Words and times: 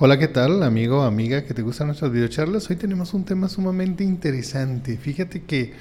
Hola, 0.00 0.16
¿qué 0.16 0.28
tal, 0.28 0.62
amigo, 0.62 1.02
amiga, 1.02 1.42
que 1.42 1.54
te 1.54 1.62
gustan 1.62 1.88
nuestras 1.88 2.12
videocharlas? 2.12 2.70
Hoy 2.70 2.76
tenemos 2.76 3.14
un 3.14 3.24
tema 3.24 3.48
sumamente 3.48 4.04
interesante. 4.04 4.96
Fíjate 4.96 5.42
que 5.42 5.72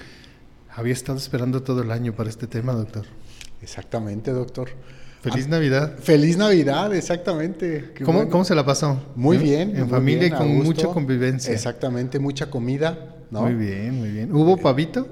había 0.76 0.93
estado 0.93 1.20
esperando 1.20 1.62
todo 1.62 1.84
el 1.84 1.91
año 1.91 2.16
para 2.16 2.27
este 2.27 2.48
tema, 2.48 2.73
doctor. 2.73 3.05
Exactamente, 3.62 4.31
doctor. 4.31 4.70
Feliz 5.21 5.45
ah, 5.45 5.52
Navidad. 5.52 5.99
Feliz 5.99 6.35
Navidad, 6.35 6.95
exactamente. 6.95 7.93
¿Cómo, 8.03 8.27
¿Cómo, 8.27 8.43
se 8.43 8.55
la 8.55 8.66
pasó? 8.66 8.99
Muy 9.16 9.38
bien. 9.38 9.77
En 9.77 9.88
familia 9.88 10.26
y 10.26 10.31
con 10.31 10.48
mucha 10.63 10.88
convivencia. 10.88 11.54
Exactamente, 11.54 12.18
mucha 12.18 12.49
comida. 12.49 13.18
Muy 13.29 13.54
bien, 13.54 13.99
muy 13.99 14.09
bien. 14.09 14.34
¿Hubo 14.34 14.57
pavito? 14.57 15.07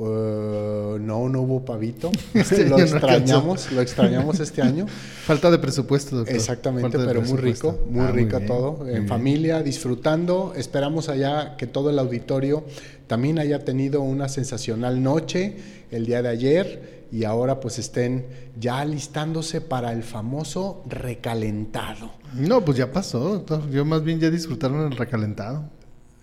Uh, 0.00 0.98
no, 0.98 1.28
no 1.28 1.42
hubo 1.42 1.62
pavito. 1.62 2.10
Este 2.34 2.66
lo 2.66 2.78
extrañamos, 2.78 3.70
lo 3.70 3.82
extrañamos 3.82 4.40
este 4.40 4.62
año. 4.62 4.86
Falta 5.26 5.50
de 5.50 5.58
presupuesto, 5.58 6.16
doctor. 6.16 6.34
Exactamente, 6.34 6.98
pero 6.98 7.20
muy 7.20 7.36
rico, 7.36 7.78
muy 7.90 8.06
ah, 8.06 8.10
rico 8.10 8.40
todo. 8.40 8.88
En 8.88 9.06
familia, 9.06 9.62
disfrutando. 9.62 10.54
Esperamos 10.56 11.10
allá 11.10 11.54
que 11.58 11.66
todo 11.66 11.90
el 11.90 11.98
auditorio 11.98 12.64
también 13.08 13.38
haya 13.38 13.62
tenido 13.62 14.00
una 14.00 14.30
sensacional 14.30 15.02
noche 15.02 15.58
el 15.90 16.06
día 16.06 16.22
de 16.22 16.30
ayer 16.30 17.06
y 17.12 17.24
ahora 17.24 17.60
pues 17.60 17.78
estén 17.78 18.24
ya 18.58 18.80
alistándose 18.80 19.60
para 19.60 19.92
el 19.92 20.02
famoso 20.02 20.82
recalentado. 20.88 22.12
No, 22.32 22.64
pues 22.64 22.78
ya 22.78 22.90
pasó, 22.90 23.18
doctor. 23.18 23.68
Yo 23.70 23.84
más 23.84 24.02
bien 24.02 24.18
ya 24.18 24.30
disfrutaron 24.30 24.90
el 24.90 24.96
recalentado. 24.96 25.68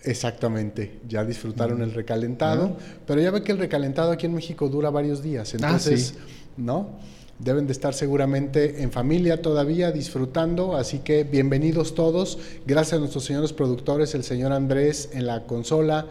Exactamente, 0.07 0.99
ya 1.05 1.25
disfrutaron 1.25 1.81
el 1.81 1.93
recalentado, 1.93 2.77
pero 3.05 3.19
ya 3.19 3.29
ve 3.29 3.43
que 3.43 3.51
el 3.51 3.57
recalentado 3.57 4.11
aquí 4.11 4.25
en 4.25 4.33
México 4.33 4.69
dura 4.69 4.89
varios 4.89 5.21
días, 5.21 5.53
ah, 5.53 5.57
entonces, 5.57 6.13
¿no? 6.55 6.91
Deben 7.39 7.67
de 7.67 7.73
estar 7.73 7.93
seguramente 7.93 8.81
en 8.81 8.93
familia 8.93 9.41
todavía 9.41 9.91
disfrutando, 9.91 10.77
así 10.77 10.99
que 10.99 11.25
bienvenidos 11.25 11.93
todos. 11.93 12.39
Gracias 12.65 12.93
a 12.93 12.99
nuestros 12.99 13.25
señores 13.25 13.51
productores, 13.51 14.15
el 14.15 14.23
señor 14.23 14.53
Andrés 14.53 15.09
en 15.11 15.27
la 15.27 15.43
consola, 15.43 16.07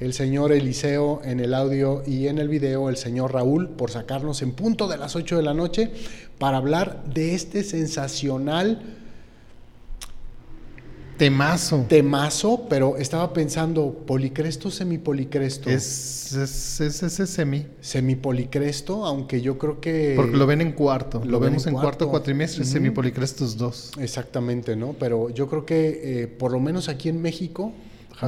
el 0.00 0.14
señor 0.14 0.50
Eliseo 0.50 1.20
en 1.22 1.38
el 1.38 1.52
audio 1.52 2.02
y 2.06 2.28
en 2.28 2.38
el 2.38 2.48
video, 2.48 2.88
el 2.88 2.96
señor 2.96 3.34
Raúl 3.34 3.68
por 3.68 3.90
sacarnos 3.90 4.40
en 4.40 4.52
punto 4.52 4.88
de 4.88 4.96
las 4.96 5.16
8 5.16 5.36
de 5.36 5.42
la 5.42 5.52
noche 5.52 5.90
para 6.38 6.56
hablar 6.56 7.04
de 7.12 7.34
este 7.34 7.62
sensacional 7.62 9.03
Temazo. 11.16 11.86
Temazo, 11.88 12.66
pero 12.68 12.96
estaba 12.96 13.32
pensando, 13.32 14.04
¿policresto 14.06 14.70
semipolicresto? 14.70 15.70
Es, 15.70 16.32
es, 16.32 16.80
es, 16.80 17.30
semi. 17.30 17.66
Semipolicresto, 17.80 19.04
aunque 19.04 19.40
yo 19.40 19.56
creo 19.56 19.80
que... 19.80 20.14
Porque 20.16 20.36
lo 20.36 20.46
ven 20.46 20.60
en 20.60 20.72
cuarto. 20.72 21.22
Lo, 21.24 21.38
vemos 21.38 21.66
en 21.66 21.74
cuarto, 21.74 22.08
cuatrimestre, 22.08 22.64
semipolicresto 22.64 23.44
es 23.44 23.56
dos. 23.56 23.92
Exactamente, 23.98 24.74
¿no? 24.74 24.94
Pero 24.98 25.30
yo 25.30 25.48
creo 25.48 25.64
que, 25.64 26.22
eh, 26.22 26.26
por 26.26 26.50
lo 26.50 26.60
menos 26.60 26.88
aquí 26.88 27.08
en 27.08 27.22
México... 27.22 27.72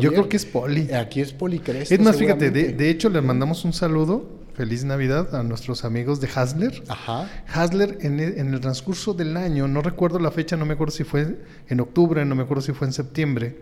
yo 0.00 0.10
creo 0.10 0.28
que 0.28 0.36
es 0.36 0.46
poli. 0.46 0.92
Aquí 0.92 1.20
es 1.20 1.32
policresto. 1.32 1.92
Es 1.92 2.00
más, 2.00 2.16
fíjate, 2.16 2.50
de, 2.50 2.72
de 2.72 2.90
hecho 2.90 3.08
le 3.08 3.20
mandamos 3.20 3.64
un 3.64 3.72
saludo 3.72 4.35
feliz 4.56 4.84
Navidad 4.84 5.34
a 5.34 5.42
nuestros 5.42 5.84
amigos 5.84 6.18
de 6.20 6.28
Hasler. 6.34 6.82
Ajá. 6.88 7.28
Hasler 7.52 7.98
en 8.00 8.20
el, 8.20 8.60
transcurso 8.60 9.12
del 9.12 9.36
año, 9.36 9.68
no 9.68 9.82
recuerdo 9.82 10.18
la 10.18 10.30
fecha, 10.30 10.56
no 10.56 10.64
me 10.64 10.74
acuerdo 10.74 10.92
si 10.92 11.04
fue 11.04 11.38
en 11.68 11.80
octubre, 11.80 12.24
no 12.24 12.34
me 12.34 12.44
acuerdo 12.44 12.62
si 12.62 12.72
fue 12.72 12.86
en 12.86 12.92
septiembre. 12.94 13.58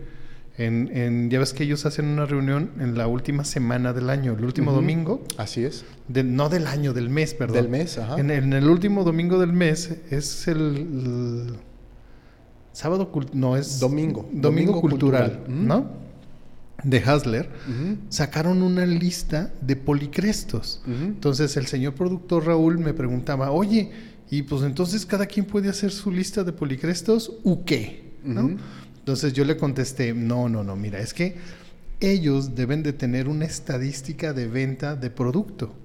En, 0.57 1.29
ya 1.29 1.39
ves 1.39 1.51
que 1.51 1.65
ellos 1.65 1.85
hacen 1.85 2.05
una 2.05 2.25
reunión 2.25 2.71
en 2.79 2.97
la 2.97 3.07
última 3.07 3.43
semana 3.43 3.91
del 3.91 4.09
año, 4.09 4.35
el 4.37 4.45
último 4.45 4.71
domingo. 4.71 5.21
Así 5.37 5.65
es. 5.65 5.83
no 6.07 6.47
del 6.47 6.65
año, 6.65 6.93
del 6.93 7.09
mes, 7.09 7.33
perdón. 7.33 7.55
Del 7.57 7.69
mes, 7.69 7.97
ajá. 7.97 8.17
En, 8.17 8.31
el 8.31 8.69
último 8.69 9.03
domingo 9.03 9.37
del 9.37 9.51
mes 9.51 9.97
es 10.09 10.47
el, 10.47 11.57
sábado, 12.71 13.11
no 13.33 13.57
es 13.57 13.81
domingo. 13.81 14.29
Domingo, 14.31 14.79
cultural, 14.79 15.43
¿no? 15.49 16.04
De 16.85 16.99
Hasler, 16.99 17.49
sacaron 18.09 18.61
una 18.61 18.85
lista 18.85 19.51
de 19.59 19.75
policrestos. 19.75 20.81
Entonces 20.87 21.57
el 21.57 21.65
señor 21.65 21.95
productor 21.95 22.45
Raúl 22.45 22.77
me 22.77 22.93
preguntaba, 22.93 23.51
oye, 23.51 23.91
y 24.29 24.43
pues 24.43 24.63
entonces 24.63 25.05
cada 25.05 25.25
quien 25.25 25.45
puede 25.45 25.69
hacer 25.69 25.91
su 25.91 26.11
lista 26.11 26.43
de 26.43 26.53
policrestos 26.53 27.31
u 27.43 27.65
qué? 27.65 28.13
Entonces 28.99 29.33
yo 29.33 29.43
le 29.45 29.57
contesté, 29.57 30.13
no, 30.13 30.47
no, 30.47 30.63
no, 30.63 30.75
mira, 30.75 30.99
es 30.99 31.13
que 31.13 31.35
ellos 31.99 32.55
deben 32.55 32.83
de 32.83 32.93
tener 32.93 33.27
una 33.27 33.45
estadística 33.45 34.33
de 34.33 34.47
venta 34.47 34.95
de 34.95 35.09
producto. 35.09 35.75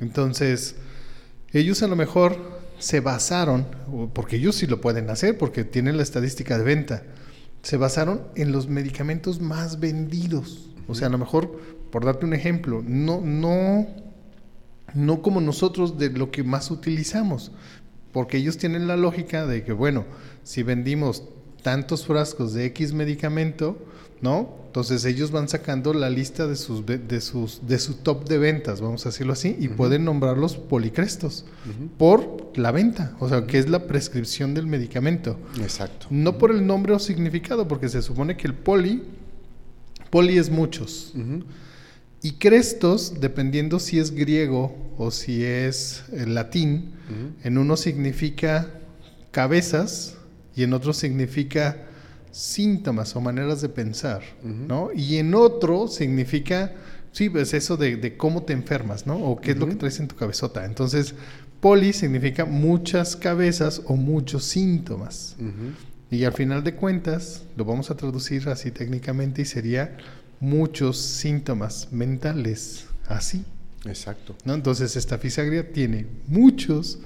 Entonces, 0.00 0.76
ellos 1.52 1.82
a 1.82 1.88
lo 1.88 1.96
mejor 1.96 2.58
se 2.78 3.00
basaron, 3.00 3.66
porque 4.12 4.36
ellos 4.36 4.54
sí 4.54 4.66
lo 4.66 4.80
pueden 4.80 5.10
hacer, 5.10 5.36
porque 5.36 5.64
tienen 5.64 5.96
la 5.96 6.02
estadística 6.04 6.58
de 6.58 6.64
venta 6.64 7.02
se 7.62 7.76
basaron 7.76 8.22
en 8.34 8.52
los 8.52 8.68
medicamentos 8.68 9.40
más 9.40 9.80
vendidos. 9.80 10.70
O 10.86 10.94
sea, 10.94 11.08
a 11.08 11.10
lo 11.10 11.18
mejor, 11.18 11.58
por 11.90 12.04
darte 12.04 12.24
un 12.24 12.34
ejemplo, 12.34 12.82
no, 12.86 13.20
no, 13.20 13.86
no 14.94 15.22
como 15.22 15.40
nosotros 15.40 15.98
de 15.98 16.10
lo 16.10 16.30
que 16.30 16.42
más 16.42 16.70
utilizamos, 16.70 17.52
porque 18.12 18.38
ellos 18.38 18.58
tienen 18.58 18.86
la 18.86 18.96
lógica 18.96 19.46
de 19.46 19.64
que, 19.64 19.72
bueno, 19.72 20.04
si 20.42 20.62
vendimos 20.62 21.24
tantos 21.62 22.06
frascos 22.06 22.54
de 22.54 22.64
X 22.66 22.92
medicamento, 22.94 23.78
¿no? 24.20 24.57
Entonces 24.68 25.06
ellos 25.06 25.30
van 25.30 25.48
sacando 25.48 25.94
la 25.94 26.10
lista 26.10 26.46
de 26.46 26.54
sus 26.54 26.84
de 26.84 27.20
sus 27.22 27.66
de 27.66 27.78
su 27.78 27.94
top 27.94 28.28
de 28.28 28.36
ventas, 28.36 28.82
vamos 28.82 29.06
a 29.06 29.08
decirlo 29.08 29.32
así, 29.32 29.56
y 29.58 29.68
pueden 29.68 30.04
nombrarlos 30.04 30.56
policrestos 30.56 31.46
por 31.96 32.52
la 32.54 32.70
venta, 32.70 33.16
o 33.18 33.30
sea, 33.30 33.46
que 33.46 33.58
es 33.58 33.68
la 33.70 33.86
prescripción 33.86 34.52
del 34.52 34.66
medicamento. 34.66 35.38
Exacto. 35.60 36.06
No 36.10 36.36
por 36.36 36.50
el 36.50 36.66
nombre 36.66 36.92
o 36.92 36.98
significado, 36.98 37.66
porque 37.66 37.88
se 37.88 38.02
supone 38.02 38.36
que 38.36 38.46
el 38.46 38.54
poli 38.54 39.02
poli 40.10 40.36
es 40.36 40.50
muchos. 40.50 41.14
Y 42.20 42.32
crestos, 42.32 43.20
dependiendo 43.20 43.78
si 43.78 43.98
es 43.98 44.10
griego 44.10 44.76
o 44.98 45.10
si 45.10 45.44
es 45.44 46.04
eh, 46.12 46.26
latín, 46.26 46.92
en 47.42 47.56
uno 47.56 47.76
significa 47.76 48.68
cabezas 49.30 50.16
y 50.54 50.64
en 50.64 50.74
otro 50.74 50.92
significa 50.92 51.87
síntomas 52.30 53.14
o 53.16 53.20
maneras 53.20 53.60
de 53.60 53.68
pensar, 53.68 54.22
¿no? 54.42 54.90
Y 54.94 55.16
en 55.16 55.34
otro 55.34 55.88
significa, 55.88 56.72
sí, 57.12 57.28
pues 57.30 57.54
eso 57.54 57.76
de, 57.76 58.16
cómo 58.16 58.42
te 58.42 58.52
enfermas, 58.52 59.06
¿no? 59.06 59.16
O 59.16 59.40
qué 59.40 59.52
es 59.52 59.56
lo 59.56 59.68
que 59.68 59.74
traes 59.74 60.00
en 60.00 60.08
tu 60.08 60.16
cabezota. 60.16 60.64
Entonces, 60.64 61.14
poli 61.60 61.92
significa 61.92 62.44
muchas 62.44 63.16
cabezas 63.16 63.82
o 63.86 63.96
muchos 63.96 64.44
síntomas. 64.44 65.36
Y 66.10 66.24
al 66.24 66.32
final 66.32 66.64
de 66.64 66.74
cuentas, 66.74 67.42
lo 67.56 67.64
vamos 67.64 67.90
a 67.90 67.96
traducir 67.96 68.48
así 68.48 68.70
técnicamente 68.70 69.42
y 69.42 69.44
sería 69.44 69.96
muchos 70.40 70.98
síntomas 70.98 71.88
mentales, 71.90 72.86
así. 73.06 73.44
Exacto. 73.84 74.36
¿no? 74.44 74.54
Entonces, 74.54 74.96
esta 74.96 75.18
fisagria 75.18 75.72
tiene 75.72 76.06
muchos 76.26 76.98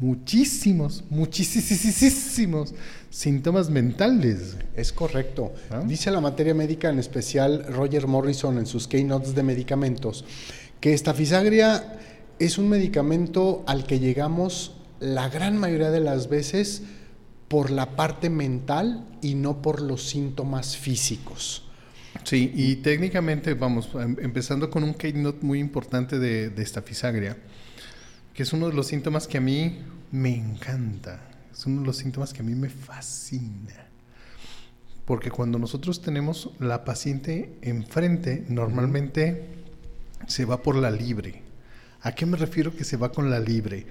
muchísimos, 0.00 1.04
muchísimos 1.10 2.74
síntomas 3.10 3.70
mentales. 3.70 4.56
Es 4.74 4.92
correcto. 4.92 5.52
Dice 5.86 6.10
la 6.10 6.20
materia 6.20 6.54
médica, 6.54 6.88
en 6.88 6.98
especial 6.98 7.66
Roger 7.68 8.06
Morrison 8.06 8.58
en 8.58 8.66
sus 8.66 8.88
keynotes 8.88 9.34
de 9.34 9.42
medicamentos, 9.42 10.24
que 10.80 10.94
esta 10.94 11.12
fisagria 11.12 11.98
es 12.38 12.56
un 12.56 12.68
medicamento 12.68 13.64
al 13.66 13.86
que 13.86 13.98
llegamos 13.98 14.76
la 15.00 15.28
gran 15.28 15.58
mayoría 15.58 15.90
de 15.90 16.00
las 16.00 16.28
veces 16.28 16.82
por 17.48 17.70
la 17.70 17.96
parte 17.96 18.30
mental 18.30 19.04
y 19.20 19.34
no 19.34 19.60
por 19.60 19.82
los 19.82 20.08
síntomas 20.08 20.76
físicos. 20.76 21.64
Sí, 22.24 22.52
y 22.54 22.76
técnicamente, 22.76 23.54
vamos, 23.54 23.90
em, 23.94 24.16
empezando 24.20 24.70
con 24.70 24.84
un 24.84 24.94
keynote 24.94 25.44
muy 25.44 25.58
importante 25.58 26.18
de, 26.18 26.50
de 26.50 26.62
esta 26.62 26.82
fisagria 26.82 27.36
que 28.34 28.44
es 28.44 28.52
uno 28.52 28.68
de 28.68 28.74
los 28.74 28.86
síntomas 28.86 29.26
que 29.26 29.38
a 29.38 29.40
mí 29.40 29.78
me 30.12 30.34
encanta, 30.34 31.20
es 31.60 31.66
uno 31.66 31.82
de 31.82 31.86
los 31.88 31.98
síntomas 31.98 32.32
que 32.32 32.40
a 32.40 32.42
mí 32.42 32.54
me 32.54 32.70
fascina. 32.70 33.86
Porque 35.04 35.30
cuando 35.30 35.58
nosotros 35.58 36.00
tenemos 36.00 36.50
la 36.58 36.84
paciente 36.86 37.58
enfrente, 37.60 38.46
normalmente 38.48 39.44
se 40.26 40.46
va 40.46 40.62
por 40.62 40.76
la 40.76 40.90
libre. 40.90 41.42
¿A 42.00 42.12
qué 42.12 42.24
me 42.24 42.38
refiero 42.38 42.74
que 42.74 42.84
se 42.84 42.96
va 42.96 43.12
con 43.12 43.28
la 43.28 43.38
libre? 43.40 43.86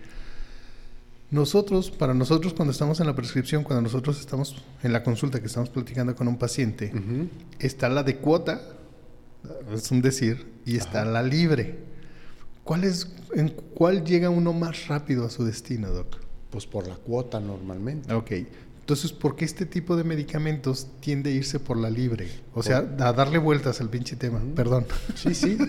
Nosotros, 1.29 1.91
para 1.91 2.15
nosotros 2.15 2.55
cuando 2.55 2.71
estamos 2.71 2.99
en 3.01 3.05
la 3.05 3.15
prescripción, 3.15 3.63
cuando 3.63 3.83
nosotros 3.83 4.19
estamos 4.19 4.63
en 4.81 4.91
la 4.91 5.03
consulta 5.03 5.39
que 5.39 5.45
estamos 5.45 5.69
platicando 5.69 6.15
con 6.15 6.27
un 6.27 6.39
paciente, 6.39 6.91
está 7.59 7.87
la 7.87 8.01
de 8.01 8.17
cuota, 8.17 8.63
es 9.71 9.91
un 9.91 10.01
decir, 10.01 10.47
y 10.65 10.77
está 10.77 11.05
la 11.05 11.21
libre. 11.21 11.77
¿Cuál 12.63 12.83
es, 12.83 13.13
¿En 13.35 13.49
cuál 13.49 14.03
llega 14.03 14.31
uno 14.31 14.53
más 14.53 14.87
rápido 14.87 15.23
a 15.23 15.29
su 15.29 15.45
destino, 15.45 15.91
Doc? 15.91 16.28
Pues 16.49 16.65
por 16.65 16.87
la 16.87 16.95
cuota 16.95 17.39
normalmente. 17.39 18.13
Ok. 18.13 18.31
Entonces, 18.79 19.11
¿por 19.11 19.35
qué 19.35 19.45
este 19.45 19.67
tipo 19.67 19.95
de 19.95 20.03
medicamentos 20.03 20.87
tiende 20.99 21.29
a 21.29 21.33
irse 21.33 21.59
por 21.59 21.77
la 21.77 21.91
libre? 21.91 22.27
O 22.55 22.63
sea, 22.63 22.77
a 22.77 23.13
darle 23.13 23.37
vueltas 23.37 23.81
al 23.81 23.89
pinche 23.89 24.15
tema. 24.15 24.41
Perdón. 24.55 24.87
Sí, 25.13 25.35
sí. 25.35 25.59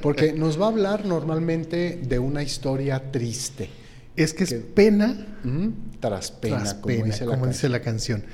Porque 0.00 0.32
nos 0.32 0.58
va 0.58 0.64
a 0.64 0.68
hablar 0.70 1.04
normalmente 1.04 2.00
de 2.02 2.18
una 2.18 2.42
historia 2.42 3.12
triste. 3.12 3.68
Es 4.16 4.32
que, 4.32 4.44
es 4.44 4.54
pena 4.54 5.26
tras 6.00 6.30
pena, 6.30 6.80
como, 6.80 7.46
dice, 7.46 7.68
la 7.68 7.82
canción. 7.82 8.24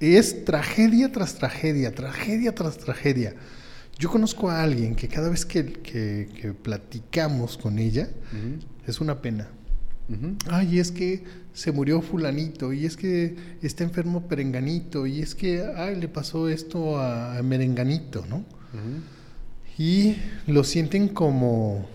Es 0.00 0.44
tragedia 0.44 1.12
tras 1.12 1.36
tragedia, 1.36 1.94
tragedia 1.94 2.52
tras 2.52 2.78
tragedia. 2.78 3.34
Yo 3.96 4.10
conozco 4.10 4.50
a 4.50 4.62
alguien 4.64 4.96
que 4.96 5.06
cada 5.06 5.28
vez 5.28 5.46
que, 5.46 6.52
platicamos 6.62 7.56
con 7.56 7.78
ella, 7.78 8.08
es 8.88 9.00
una 9.00 9.22
pena. 9.22 9.48
Ay, 10.48 10.80
es 10.80 10.90
que 10.90 11.43
se 11.54 11.70
murió 11.70 12.02
fulanito, 12.02 12.72
y 12.72 12.84
es 12.84 12.96
que 12.96 13.36
está 13.62 13.84
enfermo 13.84 14.26
perenganito, 14.26 15.06
y 15.06 15.22
es 15.22 15.36
que, 15.36 15.64
ay, 15.76 15.94
le 15.94 16.08
pasó 16.08 16.48
esto 16.48 17.00
a, 17.00 17.40
merenganito, 17.42 18.26
¿no? 18.28 18.44
Y 19.78 20.16
lo 20.48 20.64
sienten 20.64 21.08
como 21.08 21.86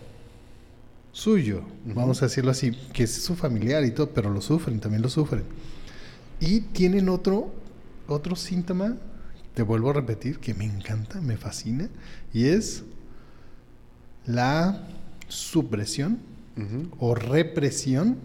suyo, 1.12 1.64
vamos 1.94 2.22
a 2.22 2.28
decirlo 2.28 2.52
así, 2.52 2.72
que 2.94 3.04
es 3.04 3.14
su 3.14 3.36
familiar 3.36 3.84
y 3.84 3.92
todo, 3.92 4.12
pero 4.12 4.30
lo 4.30 4.42
sufren, 4.42 4.80
también 4.80 5.02
lo 5.02 5.10
sufren. 5.10 5.44
Y 6.40 6.62
tienen 6.62 7.10
otro, 7.10 7.54
otro 8.08 8.38
síntoma, 8.38 8.96
te 9.54 9.62
vuelvo 9.62 9.90
a 9.90 9.94
repetir, 9.94 10.40
que 10.40 10.54
me 10.54 10.64
encanta, 10.64 11.20
me 11.20 11.36
fascina, 11.36 11.90
y 12.34 12.46
es 12.46 12.84
la 14.26 14.88
supresión 15.28 16.20
o 16.98 17.14
represión 17.14 18.18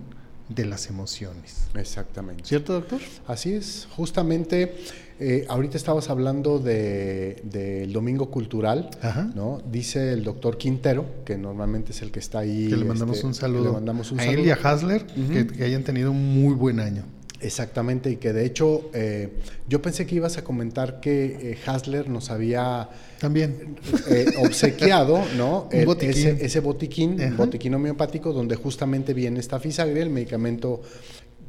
de 0.48 0.64
las 0.64 0.88
emociones. 0.88 1.68
Exactamente. 1.74 2.44
¿Cierto, 2.44 2.74
doctor? 2.74 3.00
Así 3.26 3.54
es. 3.54 3.88
Justamente, 3.96 4.74
eh, 5.18 5.46
ahorita 5.48 5.76
estabas 5.76 6.10
hablando 6.10 6.58
del 6.58 7.40
de, 7.44 7.88
Domingo 7.92 8.30
Cultural, 8.30 8.90
¿no? 9.34 9.62
Dice 9.70 10.12
el 10.12 10.24
doctor 10.24 10.58
Quintero, 10.58 11.06
que 11.24 11.38
normalmente 11.38 11.92
es 11.92 12.02
el 12.02 12.10
que 12.10 12.18
está 12.18 12.40
ahí. 12.40 12.68
Que 12.68 12.76
le 12.76 12.84
mandamos 12.84 13.16
este, 13.16 13.26
un 13.26 13.34
saludo. 13.34 13.64
le 13.64 13.72
mandamos 13.72 14.12
un 14.12 14.20
a 14.20 14.24
saludo. 14.24 14.40
él 14.40 14.46
y 14.46 14.50
a 14.50 14.54
Hasler, 14.54 15.06
que 15.06 15.64
hayan 15.64 15.82
tenido 15.82 16.10
un 16.10 16.42
muy 16.42 16.54
buen 16.54 16.80
año. 16.80 17.04
Exactamente, 17.44 18.10
y 18.10 18.16
que 18.16 18.32
de 18.32 18.46
hecho 18.46 18.90
eh, 18.94 19.28
yo 19.68 19.82
pensé 19.82 20.06
que 20.06 20.14
ibas 20.14 20.38
a 20.38 20.44
comentar 20.44 20.98
que 20.98 21.52
eh, 21.52 21.58
Hasler 21.66 22.08
nos 22.08 22.30
había 22.30 22.88
también 23.18 23.76
eh, 24.08 24.32
obsequiado, 24.38 25.22
¿no? 25.36 25.68
botiquín. 25.84 26.38
Ese, 26.40 26.60
botiquín, 26.60 27.36
botiquín 27.36 27.74
homeopático, 27.74 28.32
donde 28.32 28.56
justamente 28.56 29.12
viene 29.12 29.40
esta 29.40 29.60
fisagria, 29.60 30.02
el 30.02 30.08
medicamento 30.08 30.80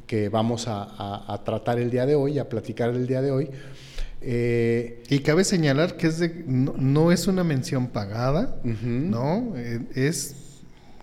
que 0.06 0.28
vamos 0.28 0.66
a, 0.68 1.42
tratar 1.44 1.78
el 1.78 1.90
día 1.90 2.04
de 2.04 2.14
hoy, 2.14 2.38
a 2.38 2.48
platicar 2.48 2.90
el 2.90 3.06
día 3.06 3.22
de 3.22 3.30
hoy. 3.30 3.50
y 4.22 5.18
cabe 5.20 5.44
señalar 5.44 5.96
que 5.96 6.08
es 6.08 6.18
de, 6.18 6.44
no, 6.46 7.10
es 7.10 7.26
una 7.26 7.42
mención 7.42 7.88
pagada, 7.88 8.60
¿no? 8.62 9.54
es 9.94 10.45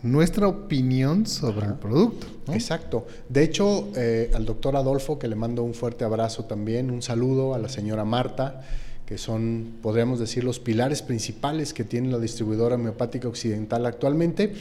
nuestra 0.03 0.50
opinión 0.50 1.25
sobre 1.25 1.65
el 1.65 1.73
producto. 1.75 2.27
Exacto. 2.51 3.07
De 3.29 3.41
hecho, 3.44 3.89
eh, 3.95 4.29
al 4.35 4.45
doctor 4.45 4.75
Adolfo, 4.75 5.17
que 5.17 5.29
le 5.29 5.35
mando 5.35 5.63
un 5.63 5.73
fuerte 5.73 6.03
abrazo 6.03 6.44
también, 6.44 6.91
un 6.91 7.01
saludo 7.01 7.55
a 7.55 7.57
la 7.57 7.69
señora 7.69 8.03
Marta, 8.03 8.61
que 9.05 9.17
son, 9.17 9.75
podríamos 9.81 10.19
decir, 10.19 10.44
los 10.44 10.59
pilares 10.59 11.01
principales 11.01 11.73
que 11.73 11.85
tiene 11.85 12.11
la 12.11 12.19
distribuidora 12.19 12.75
homeopática 12.75 13.29
occidental 13.29 13.85
actualmente. 13.85 14.53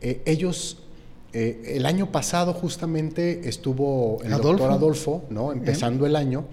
Eh, 0.00 0.22
ellos 0.26 0.78
eh, 1.32 1.74
el 1.76 1.86
año 1.86 2.12
pasado 2.12 2.52
justamente 2.52 3.48
estuvo 3.48 4.22
el 4.22 4.30
doctor 4.30 4.70
Adolfo, 4.70 5.24
¿no? 5.30 5.50
empezando 5.50 6.06
el 6.06 6.14
año, 6.14 6.44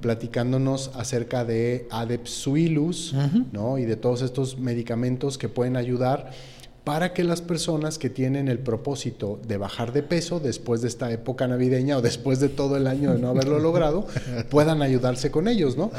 platicándonos 0.00 0.92
acerca 0.94 1.44
de 1.44 1.88
Adepsuilus 1.90 3.12
¿no? 3.50 3.78
y 3.78 3.86
de 3.86 3.96
todos 3.96 4.22
estos 4.22 4.56
medicamentos 4.56 5.36
que 5.36 5.48
pueden 5.48 5.76
ayudar 5.76 6.30
para 6.84 7.12
que 7.12 7.24
las 7.24 7.42
personas 7.42 7.98
que 7.98 8.08
tienen 8.08 8.48
el 8.48 8.58
propósito 8.58 9.38
de 9.46 9.58
bajar 9.58 9.92
de 9.92 10.02
peso 10.02 10.40
después 10.40 10.80
de 10.80 10.88
esta 10.88 11.10
época 11.12 11.46
navideña 11.46 11.98
o 11.98 12.02
después 12.02 12.40
de 12.40 12.48
todo 12.48 12.76
el 12.76 12.86
año 12.86 13.12
de 13.12 13.18
no 13.18 13.28
haberlo 13.28 13.58
logrado, 13.60 14.06
puedan 14.48 14.82
ayudarse 14.82 15.30
con 15.30 15.48
ellos, 15.48 15.76
¿no? 15.76 15.90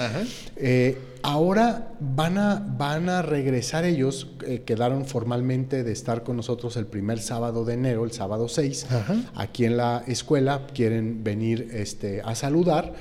Eh, 0.55 0.97
ahora 1.23 1.89
van 1.99 2.39
a, 2.39 2.65
van 2.77 3.09
a 3.09 3.21
regresar 3.21 3.85
ellos, 3.85 4.31
eh, 4.45 4.63
quedaron 4.65 5.05
formalmente 5.05 5.83
de 5.83 5.91
estar 5.91 6.23
con 6.23 6.37
nosotros 6.37 6.75
el 6.77 6.87
primer 6.87 7.19
sábado 7.19 7.63
de 7.63 7.75
enero, 7.75 8.03
el 8.03 8.11
sábado 8.11 8.47
6, 8.47 8.87
aquí 9.35 9.65
en 9.65 9.77
la 9.77 10.03
escuela, 10.07 10.65
quieren 10.73 11.23
venir 11.23 11.69
este, 11.73 12.21
a 12.21 12.33
saludar. 12.33 12.93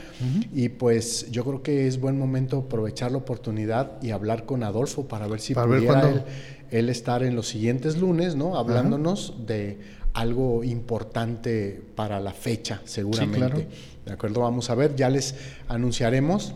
Y 0.53 0.69
pues 0.69 1.31
yo 1.31 1.45
creo 1.45 1.63
que 1.63 1.87
es 1.87 1.99
buen 1.99 2.19
momento 2.19 2.59
aprovechar 2.59 3.13
la 3.13 3.19
oportunidad 3.19 4.03
y 4.03 4.11
hablar 4.11 4.45
con 4.45 4.63
Adolfo 4.63 5.09
para 5.09 5.27
ver 5.27 5.41
si 5.41 5.55
pudiera 5.55 6.11
él 6.11 6.23
estar 6.71 7.23
en 7.23 7.35
los 7.37 7.49
siguientes 7.49 7.99
lunes, 7.99 8.37
¿no? 8.37 8.57
Hablándonos 8.57 9.47
de 9.47 9.79
algo 10.13 10.65
importante 10.65 11.83
para 11.95 12.21
la 12.21 12.33
fecha, 12.33 12.81
seguramente. 12.85 13.69
De 14.05 14.13
acuerdo, 14.13 14.41
vamos 14.41 14.71
a 14.71 14.75
ver, 14.75 14.97
ya 14.97 15.09
les 15.09 15.35
anunciaremos 15.69 16.55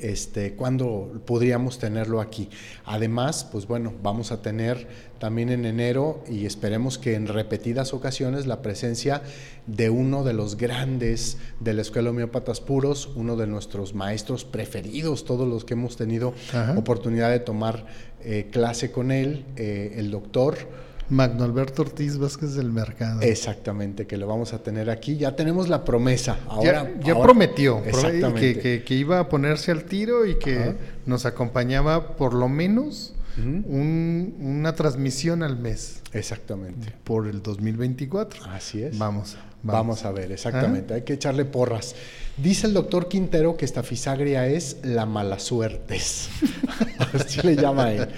este, 0.00 0.54
cuándo 0.54 1.22
podríamos 1.26 1.78
tenerlo 1.78 2.20
aquí. 2.20 2.48
Además, 2.84 3.48
pues 3.50 3.66
bueno, 3.66 3.92
vamos 4.02 4.32
a 4.32 4.42
tener 4.42 4.86
también 5.18 5.50
en 5.50 5.64
enero 5.64 6.22
y 6.28 6.46
esperemos 6.46 6.98
que 6.98 7.14
en 7.14 7.26
repetidas 7.26 7.92
ocasiones 7.92 8.46
la 8.46 8.62
presencia 8.62 9.22
de 9.66 9.90
uno 9.90 10.24
de 10.24 10.32
los 10.32 10.56
grandes 10.56 11.38
de 11.60 11.74
la 11.74 11.82
Escuela 11.82 12.10
Homeópatas 12.10 12.60
Puros, 12.60 13.10
uno 13.16 13.36
de 13.36 13.46
nuestros 13.46 13.94
maestros 13.94 14.44
preferidos, 14.44 15.24
todos 15.24 15.48
los 15.48 15.64
que 15.64 15.74
hemos 15.74 15.96
tenido 15.96 16.34
oportunidad 16.76 17.30
de 17.30 17.40
tomar 17.40 17.86
eh, 18.20 18.48
clase 18.50 18.90
con 18.90 19.10
él, 19.12 19.44
eh, 19.56 19.94
el 19.96 20.10
doctor. 20.10 20.87
Magno 21.10 21.44
Alberto 21.44 21.82
Ortiz 21.82 22.18
Vázquez 22.18 22.54
del 22.54 22.70
Mercado. 22.70 23.22
Exactamente, 23.22 24.06
que 24.06 24.16
lo 24.16 24.26
vamos 24.26 24.52
a 24.52 24.62
tener 24.62 24.90
aquí. 24.90 25.16
Ya 25.16 25.34
tenemos 25.36 25.68
la 25.68 25.84
promesa. 25.84 26.38
Ahora, 26.48 26.90
ya, 27.00 27.18
prometió 27.20 27.82
que, 27.82 28.82
que, 28.84 28.94
iba 28.94 29.18
a 29.18 29.28
ponerse 29.28 29.70
al 29.70 29.84
tiro 29.84 30.26
y 30.26 30.38
que 30.38 30.74
nos 31.06 31.26
acompañaba 31.26 32.16
por 32.16 32.34
lo 32.34 32.48
menos 32.48 33.14
una 33.36 34.74
transmisión 34.74 35.42
al 35.42 35.56
mes. 35.58 36.02
Exactamente. 36.12 36.92
Por 37.04 37.26
el 37.26 37.42
2024. 37.42 38.44
Así 38.46 38.82
es. 38.82 38.98
Vamos. 38.98 39.36
Vamos, 39.62 40.04
a 40.04 40.12
ver, 40.12 40.32
exactamente. 40.32 40.94
Hay 40.94 41.02
que 41.02 41.14
echarle 41.14 41.44
porras. 41.44 41.94
Dice 42.42 42.68
el 42.68 42.74
doctor 42.74 43.08
Quintero 43.08 43.56
que 43.56 43.64
esta 43.64 43.82
fisagria 43.82 44.46
es 44.46 44.76
la 44.84 45.06
mala 45.06 45.40
suertes. 45.40 46.28
Así 47.12 47.40
le 47.42 47.56
llama 47.56 47.92
él. 47.92 48.08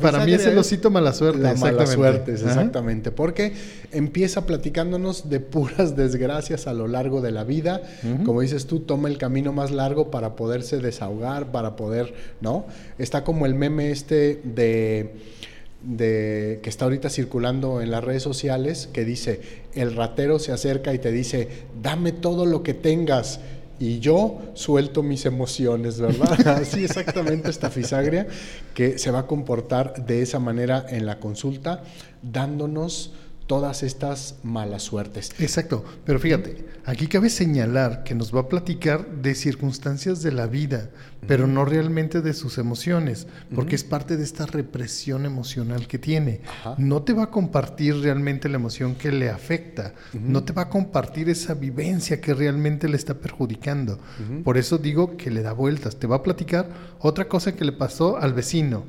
Para 0.00 0.24
mí 0.24 0.32
es 0.32 0.46
el 0.46 0.58
osito 0.58 0.90
mala 0.90 1.12
suerte. 1.12 1.40
La 1.40 1.54
mala 1.54 1.86
suertes, 1.86 2.42
exactamente. 2.42 3.12
Porque 3.12 3.52
empieza 3.92 4.46
platicándonos 4.46 5.30
de 5.30 5.38
puras 5.38 5.94
desgracias 5.94 6.66
a 6.66 6.72
lo 6.72 6.88
largo 6.88 7.20
de 7.20 7.30
la 7.30 7.44
vida. 7.44 7.82
Como 8.24 8.40
dices 8.40 8.66
tú, 8.66 8.80
toma 8.80 9.08
el 9.08 9.16
camino 9.16 9.52
más 9.52 9.70
largo 9.70 10.10
para 10.10 10.34
poderse 10.34 10.78
desahogar, 10.78 11.52
para 11.52 11.76
poder, 11.76 12.14
¿no? 12.40 12.66
Está 12.98 13.22
como 13.22 13.46
el 13.46 13.54
meme 13.54 13.92
este 13.92 14.40
de 14.42 15.14
de, 15.86 16.60
que 16.62 16.68
está 16.68 16.84
ahorita 16.84 17.08
circulando 17.08 17.80
en 17.80 17.90
las 17.90 18.02
redes 18.02 18.22
sociales 18.22 18.88
que 18.92 19.04
dice, 19.04 19.40
el 19.74 19.94
ratero 19.94 20.38
se 20.38 20.52
acerca 20.52 20.92
y 20.92 20.98
te 20.98 21.12
dice, 21.12 21.48
dame 21.80 22.12
todo 22.12 22.44
lo 22.44 22.62
que 22.62 22.74
tengas 22.74 23.40
y 23.78 24.00
yo 24.00 24.40
suelto 24.54 25.02
mis 25.02 25.26
emociones, 25.26 26.00
¿verdad? 26.00 26.46
Así 26.60 26.84
exactamente 26.84 27.50
esta 27.50 27.70
fisagria 27.70 28.26
que 28.74 28.98
se 28.98 29.10
va 29.10 29.20
a 29.20 29.26
comportar 29.26 30.06
de 30.06 30.22
esa 30.22 30.38
manera 30.38 30.86
en 30.88 31.06
la 31.06 31.20
consulta, 31.20 31.82
dándonos 32.22 33.12
todas 33.46 33.82
estas 33.82 34.36
malas 34.42 34.82
suertes. 34.82 35.32
Exacto, 35.38 35.84
pero 36.04 36.18
fíjate, 36.18 36.66
aquí 36.84 37.06
cabe 37.06 37.30
señalar 37.30 38.02
que 38.04 38.14
nos 38.14 38.34
va 38.34 38.40
a 38.40 38.48
platicar 38.48 39.06
de 39.06 39.34
circunstancias 39.34 40.22
de 40.22 40.32
la 40.32 40.46
vida, 40.46 40.90
pero 41.26 41.46
no 41.46 41.64
realmente 41.64 42.20
de 42.20 42.34
sus 42.34 42.58
emociones, 42.58 43.26
porque 43.54 43.74
es 43.74 43.84
parte 43.84 44.16
de 44.16 44.24
esta 44.24 44.46
represión 44.46 45.24
emocional 45.24 45.86
que 45.86 45.98
tiene. 45.98 46.40
No 46.78 47.02
te 47.02 47.12
va 47.12 47.24
a 47.24 47.30
compartir 47.30 47.96
realmente 47.96 48.48
la 48.48 48.56
emoción 48.56 48.94
que 48.94 49.12
le 49.12 49.30
afecta, 49.30 49.94
no 50.12 50.44
te 50.44 50.52
va 50.52 50.62
a 50.62 50.68
compartir 50.68 51.28
esa 51.28 51.54
vivencia 51.54 52.20
que 52.20 52.34
realmente 52.34 52.88
le 52.88 52.96
está 52.96 53.14
perjudicando. 53.14 53.98
Por 54.44 54.58
eso 54.58 54.78
digo 54.78 55.16
que 55.16 55.30
le 55.30 55.42
da 55.42 55.52
vueltas, 55.52 55.96
te 55.96 56.06
va 56.06 56.16
a 56.16 56.22
platicar 56.22 56.68
otra 57.00 57.28
cosa 57.28 57.54
que 57.54 57.64
le 57.64 57.72
pasó 57.72 58.16
al 58.16 58.32
vecino, 58.32 58.84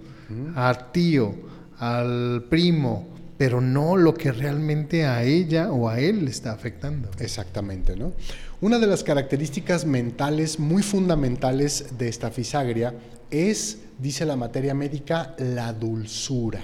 al 0.55 0.91
tío, 0.91 1.35
al 1.79 2.45
primo, 2.49 3.16
pero 3.37 3.61
no 3.61 3.97
lo 3.97 4.13
que 4.13 4.31
realmente 4.31 5.05
a 5.05 5.23
ella 5.23 5.71
o 5.71 5.89
a 5.89 5.99
él 5.99 6.25
le 6.25 6.31
está 6.31 6.51
afectando. 6.51 7.09
Exactamente, 7.19 7.95
¿no? 7.95 8.13
Una 8.59 8.79
de 8.79 8.87
las 8.87 9.03
características 9.03 9.85
mentales 9.85 10.59
muy 10.59 10.81
fundamentales 10.81 11.97
de 11.97 12.07
esta 12.07 12.31
fisagria 12.31 12.95
es, 13.29 13.79
dice 13.99 14.25
la 14.25 14.35
materia 14.35 14.73
médica, 14.73 15.35
la 15.37 15.73
dulzura. 15.73 16.61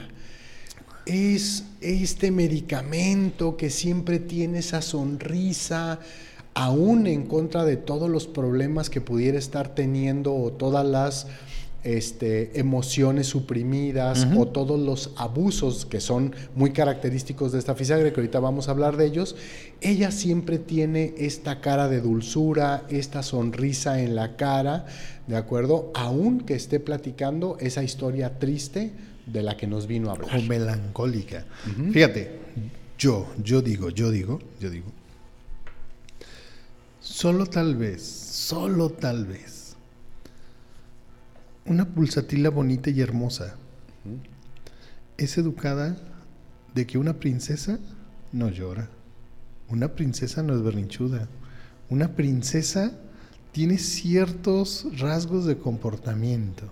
Es 1.06 1.66
este 1.82 2.32
medicamento 2.32 3.58
que 3.58 3.70
siempre 3.70 4.20
tiene 4.20 4.60
esa 4.60 4.82
sonrisa, 4.82 6.00
aún 6.56 7.08
en 7.08 7.24
contra 7.28 7.66
de 7.66 7.78
todos 7.78 8.10
los 8.10 8.28
problemas 8.28 8.90
que 8.90 9.02
pudiera 9.02 9.38
estar 9.38 9.76
teniendo 9.76 10.34
o 10.34 10.52
todas 10.52 10.86
las 10.86 11.28
este, 11.84 12.58
emociones 12.60 13.28
suprimidas 13.28 14.28
o 14.38 14.48
todos 14.48 14.80
los 14.80 15.12
abusos 15.18 15.86
que 15.86 16.00
son 16.00 16.34
muy 16.56 16.72
característicos 16.72 17.52
de 17.52 17.60
esta 17.60 17.76
fisagre, 17.76 18.14
que 18.14 18.22
ahorita 18.22 18.40
vamos 18.40 18.68
a 18.68 18.72
hablar 18.72 18.98
de 18.98 19.06
ellos, 19.06 19.36
ella 19.82 20.12
siempre 20.12 20.60
tiene 20.60 21.14
esta 21.18 21.60
cara 21.62 21.90
de 21.90 22.02
dulzura, 22.02 22.86
esta 22.90 23.22
sonrisa 23.22 24.02
en 24.02 24.16
la 24.16 24.36
cara, 24.38 24.86
¿de 25.28 25.36
acuerdo? 25.36 25.92
Aún 25.94 26.42
que 26.42 26.56
esté 26.56 26.80
platicando 26.80 27.58
esa 27.60 27.84
historia 27.84 28.40
triste 28.40 28.94
de 29.26 29.44
la 29.44 29.58
que 29.58 29.68
nos 29.68 29.88
vino 29.88 30.10
a 30.10 30.14
hablar. 30.14 30.38
O 30.38 30.42
melancólica. 30.42 31.46
Fíjate, 31.92 32.40
yo, 32.98 33.28
yo 33.44 33.62
digo, 33.62 33.90
yo 33.90 34.10
digo, 34.10 34.40
yo 34.60 34.70
digo, 34.70 34.88
solo 37.02 37.46
tal 37.46 37.76
vez, 37.76 38.02
solo 38.02 38.90
tal 38.90 39.26
vez 39.26 39.53
una 41.66 41.86
pulsatila 41.86 42.50
bonita 42.50 42.90
y 42.90 43.02
hermosa 43.02 43.56
es 45.18 45.38
educada 45.38 45.96
de 46.74 46.86
que 46.86 46.98
una 46.98 47.14
princesa 47.14 47.80
no 48.32 48.50
llora. 48.50 48.90
Una 49.70 49.90
princesa 49.90 50.44
no 50.44 50.56
es 50.56 50.62
berrinchuda. 50.62 51.28
Una 51.90 52.10
princesa 52.16 52.92
tiene 53.52 53.78
ciertos 53.78 54.88
rasgos 54.98 55.46
de 55.46 55.58
comportamiento. 55.58 56.64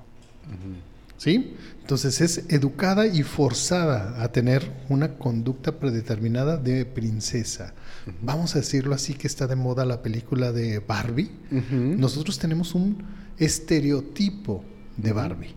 ¿Sí? 1.17 1.55
Entonces 1.81 2.19
es 2.19 2.45
educada 2.49 3.05
y 3.05 3.21
forzada 3.21 4.23
a 4.23 4.31
tener 4.31 4.71
una 4.89 5.13
conducta 5.19 5.79
predeterminada 5.79 6.57
de 6.57 6.83
princesa. 6.83 7.75
Vamos 8.21 8.55
a 8.55 8.59
decirlo 8.59 8.95
así 8.95 9.13
que 9.13 9.27
está 9.27 9.45
de 9.45 9.55
moda 9.55 9.85
la 9.85 10.01
película 10.01 10.51
de 10.51 10.79
Barbie. 10.79 11.31
Nosotros 11.71 12.39
tenemos 12.39 12.73
un 12.73 13.03
estereotipo 13.37 14.65
de 14.97 15.13
Barbie. 15.13 15.55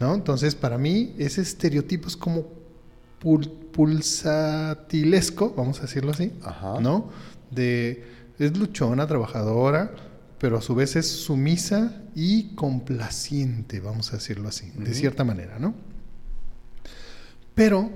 ¿no? 0.00 0.14
Entonces, 0.14 0.54
para 0.54 0.78
mí, 0.78 1.14
ese 1.18 1.42
estereotipo 1.42 2.08
es 2.08 2.16
como 2.16 2.46
pulsatilesco, 3.72 5.54
vamos 5.54 5.78
a 5.78 5.82
decirlo 5.82 6.10
así, 6.10 6.32
¿no? 6.80 7.10
De, 7.50 8.04
es 8.38 8.56
luchona, 8.58 9.06
trabajadora, 9.06 9.94
pero 10.38 10.58
a 10.58 10.60
su 10.60 10.74
vez 10.74 10.96
es 10.96 11.06
sumisa 11.06 12.02
y 12.16 12.54
complaciente, 12.56 13.78
vamos 13.80 14.12
a 14.12 14.16
decirlo 14.16 14.48
así, 14.48 14.72
de 14.74 14.92
cierta 14.92 15.22
manera, 15.22 15.60
¿no? 15.60 15.74
Pero 17.54 17.90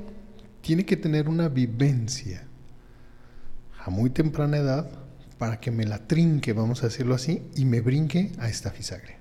tiene 0.61 0.85
que 0.87 0.97
tener 0.97 1.28
una 1.28 1.49
vivencia 1.49 2.45
a 3.85 3.90
muy 3.90 4.11
temprana 4.11 4.59
edad 4.59 4.88
para 5.38 5.59
que 5.59 5.73
me 5.73 5.85
la 5.87 6.07
trinque, 6.07 6.52
vamos 6.52 6.85
a 6.85 6.87
decirlo 6.87 7.16
así, 7.16 7.43
y 7.57 7.64
me 7.64 7.81
brinque 7.81 8.31
a 8.38 8.49
esta 8.49 8.71
fisagre. 8.71 9.16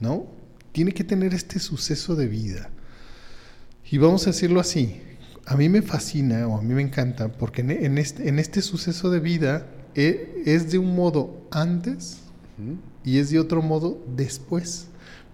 ¿No? 0.00 0.26
Tiene 0.72 0.92
que 0.92 1.04
tener 1.04 1.34
este 1.34 1.58
suceso 1.58 2.16
de 2.16 2.26
vida. 2.26 2.70
Y 3.90 3.98
vamos 3.98 4.26
a 4.26 4.30
decirlo 4.30 4.60
así, 4.60 5.00
a 5.46 5.56
mí 5.56 5.68
me 5.68 5.82
fascina 5.82 6.46
o 6.46 6.58
a 6.58 6.62
mí 6.62 6.74
me 6.74 6.82
encanta 6.82 7.30
porque 7.30 7.62
en 7.62 7.98
este, 7.98 8.28
en 8.28 8.38
este 8.38 8.62
suceso 8.62 9.10
de 9.10 9.20
vida 9.20 9.66
e, 9.94 10.42
es 10.46 10.70
de 10.70 10.78
un 10.78 10.94
modo 10.94 11.46
antes 11.50 12.18
y 13.04 13.18
es 13.18 13.30
de 13.30 13.38
otro 13.38 13.60
modo 13.60 14.02
después. 14.16 14.86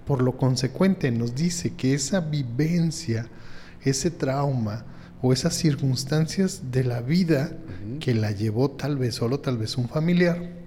Por 0.06 0.22
lo 0.22 0.36
consecuente 0.36 1.10
nos 1.10 1.34
dice 1.34 1.74
que 1.74 1.94
esa 1.94 2.20
vivencia, 2.20 3.28
ese 3.82 4.10
trauma 4.10 4.86
o 5.20 5.32
esas 5.32 5.54
circunstancias 5.54 6.62
de 6.70 6.84
la 6.84 7.00
vida 7.00 7.52
que 8.00 8.14
la 8.14 8.30
llevó 8.30 8.70
tal 8.70 8.96
vez 8.96 9.16
solo, 9.16 9.40
tal 9.40 9.58
vez 9.58 9.76
un 9.76 9.88
familiar, 9.88 10.57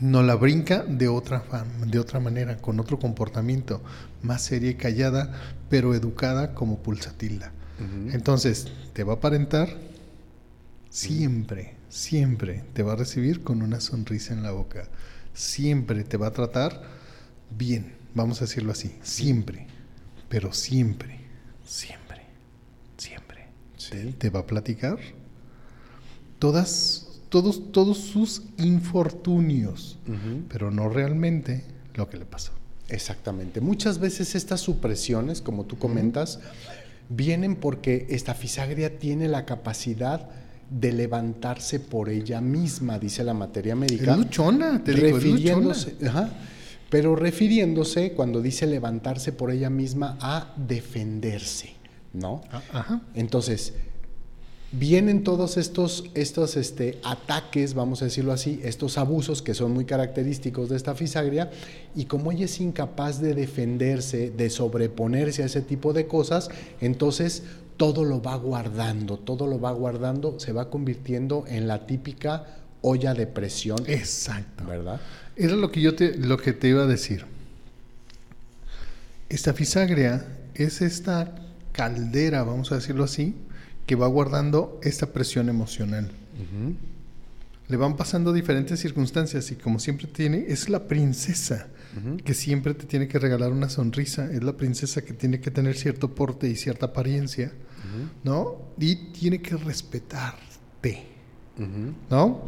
no 0.00 0.22
la 0.22 0.34
brinca 0.34 0.82
de 0.84 1.08
otra, 1.08 1.44
de 1.86 1.98
otra 1.98 2.20
manera, 2.20 2.56
con 2.56 2.80
otro 2.80 2.98
comportamiento, 2.98 3.82
más 4.22 4.42
seria 4.42 4.70
y 4.70 4.74
callada, 4.74 5.32
pero 5.68 5.94
educada 5.94 6.54
como 6.54 6.78
pulsatilda. 6.78 7.52
Entonces, 8.12 8.68
te 8.92 9.04
va 9.04 9.14
a 9.14 9.16
aparentar 9.16 9.70
siempre, 10.90 11.76
siempre 11.88 12.62
te 12.74 12.82
va 12.82 12.92
a 12.92 12.96
recibir 12.96 13.42
con 13.42 13.62
una 13.62 13.80
sonrisa 13.80 14.34
en 14.34 14.42
la 14.42 14.50
boca. 14.50 14.88
Siempre 15.32 16.04
te 16.04 16.18
va 16.18 16.26
a 16.26 16.32
tratar 16.32 16.82
bien, 17.56 17.94
vamos 18.14 18.42
a 18.42 18.44
decirlo 18.44 18.72
así, 18.72 18.94
siempre, 19.02 19.66
pero 20.28 20.52
siempre, 20.52 21.20
siempre, 21.64 22.26
siempre. 22.98 23.48
Te 24.18 24.28
va 24.28 24.40
a 24.40 24.46
platicar 24.46 24.98
todas 26.38 27.09
todos, 27.30 27.72
todos 27.72 27.96
sus 27.98 28.42
infortunios, 28.58 29.98
pero 30.48 30.70
no 30.70 30.88
realmente 30.88 31.64
lo 31.94 32.10
que 32.10 32.18
le 32.18 32.26
pasó. 32.26 32.52
Exactamente. 32.88 33.60
Muchas 33.60 33.98
veces 33.98 34.34
estas 34.34 34.60
supresiones, 34.60 35.40
como 35.40 35.64
tú 35.64 35.78
comentas, 35.78 36.40
vienen 37.08 37.56
porque 37.56 38.06
esta 38.10 38.34
fisagria 38.34 38.98
tiene 38.98 39.28
la 39.28 39.46
capacidad 39.46 40.28
de 40.70 40.92
levantarse 40.92 41.80
por 41.80 42.08
ella 42.08 42.40
misma, 42.40 42.98
dice 42.98 43.24
la 43.24 43.34
materia 43.34 43.74
médica. 43.74 44.12
Es 44.12 44.18
luchona, 44.18 44.82
te 44.84 44.94
digo, 44.94 45.16
refiriéndose, 45.16 45.96
pero 46.88 47.14
refiriéndose 47.16 48.12
cuando 48.12 48.42
dice 48.42 48.66
levantarse 48.66 49.32
por 49.32 49.50
ella 49.50 49.70
misma 49.70 50.18
a 50.20 50.52
defenderse, 50.56 51.74
¿no? 52.12 52.42
Ah, 52.50 52.62
ajá. 52.72 53.02
Entonces, 53.14 53.74
vienen 54.72 55.24
todos 55.24 55.56
estos, 55.56 56.04
estos 56.14 56.56
este, 56.56 56.98
ataques, 57.02 57.74
vamos 57.74 58.02
a 58.02 58.04
decirlo 58.04 58.32
así, 58.32 58.60
estos 58.62 58.98
abusos 58.98 59.42
que 59.42 59.54
son 59.54 59.72
muy 59.72 59.84
característicos 59.84 60.68
de 60.68 60.76
esta 60.76 60.94
fisagria, 60.94 61.50
y 61.96 62.04
como 62.04 62.30
ella 62.30 62.44
es 62.44 62.60
incapaz 62.60 63.20
de 63.20 63.34
defenderse, 63.34 64.30
de 64.30 64.50
sobreponerse 64.50 65.42
a 65.42 65.46
ese 65.46 65.62
tipo 65.62 65.92
de 65.92 66.06
cosas, 66.06 66.50
entonces 66.80 67.42
todo 67.76 68.04
lo 68.04 68.22
va 68.22 68.36
guardando, 68.36 69.18
todo 69.18 69.46
lo 69.46 69.60
va 69.60 69.72
guardando, 69.72 70.38
se 70.38 70.52
va 70.52 70.70
convirtiendo 70.70 71.44
en 71.48 71.66
la 71.66 71.86
típica 71.86 72.46
olla 72.82 73.14
de 73.14 73.26
presión. 73.26 73.78
Exacto. 73.86 74.64
¿Verdad? 74.66 75.00
Era 75.36 75.56
lo 75.56 75.70
que 75.72 75.80
yo 75.80 75.94
te, 75.94 76.16
lo 76.16 76.36
que 76.36 76.52
te 76.52 76.68
iba 76.68 76.82
a 76.82 76.86
decir. 76.86 77.24
Esta 79.28 79.54
fisagria 79.54 80.26
es 80.54 80.82
esta 80.82 81.34
caldera, 81.72 82.42
vamos 82.42 82.70
a 82.72 82.76
decirlo 82.76 83.04
así, 83.04 83.34
que 83.86 83.94
va 83.96 84.06
guardando 84.06 84.80
esta 84.82 85.06
presión 85.12 85.48
emocional. 85.48 86.10
Le 87.68 87.76
van 87.76 87.96
pasando 87.96 88.32
diferentes 88.32 88.80
circunstancias 88.80 89.50
y 89.52 89.56
como 89.56 89.78
siempre 89.78 90.06
tiene, 90.08 90.46
es 90.48 90.68
la 90.68 90.88
princesa 90.88 91.68
que 92.24 92.34
siempre 92.34 92.74
te 92.74 92.86
tiene 92.86 93.08
que 93.08 93.18
regalar 93.18 93.50
una 93.50 93.68
sonrisa, 93.68 94.30
es 94.30 94.42
la 94.42 94.56
princesa 94.56 95.02
que 95.02 95.12
tiene 95.12 95.40
que 95.40 95.50
tener 95.50 95.76
cierto 95.76 96.14
porte 96.14 96.48
y 96.48 96.56
cierta 96.56 96.86
apariencia, 96.86 97.52
¿no? 98.22 98.62
Y 98.78 98.96
tiene 99.12 99.40
que 99.40 99.56
respetarte, 99.56 101.04
¿no? 102.08 102.42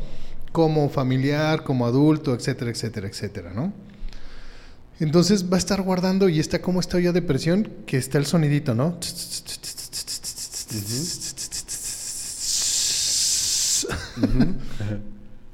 Como 0.53 0.89
familiar, 0.91 1.65
como 1.65 1.87
adulto, 1.87 2.35
etcétera, 2.35 2.71
etcétera, 2.71 3.09
etcétera, 3.09 3.53
¿no? 3.53 3.73
Entonces 5.01 5.51
va 5.51 5.57
a 5.57 5.59
estar 5.59 5.83
guardando 5.83 6.29
y 6.29 6.39
está 6.39 6.63
como 6.63 6.79
esta 6.79 6.97
olla 6.97 7.11
de 7.11 7.23
presión 7.23 7.69
que 7.87 7.97
está 7.97 8.19
el 8.19 8.27
sonidito, 8.27 8.75
¿no? 8.75 8.99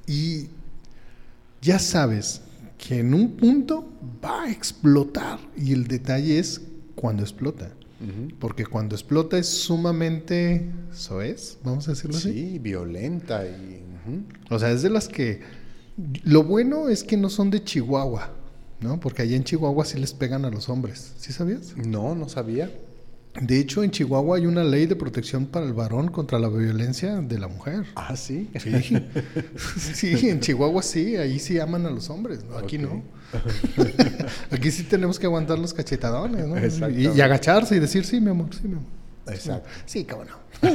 Y 0.06 0.48
ya 1.60 1.78
sabes 1.78 2.40
que 2.76 3.00
en 3.00 3.14
un 3.14 3.37
punto 3.37 3.88
va 4.25 4.44
a 4.44 4.50
explotar 4.50 5.38
y 5.56 5.72
el 5.72 5.87
detalle 5.87 6.38
es 6.38 6.60
cuando 6.94 7.22
explota. 7.22 7.72
Porque 8.38 8.64
cuando 8.64 8.94
explota 8.94 9.38
es 9.38 9.48
sumamente 9.48 10.70
soez, 10.92 11.58
vamos 11.64 11.88
a 11.88 11.92
decirlo 11.92 12.16
así. 12.16 12.32
Sí, 12.32 12.58
violenta 12.60 13.44
y... 13.44 13.82
O 14.50 14.58
sea, 14.58 14.70
es 14.70 14.82
de 14.82 14.90
las 14.90 15.08
que... 15.08 15.40
Lo 16.22 16.44
bueno 16.44 16.88
es 16.88 17.02
que 17.02 17.16
no 17.16 17.28
son 17.28 17.50
de 17.50 17.64
Chihuahua, 17.64 18.32
¿no? 18.80 19.00
Porque 19.00 19.22
allá 19.22 19.34
en 19.34 19.42
Chihuahua 19.42 19.84
sí 19.84 19.98
les 19.98 20.14
pegan 20.14 20.44
a 20.44 20.50
los 20.50 20.68
hombres. 20.68 21.12
¿Sí 21.18 21.32
sabías? 21.32 21.76
No, 21.76 22.14
no 22.14 22.28
sabía. 22.28 22.70
De 23.40 23.59
hecho, 23.61 23.83
en 23.83 23.90
Chihuahua 23.90 24.37
hay 24.38 24.47
una 24.47 24.64
ley 24.64 24.87
de 24.87 24.97
protección 24.97 25.47
para 25.47 25.66
el 25.66 25.73
varón 25.73 26.09
contra 26.09 26.38
la 26.38 26.49
violencia 26.49 27.16
de 27.16 27.38
la 27.38 27.49
mujer. 27.49 27.85
Ah, 27.95 28.16
sí. 28.16 28.50
Sí, 29.95 30.28
en 30.28 30.40
Chihuahua 30.40 30.83
sí, 30.83 31.16
ahí 31.16 31.38
sí 31.38 31.59
aman 31.59 31.87
a 31.87 31.90
los 31.90 32.11
hombres, 32.11 32.40
aquí 32.57 32.78
no. 32.78 33.02
Aquí 34.50 34.71
sí 34.71 34.85
tenemos 34.85 35.18
que 35.18 35.26
aguantar 35.26 35.59
los 35.59 35.75
cachetadones, 35.75 36.47
¿no? 36.47 36.88
Y, 36.88 37.21
agacharse 37.21 37.76
y 37.76 37.78
decir, 37.78 38.07
sí, 38.07 38.21
mi 38.21 38.30
amor, 38.30 38.49
sí, 38.54 38.66
mi 38.66 38.76
amor. 38.76 38.97
Exacto. 39.35 39.68
Sí, 39.87 40.04
cómo 40.04 40.25
no. 40.25 40.49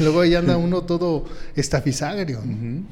Luego 0.00 0.20
ahí 0.20 0.34
anda 0.34 0.56
uno 0.56 0.82
todo 0.82 1.24
estafisagrio. 1.54 2.40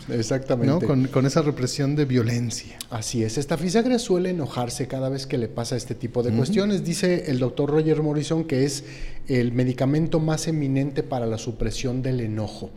Exactamente. 0.09 0.87
Con, 0.87 1.09
con, 1.09 1.26
esa 1.26 1.42
represión 1.42 1.97
de 1.97 2.04
violencia. 2.04 2.76
Así 2.90 3.25
es. 3.25 3.38
Esta 3.38 3.59
fisagria 3.59 3.99
suele 3.99 4.30
enojarse 4.30 4.87
cada 4.87 5.09
vez 5.09 5.26
que 5.26 5.38
le 5.38 5.49
pasa 5.49 5.76
este 5.76 5.94
tipo 5.94 6.23
de 6.23 6.30
cuestiones. 6.32 6.85
Dice 6.85 7.30
el 7.30 7.38
doctor 7.38 7.71
Roger 7.71 8.02
Morrison 8.02 8.44
que 8.44 8.64
es 8.64 8.85
el 9.26 9.52
medicamento 9.52 10.21
más 10.21 10.47
eminente 10.49 11.02
para 11.02 11.26
la 11.26 11.38
supresión 11.38 12.02
del 12.02 12.21
enojo. 12.21 12.71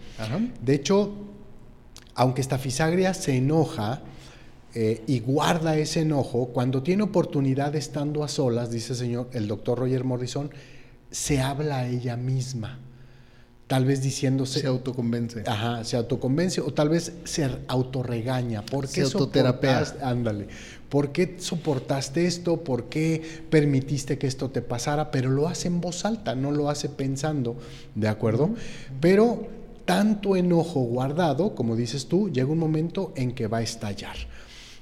De 0.62 0.74
hecho, 0.74 1.14
aunque 2.16 2.42
esta 2.42 2.58
fisagria 2.58 3.14
se 3.14 3.38
enoja, 3.38 4.02
eh, 4.78 5.04
y 5.08 5.22
guarda 5.22 5.78
ese 5.78 6.02
enojo, 6.02 6.48
cuando 6.48 6.84
tiene 6.84 7.04
oportunidad 7.04 7.74
estando 7.78 8.26
a 8.26 8.28
solas, 8.28 8.70
dice 8.70 8.92
el 8.92 9.00
señor, 9.00 9.30
el 9.32 9.48
doctor 9.48 9.80
Roger 9.80 10.04
Morrison, 10.04 10.52
se 11.16 11.40
habla 11.40 11.80
a 11.80 11.88
ella 11.88 12.18
misma. 12.18 12.78
Tal 13.68 13.86
vez 13.86 14.04
diciéndose. 14.04 14.60
Se 14.60 14.68
autoconvence. 14.68 15.44
Ajá, 15.48 15.86
se 15.86 15.96
autoconvence 15.96 16.60
o 16.60 16.74
tal 16.74 16.90
vez 16.90 17.14
se 17.24 17.50
autorregaña. 17.70 18.66
¿Por 18.66 18.90
qué 18.90 19.06
se 19.06 19.14
autoterapea. 19.14 19.96
Ándale. 20.02 20.48
¿Por 20.90 21.14
qué 21.14 21.38
soportaste 21.40 22.26
esto? 22.26 22.66
¿Por 22.66 22.90
qué 22.90 23.24
permitiste 23.50 24.18
que 24.18 24.28
esto 24.28 24.52
te 24.52 24.62
pasara? 24.62 25.10
Pero 25.10 25.30
lo 25.30 25.48
hace 25.48 25.70
en 25.70 25.80
voz 25.80 26.04
alta, 26.04 26.36
no 26.36 26.52
lo 26.52 26.70
hace 26.70 26.90
pensando, 26.90 27.56
¿de 27.96 28.10
acuerdo? 28.10 28.54
Pero 29.00 29.48
tanto 29.86 30.36
enojo 30.36 30.82
guardado, 30.82 31.56
como 31.56 31.78
dices 31.78 32.08
tú, 32.08 32.30
llega 32.30 32.52
un 32.52 32.60
momento 32.60 33.14
en 33.16 33.32
que 33.32 33.48
va 33.48 33.60
a 33.60 33.64
estallar. 33.64 34.18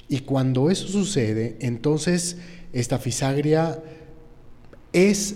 Y 0.10 0.22
cuando 0.22 0.72
eso 0.72 0.88
sucede, 0.88 1.58
entonces 1.62 2.38
esta 2.74 2.98
fisagria 2.98 3.84
es 4.94 5.36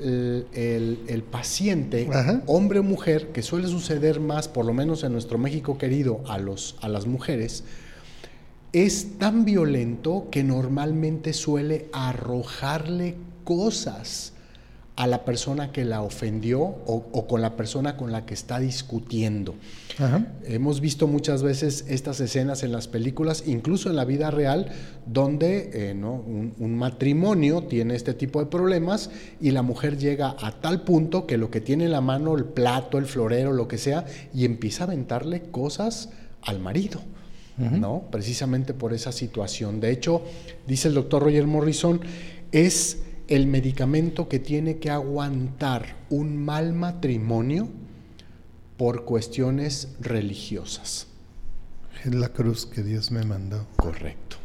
el, 0.00 1.24
paciente, 1.30 2.08
hombre 2.46 2.80
o 2.80 2.82
mujer, 2.82 3.28
que 3.28 3.42
suele 3.42 3.68
suceder 3.68 4.20
más, 4.20 4.48
por 4.48 4.64
lo 4.64 4.72
menos 4.72 5.04
en 5.04 5.12
nuestro 5.12 5.38
México 5.38 5.78
querido, 5.78 6.22
a, 6.28 6.38
los, 6.38 6.76
a 6.80 6.88
las 6.88 7.06
mujeres, 7.06 7.64
es 8.72 9.18
tan 9.18 9.44
violento 9.44 10.28
que 10.30 10.44
normalmente 10.44 11.32
suele 11.32 11.88
arrojarle 11.92 13.16
cosas 13.44 14.32
a 15.00 15.06
la 15.06 15.24
persona 15.24 15.72
que 15.72 15.86
la 15.86 16.02
ofendió 16.02 16.60
o, 16.60 17.26
con 17.26 17.40
la 17.40 17.56
persona 17.56 17.96
con 17.96 18.12
la 18.12 18.26
que 18.26 18.34
está 18.34 18.60
discutiendo. 18.60 19.54
Hemos 20.44 20.82
visto 20.82 21.06
muchas 21.06 21.42
veces 21.42 21.86
estas 21.88 22.20
escenas 22.20 22.64
en 22.64 22.72
las 22.72 22.86
películas, 22.86 23.44
incluso 23.46 23.88
en 23.88 23.96
la 23.96 24.04
vida 24.04 24.30
real, 24.30 24.70
donde 25.06 25.70
eh, 25.72 25.94
un, 25.94 26.76
matrimonio 26.76 27.62
tiene 27.62 27.94
este 27.94 28.12
tipo 28.12 28.40
de 28.40 28.46
problemas 28.50 29.08
y 29.40 29.52
la 29.52 29.62
mujer 29.62 29.96
llega 29.96 30.36
a 30.38 30.60
tal 30.60 30.82
punto 30.82 31.26
que 31.26 31.38
lo 31.38 31.50
que 31.50 31.62
tiene 31.62 31.86
en 31.86 31.92
la 31.92 32.02
mano, 32.02 32.36
el 32.36 32.44
plato, 32.44 32.98
el 32.98 33.06
florero, 33.06 33.54
lo 33.54 33.68
que 33.68 33.78
sea, 33.78 34.04
y 34.34 34.44
empieza 34.44 34.84
a 34.84 34.86
aventarle 34.88 35.44
cosas 35.50 36.10
al 36.42 36.58
marido. 36.58 37.00
¿no? 37.56 38.04
Precisamente 38.10 38.74
por 38.74 38.92
esa 38.92 39.12
situación. 39.12 39.80
De 39.80 39.90
hecho, 39.92 40.22
dice 40.66 40.88
el 40.88 40.94
doctor 40.94 41.22
Roger 41.22 41.46
Morrison, 41.46 42.00
es 42.52 42.98
el 43.30 43.46
medicamento 43.46 44.28
que 44.28 44.40
tiene 44.40 44.78
que 44.78 44.90
aguantar 44.90 45.96
un 46.10 46.36
mal 46.36 46.74
matrimonio 46.74 47.68
por 48.76 49.04
cuestiones 49.04 49.94
religiosas. 50.00 51.06
Es 52.04 52.14
la 52.14 52.30
cruz 52.30 52.66
que 52.66 52.82
Dios 52.82 53.10
me 53.10 53.24
mandó. 53.24 53.66
Correcto. 53.76 54.36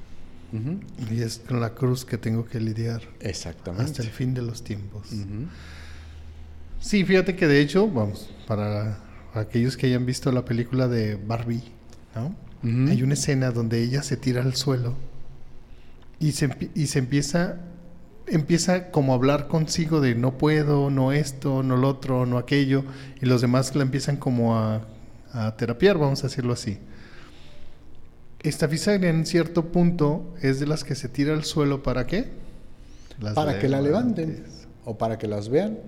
Y 1.12 1.22
es 1.22 1.40
con 1.40 1.60
la 1.60 1.74
cruz 1.74 2.06
que 2.06 2.18
tengo 2.18 2.46
que 2.46 2.62
lidiar. 2.62 3.02
Exactamente. 3.20 3.84
Hasta 3.84 4.04
el 4.04 4.10
fin 4.10 4.34
de 4.34 4.42
los 4.42 4.64
tiempos. 4.64 5.10
Sí, 6.80 7.04
fíjate 7.04 7.36
que 7.36 7.48
de 7.48 7.60
hecho, 7.60 7.90
vamos, 7.90 8.30
para 8.48 9.00
aquellos 9.34 9.76
que 9.76 9.88
hayan 9.88 10.06
visto 10.06 10.32
la 10.32 10.46
película 10.46 10.88
de 10.88 11.16
Barbie, 11.16 11.64
¿no? 12.16 12.36
Hay 12.90 13.04
una 13.04 13.16
escena 13.16 13.52
donde 13.52 13.82
ella 13.84 14.02
se 14.02 14.16
tira 14.16 14.42
al 14.42 14.56
suelo 14.56 14.96
y 16.20 16.32
se, 16.32 16.50
y 16.74 16.88
se 16.88 17.00
empieza 17.00 17.60
empieza 18.28 18.92
como 18.92 19.14
a 19.14 19.16
hablar 19.16 19.48
consigo 19.48 20.02
de 20.02 20.16
no 20.16 20.38
puedo, 20.38 20.90
no 20.90 21.12
esto, 21.12 21.64
no 21.64 21.78
lo 21.78 21.90
otro, 21.90 22.26
no 22.26 22.38
aquello, 22.38 22.84
y 23.22 23.26
los 23.26 23.42
demás 23.42 23.76
la 23.76 23.84
empiezan 23.84 24.18
como 24.18 24.58
a, 24.58 24.82
a 25.32 25.56
terapiar, 25.58 25.98
vamos 25.98 26.24
a 26.24 26.28
decirlo 26.28 26.54
así. 26.54 26.80
Esta 28.42 28.68
fisagria 28.68 29.10
en 29.10 29.26
cierto 29.26 29.72
punto 29.72 30.34
es 30.42 30.60
de 30.60 30.68
las 30.68 30.84
que 30.84 30.96
se 30.96 31.10
tira 31.10 31.34
al 31.34 31.44
suelo 31.44 31.82
para 31.82 32.06
qué? 32.06 32.46
para 33.34 33.60
que 33.60 33.70
la 33.70 33.82
levanten 33.82 34.44
o 34.84 34.98
para 34.98 35.18
que 35.18 35.28
las 35.28 35.50
vean. 35.50 35.80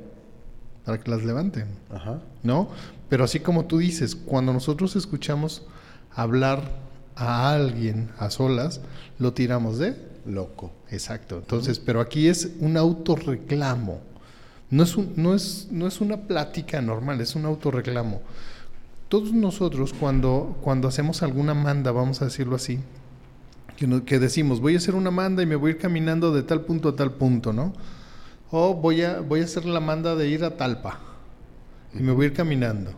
Para 0.86 1.00
que 1.00 1.12
las 1.12 1.23
levanten. 1.23 1.67
Ajá. 1.89 2.19
¿No? 2.43 2.69
Pero 3.10 3.26
así 3.26 3.39
como 3.39 3.65
tú 3.65 3.78
dices, 3.78 4.15
cuando 4.15 4.54
nosotros 4.54 4.95
escuchamos 4.95 5.63
hablar 6.12 6.71
a 7.15 7.52
alguien 7.52 8.10
a 8.17 8.30
solas, 8.30 8.82
lo 9.19 9.34
tiramos 9.34 9.78
de 9.78 9.95
loco. 10.27 10.71
Exacto. 10.89 11.37
Entonces, 11.37 11.79
pero 11.79 12.01
aquí 12.01 12.27
es 12.27 12.51
un 12.59 12.77
autorreclamo. 12.77 14.01
No 14.69 14.83
es, 14.83 14.97
un, 14.97 15.13
no, 15.15 15.33
es, 15.33 15.67
no 15.71 15.87
es 15.87 16.01
una 16.01 16.17
plática 16.17 16.81
normal, 16.81 17.21
es 17.21 17.35
un 17.35 17.45
autorreclamo. 17.45 18.21
Todos 19.07 19.31
nosotros 19.31 19.93
cuando, 19.93 20.57
cuando 20.61 20.89
hacemos 20.89 21.23
alguna 21.23 21.53
manda, 21.53 21.91
vamos 21.91 22.21
a 22.21 22.25
decirlo 22.25 22.57
así, 22.57 22.79
que, 23.77 24.03
que, 24.03 24.19
decimos, 24.19 24.59
voy 24.59 24.73
a 24.73 24.77
hacer 24.77 24.95
una 24.95 25.11
manda 25.11 25.41
y 25.41 25.45
me 25.45 25.55
voy 25.55 25.71
a 25.71 25.73
ir 25.75 25.79
caminando 25.79 26.33
de 26.33 26.43
tal 26.43 26.61
punto 26.61 26.89
a 26.89 26.95
tal 26.97 27.13
punto, 27.13 27.53
¿no? 27.53 27.73
O 28.51 28.73
voy 28.73 29.03
a, 29.03 29.21
voy 29.21 29.41
a 29.41 29.45
hacer 29.45 29.65
la 29.65 29.79
manda 29.79 30.15
de 30.15 30.27
ir 30.27 30.43
a 30.43 30.57
Talpa 30.57 30.99
y 31.93 32.01
me 32.01 32.11
voy 32.11 32.25
a 32.25 32.27
ir 32.29 32.33
caminando. 32.33 32.91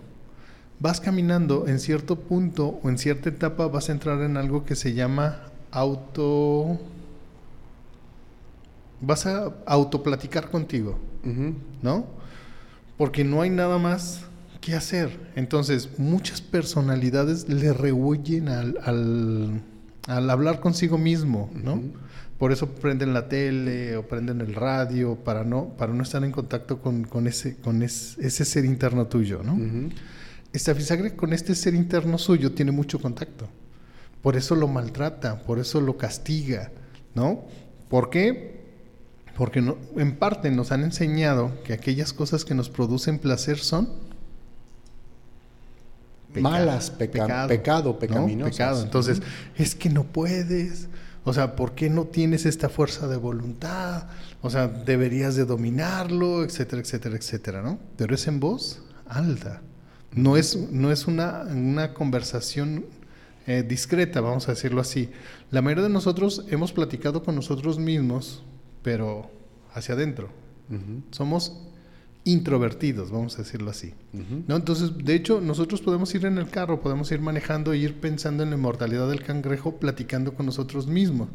Vas 0.79 1.01
caminando, 1.01 1.67
en 1.67 1.79
cierto 1.79 2.15
punto 2.15 2.79
o 2.81 2.89
en 2.89 2.97
cierta 2.97 3.29
etapa 3.29 3.67
vas 3.67 3.89
a 3.89 3.91
entrar 3.91 4.21
en 4.21 4.37
algo 4.37 4.63
que 4.63 4.75
se 4.75 4.93
llama 4.93 5.41
auto 5.71 6.79
vas 9.01 9.25
a 9.25 9.53
autoplaticar 9.65 10.49
contigo, 10.49 10.97
¿no? 11.81 12.07
Porque 12.97 13.23
no 13.23 13.41
hay 13.41 13.49
nada 13.49 13.77
más 13.77 14.25
que 14.61 14.75
hacer. 14.75 15.31
Entonces, 15.35 15.89
muchas 15.97 16.41
personalidades 16.41 17.47
le 17.47 17.73
rehuyen 17.73 18.49
al, 18.49 19.61
al, 20.07 20.29
hablar 20.29 20.59
consigo 20.59 20.97
mismo, 20.97 21.49
¿no? 21.53 21.81
Por 22.37 22.51
eso 22.51 22.69
prenden 22.69 23.13
la 23.13 23.27
tele 23.27 23.97
o 23.97 24.07
prenden 24.07 24.39
el 24.41 24.55
radio 24.55 25.15
para 25.15 25.43
no, 25.43 25.69
para 25.77 25.93
no 25.93 26.03
estar 26.03 26.23
en 26.23 26.31
contacto 26.31 26.81
con, 26.81 27.27
ese, 27.27 27.57
con 27.57 27.83
ese, 27.83 28.45
ser 28.45 28.65
interno 28.65 29.07
tuyo, 29.07 29.41
¿no? 29.43 29.57
Esta 30.51 30.73
fisagre 30.73 31.15
con 31.15 31.33
este 31.33 31.53
ser 31.53 31.75
interno 31.75 32.17
suyo 32.17 32.53
tiene 32.53 32.71
mucho 32.71 32.99
contacto. 32.99 33.47
Por 34.21 34.35
eso 34.35 34.55
lo 34.55 34.67
maltrata, 34.67 35.39
por 35.39 35.59
eso 35.59 35.79
lo 35.79 35.97
castiga, 35.97 36.71
¿no? 37.13 37.45
¿Por 37.89 38.09
qué? 38.09 38.58
Porque 39.39 39.61
no, 39.61 39.77
en 39.95 40.17
parte 40.17 40.51
nos 40.51 40.73
han 40.73 40.83
enseñado 40.83 41.63
que 41.63 41.71
aquellas 41.71 42.11
cosas 42.11 42.43
que 42.43 42.53
nos 42.53 42.69
producen 42.69 43.19
placer 43.19 43.57
son 43.57 43.87
malas, 46.35 46.91
pecado, 46.91 47.47
pecado, 47.47 47.99
pecaminosas. 47.99 48.57
Pecado. 48.57 48.83
Entonces, 48.83 49.21
es 49.55 49.75
que 49.75 49.89
no 49.89 50.03
puedes. 50.03 50.89
O 51.23 51.31
sea, 51.31 51.55
¿por 51.55 51.73
qué 51.73 51.89
no 51.89 52.03
tienes 52.03 52.45
esta 52.45 52.67
fuerza 52.67 53.07
de 53.07 53.15
voluntad? 53.15 54.07
O 54.41 54.49
sea, 54.49 54.67
deberías 54.67 55.37
de 55.37 55.45
dominarlo, 55.45 56.43
etcétera, 56.43 56.81
etcétera, 56.81 57.15
etcétera, 57.15 57.61
¿no? 57.61 57.79
Pero 57.95 58.15
es 58.15 58.27
en 58.27 58.41
voz 58.41 58.81
alta. 59.07 59.61
No 60.11 60.35
es, 60.35 60.57
no 60.69 60.91
es 60.91 61.07
una, 61.07 61.43
una 61.43 61.93
conversación 61.93 62.87
eh, 63.47 63.63
discreta, 63.63 64.19
vamos 64.19 64.49
a 64.49 64.51
decirlo 64.51 64.81
así. 64.81 65.11
La 65.49 65.61
mayoría 65.61 65.85
de 65.85 65.89
nosotros 65.91 66.43
hemos 66.49 66.73
platicado 66.73 67.23
con 67.23 67.35
nosotros 67.35 67.79
mismos 67.79 68.43
pero 68.81 69.29
hacia 69.73 69.95
adentro. 69.95 70.29
Somos 71.11 71.69
introvertidos, 72.25 73.11
vamos 73.11 73.35
a 73.35 73.39
decirlo 73.39 73.71
así. 73.71 73.93
¿No? 74.47 74.55
Entonces, 74.55 74.91
de 74.97 75.15
hecho, 75.15 75.41
nosotros 75.41 75.81
podemos 75.81 76.13
ir 76.13 76.25
en 76.25 76.37
el 76.37 76.49
carro, 76.49 76.81
podemos 76.81 77.11
ir 77.11 77.21
manejando 77.21 77.73
e 77.73 77.77
ir 77.77 77.95
pensando 77.95 78.43
en 78.43 78.49
la 78.49 78.55
inmortalidad 78.55 79.09
del 79.09 79.23
cangrejo, 79.23 79.77
platicando 79.77 80.33
con 80.33 80.45
nosotros 80.45 80.87
mismos. 80.87 81.29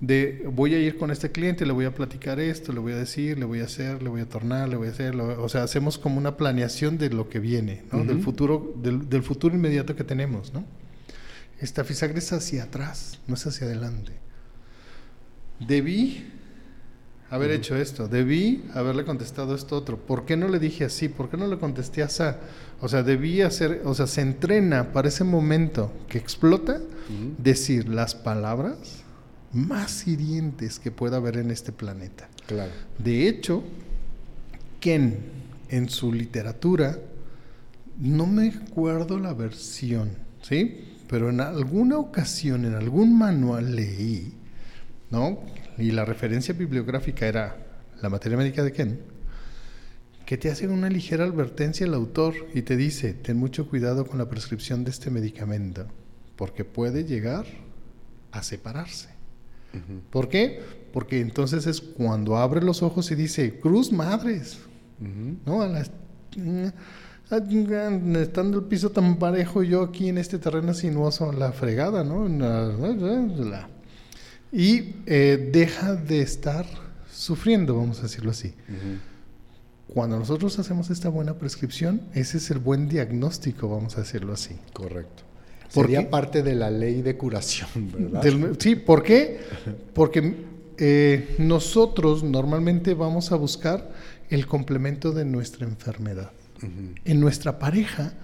De 0.00 0.44
voy 0.52 0.74
a 0.74 0.80
ir 0.80 0.98
con 0.98 1.10
este 1.10 1.30
cliente, 1.30 1.64
le 1.64 1.72
voy 1.72 1.84
a 1.84 1.94
platicar 1.94 2.40
esto, 2.40 2.72
le 2.72 2.80
voy 2.80 2.92
a 2.92 2.96
decir, 2.96 3.38
le 3.38 3.44
voy 3.44 3.60
a 3.60 3.64
hacer, 3.64 4.02
le 4.02 4.08
voy 4.08 4.20
a 4.20 4.28
tornar, 4.28 4.68
le 4.68 4.76
voy 4.76 4.88
a 4.88 4.90
hacer. 4.90 5.16
o 5.16 5.48
sea, 5.48 5.62
hacemos 5.62 5.98
como 5.98 6.18
una 6.18 6.36
planeación 6.36 6.98
de 6.98 7.10
lo 7.10 7.28
que 7.28 7.38
viene, 7.38 7.84
¿no? 7.92 8.04
Del 8.04 8.20
futuro, 8.20 8.74
del, 8.76 9.08
del, 9.08 9.22
futuro 9.22 9.54
inmediato 9.54 9.94
que 9.94 10.04
tenemos, 10.04 10.52
¿no? 10.52 10.64
Esta 11.60 11.84
fisagre 11.84 12.18
es 12.18 12.32
hacia 12.32 12.64
atrás, 12.64 13.20
no 13.26 13.34
es 13.34 13.46
hacia 13.46 13.66
adelante. 13.66 14.12
Debí 15.60 16.24
haber 17.30 17.50
hecho 17.50 17.76
esto, 17.76 18.08
debí 18.08 18.64
haberle 18.74 19.04
contestado 19.04 19.54
esto 19.54 19.76
otro. 19.76 19.98
¿Por 19.98 20.24
qué 20.24 20.36
no 20.36 20.48
le 20.48 20.58
dije 20.58 20.84
así? 20.84 21.08
¿Por 21.08 21.28
qué 21.28 21.36
no 21.36 21.46
le 21.46 21.58
contesté 21.58 22.02
así? 22.02 22.22
O 22.80 22.88
sea, 22.88 23.02
debí 23.02 23.42
hacer, 23.42 23.82
o 23.84 23.94
sea, 23.94 24.06
se 24.06 24.22
entrena 24.22 24.92
para 24.92 25.08
ese 25.08 25.24
momento 25.24 25.92
que 26.08 26.18
explota 26.18 26.80
decir 27.38 27.88
las 27.88 28.14
palabras 28.14 29.02
más 29.52 30.06
hirientes 30.06 30.78
que 30.78 30.90
pueda 30.90 31.16
haber 31.16 31.38
en 31.38 31.50
este 31.50 31.72
planeta. 31.72 32.28
Claro. 32.46 32.70
De 32.98 33.28
hecho, 33.28 33.62
Ken, 34.80 35.18
en 35.68 35.88
su 35.88 36.12
literatura, 36.12 36.98
no 37.98 38.26
me 38.26 38.48
acuerdo 38.48 39.18
la 39.18 39.32
versión, 39.32 40.10
¿sí? 40.42 40.84
Pero 41.08 41.30
en 41.30 41.40
alguna 41.40 41.98
ocasión, 41.98 42.64
en 42.64 42.74
algún 42.74 43.18
manual 43.18 43.74
leí, 43.74 44.34
¿no? 45.10 45.40
Y 45.78 45.92
la 45.92 46.04
referencia 46.04 46.54
bibliográfica 46.54 47.26
era 47.26 47.56
la 48.02 48.08
materia 48.08 48.36
médica 48.36 48.62
de 48.62 48.72
Ken, 48.72 49.00
que 50.26 50.36
te 50.36 50.50
hace 50.50 50.68
una 50.68 50.90
ligera 50.90 51.24
advertencia 51.24 51.86
el 51.86 51.94
autor 51.94 52.34
y 52.52 52.62
te 52.62 52.76
dice, 52.76 53.14
ten 53.14 53.38
mucho 53.38 53.68
cuidado 53.68 54.04
con 54.06 54.18
la 54.18 54.28
prescripción 54.28 54.84
de 54.84 54.90
este 54.90 55.10
medicamento, 55.10 55.86
porque 56.36 56.64
puede 56.64 57.04
llegar 57.04 57.46
a 58.32 58.42
separarse. 58.42 59.08
¿Por 60.10 60.28
qué? 60.28 60.60
Porque 60.92 61.20
entonces 61.20 61.66
es 61.66 61.80
cuando 61.80 62.36
abre 62.36 62.62
los 62.62 62.82
ojos 62.82 63.10
y 63.10 63.14
dice, 63.14 63.60
cruz 63.60 63.92
madres, 63.92 64.58
¿no? 65.46 65.62
A 65.62 65.68
las, 65.68 65.90
estando 67.30 68.58
el 68.58 68.64
piso 68.64 68.90
tan 68.90 69.18
parejo, 69.18 69.62
yo 69.62 69.82
aquí 69.82 70.08
en 70.08 70.18
este 70.18 70.38
terreno 70.38 70.74
sinuoso, 70.74 71.32
la 71.32 71.52
fregada, 71.52 72.02
¿no? 72.02 72.26
Y 74.52 74.94
eh, 75.06 75.50
deja 75.52 75.94
de 75.94 76.22
estar 76.22 76.66
sufriendo, 77.12 77.76
vamos 77.76 77.98
a 78.00 78.02
decirlo 78.02 78.30
así. 78.30 78.54
Cuando 79.92 80.18
nosotros 80.18 80.58
hacemos 80.58 80.90
esta 80.90 81.08
buena 81.08 81.34
prescripción, 81.34 82.02
ese 82.14 82.38
es 82.38 82.50
el 82.50 82.58
buen 82.58 82.88
diagnóstico, 82.88 83.68
vamos 83.68 83.96
a 83.96 84.00
decirlo 84.00 84.32
así. 84.32 84.56
Correcto. 84.72 85.24
Sería 85.68 86.08
parte 86.08 86.42
de 86.42 86.54
la 86.54 86.70
ley 86.70 87.02
de 87.02 87.16
curación, 87.16 87.68
¿verdad? 87.92 88.56
sí, 88.58 88.74
¿por 88.74 89.02
qué? 89.02 89.40
Porque 89.92 90.46
eh, 90.78 91.34
nosotros 91.38 92.22
normalmente 92.22 92.94
vamos 92.94 93.32
a 93.32 93.36
buscar 93.36 93.90
el 94.30 94.46
complemento 94.46 95.12
de 95.12 95.24
nuestra 95.24 95.66
enfermedad. 95.66 96.30
En 97.04 97.20
nuestra 97.20 97.58
pareja 97.58 98.14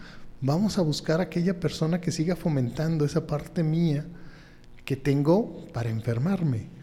vamos 0.41 0.79
a 0.79 0.83
buscar 0.83 1.21
aquella 1.21 1.61
persona 1.61 2.01
que 2.01 2.11
siga 2.13 2.35
fomentando 2.35 3.05
esa 3.05 3.27
parte 3.27 3.63
mía 3.63 4.05
que 4.85 4.97
tengo 4.97 5.67
para 5.73 5.91
enfermarme. 5.91 6.75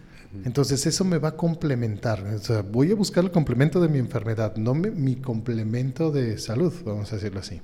Entonces 0.45 0.85
eso 0.85 1.03
me 1.03 1.17
va 1.17 1.29
a 1.29 1.35
complementar. 1.35 2.25
O 2.25 2.39
sea, 2.39 2.61
voy 2.61 2.91
a 2.91 2.95
buscar 2.95 3.23
el 3.23 3.31
complemento 3.31 3.81
de 3.81 3.89
mi 3.89 3.99
enfermedad, 3.99 4.55
no 4.55 4.73
mi 4.73 5.17
complemento 5.17 6.09
de 6.11 6.37
salud, 6.37 6.73
vamos 6.85 7.11
a 7.11 7.17
decirlo 7.17 7.41
así. 7.41 7.61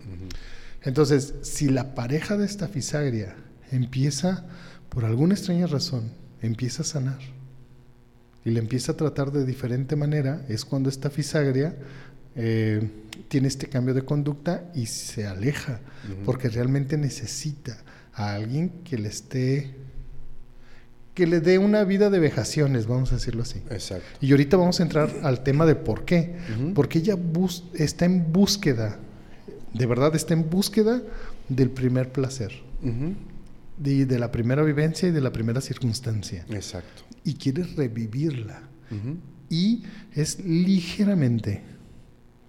Entonces, 0.83 1.35
si 1.41 1.69
la 1.69 1.95
pareja 1.95 2.37
de 2.37 2.45
esta 2.45 2.67
fisagria 2.67 3.35
empieza, 3.71 4.45
por 4.89 5.05
alguna 5.05 5.33
extraña 5.33 5.67
razón, 5.67 6.11
empieza 6.41 6.83
a 6.83 6.85
sanar 6.85 7.19
y 8.43 8.51
le 8.51 8.59
empieza 8.59 8.93
a 8.93 8.95
tratar 8.97 9.31
de 9.31 9.45
diferente 9.45 9.95
manera, 9.95 10.45
es 10.47 10.63
cuando 10.63 10.89
esta 10.89 11.09
fisagria 11.09 11.75
eh, 12.35 12.89
tiene 13.27 13.47
este 13.47 13.67
cambio 13.67 13.93
de 13.93 14.03
conducta 14.03 14.71
y 14.73 14.85
se 14.85 15.25
aleja, 15.25 15.81
porque 16.23 16.49
realmente 16.49 16.97
necesita 16.97 17.77
a 18.13 18.33
alguien 18.33 18.69
que 18.83 18.97
le 18.97 19.09
esté 19.09 19.75
que 21.17 21.25
le 21.25 21.39
dé 21.39 21.57
una 21.57 21.83
vida 21.83 22.11
de 22.11 22.19
vejaciones, 22.19 22.85
vamos 22.85 23.11
a 23.11 23.15
decirlo 23.15 23.41
así. 23.41 23.59
Exacto. 23.71 24.05
Y 24.21 24.29
ahorita 24.29 24.55
vamos 24.55 24.79
a 24.79 24.83
entrar 24.83 25.11
al 25.23 25.41
tema 25.41 25.65
de 25.65 25.73
por 25.73 26.05
qué. 26.05 26.35
Porque 26.75 26.99
ella 26.99 27.17
está 27.73 28.05
en 28.05 28.31
búsqueda, 28.31 28.99
de 29.73 29.85
verdad 29.87 30.15
está 30.15 30.35
en 30.35 30.47
búsqueda 30.47 31.01
del 31.49 31.71
primer 31.71 32.11
placer. 32.11 32.51
de, 33.79 34.05
de, 34.05 34.19
la 34.19 34.31
primera 34.31 34.61
vivencia 34.61 35.09
y 35.09 35.11
de 35.11 35.19
la 35.19 35.31
primera 35.31 35.59
circunstancia. 35.59 36.45
Exacto. 36.51 37.01
Y 37.23 37.33
quiere 37.33 37.63
revivirla. 37.63 38.61
Y 39.49 39.85
es 40.13 40.39
ligeramente, 40.45 41.63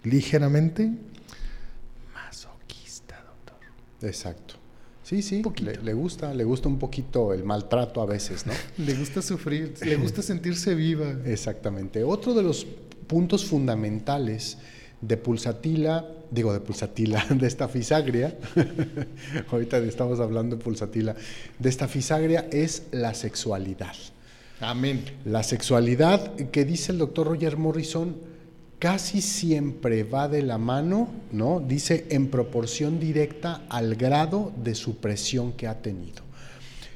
ligeramente 0.05 0.93
masoquista, 2.13 3.17
doctor. 3.25 4.07
Exacto. 4.07 4.57
Sí, 5.09 5.23
sí, 5.23 5.43
le, 5.63 5.95
gusta, 5.95 6.35
le 6.35 6.45
gusta 6.45 6.69
un 6.69 6.79
poquito 6.79 7.33
el 7.33 7.43
maltrato 7.43 8.03
a 8.03 8.05
veces, 8.05 8.45
¿no? 8.45 8.53
le 8.85 8.93
gusta 8.93 9.23
sufrir, 9.23 9.73
le 9.81 9.97
gusta 9.97 10.21
sentirse 10.21 10.75
viva. 10.75 11.17
Exactamente. 11.25 12.05
Otro 12.05 12.35
de 12.35 12.43
los 12.43 12.67
puntos 13.07 13.47
fundamentales 13.47 14.59
de 15.01 15.17
pulsatila, 15.17 16.07
digo 16.31 16.53
de 16.53 16.61
pulsatila, 16.61 17.25
de 17.31 17.47
esta 17.47 17.69
fisagria, 17.69 18.37
ahorita 19.51 19.79
estamos 19.79 20.21
hablando 20.21 20.57
de 20.57 20.63
pulsatila, 20.63 21.17
de 21.59 21.69
esta 21.71 21.89
fisagria 21.89 22.47
es 22.53 22.83
la 22.93 23.15
sexualidad. 23.15 23.95
Amén. 24.61 25.03
La 25.25 25.43
sexualidad 25.43 26.35
que 26.51 26.67
dice 26.67 26.93
el 26.93 26.99
doctor 26.99 27.29
Roger 27.29 27.57
Morrison 27.57 28.15
casi 28.79 29.21
siempre 29.21 30.05
va 30.05 30.29
de 30.29 30.43
la 30.43 30.59
mano, 30.59 31.09
¿no? 31.33 31.61
Dice 31.61 32.07
en 32.11 32.29
proporción 32.29 33.01
directa 33.01 33.63
al 33.69 33.97
grado 33.97 34.53
de 34.63 34.75
supresión 34.75 35.53
que 35.53 35.67
ha 35.67 35.83
tenido. 35.83 36.23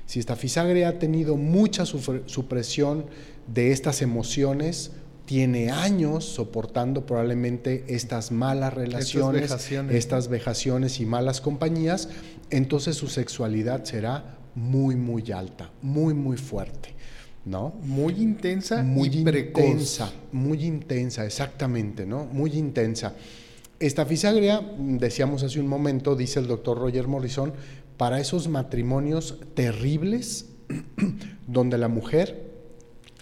Si 0.06 0.20
esta 0.20 0.36
fisagre 0.36 0.84
ha 0.84 0.98
tenido 0.98 1.36
mucha 1.36 1.86
supresión 1.86 3.06
de 3.46 3.72
estas 3.72 4.02
emociones, 4.02 4.92
tiene 5.24 5.70
años 5.70 6.24
soportando 6.24 7.06
probablemente 7.06 7.84
estas 7.88 8.30
malas 8.30 8.74
relaciones, 8.74 9.50
estas 9.90 10.28
vejaciones 10.28 11.00
y 11.00 11.06
malas 11.06 11.40
compañías, 11.40 12.08
entonces 12.50 12.96
su 12.96 13.08
sexualidad 13.08 13.84
será 13.84 14.36
muy, 14.54 14.96
muy 14.96 15.32
alta, 15.32 15.70
muy, 15.80 16.12
muy 16.12 16.36
fuerte. 16.36 16.94
¿No? 17.44 17.74
Muy 17.82 18.14
intensa 18.14 18.82
muy 18.82 19.08
intensa, 19.08 20.12
muy 20.30 20.64
intensa, 20.64 21.26
exactamente, 21.26 22.06
¿no? 22.06 22.24
Muy 22.24 22.52
intensa. 22.52 23.14
Esta 23.80 24.06
fisagria, 24.06 24.62
decíamos 24.78 25.42
hace 25.42 25.58
un 25.58 25.66
momento, 25.66 26.14
dice 26.14 26.38
el 26.38 26.46
doctor 26.46 26.78
Roger 26.78 27.08
Morrison, 27.08 27.52
para 27.96 28.20
esos 28.20 28.48
matrimonios 28.48 29.38
terribles 29.54 30.46
donde 31.46 31.78
la 31.78 31.88
mujer 31.88 32.52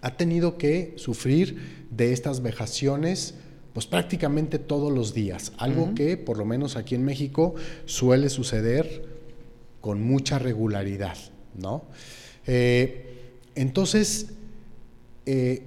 ha 0.02 0.16
tenido 0.16 0.58
que 0.58 0.94
sufrir 0.96 1.86
de 1.90 2.12
estas 2.12 2.42
vejaciones 2.42 3.34
pues 3.72 3.86
prácticamente 3.86 4.58
todos 4.58 4.92
los 4.92 5.14
días, 5.14 5.52
algo 5.56 5.94
que 5.94 6.16
por 6.16 6.36
lo 6.38 6.44
menos 6.44 6.76
aquí 6.76 6.94
en 6.94 7.04
México 7.04 7.54
suele 7.84 8.28
suceder 8.28 9.04
con 9.80 10.02
mucha 10.02 10.38
regularidad, 10.38 11.16
¿no? 11.54 11.84
Eh, 12.46 13.29
entonces, 13.60 14.28
eh, 15.26 15.64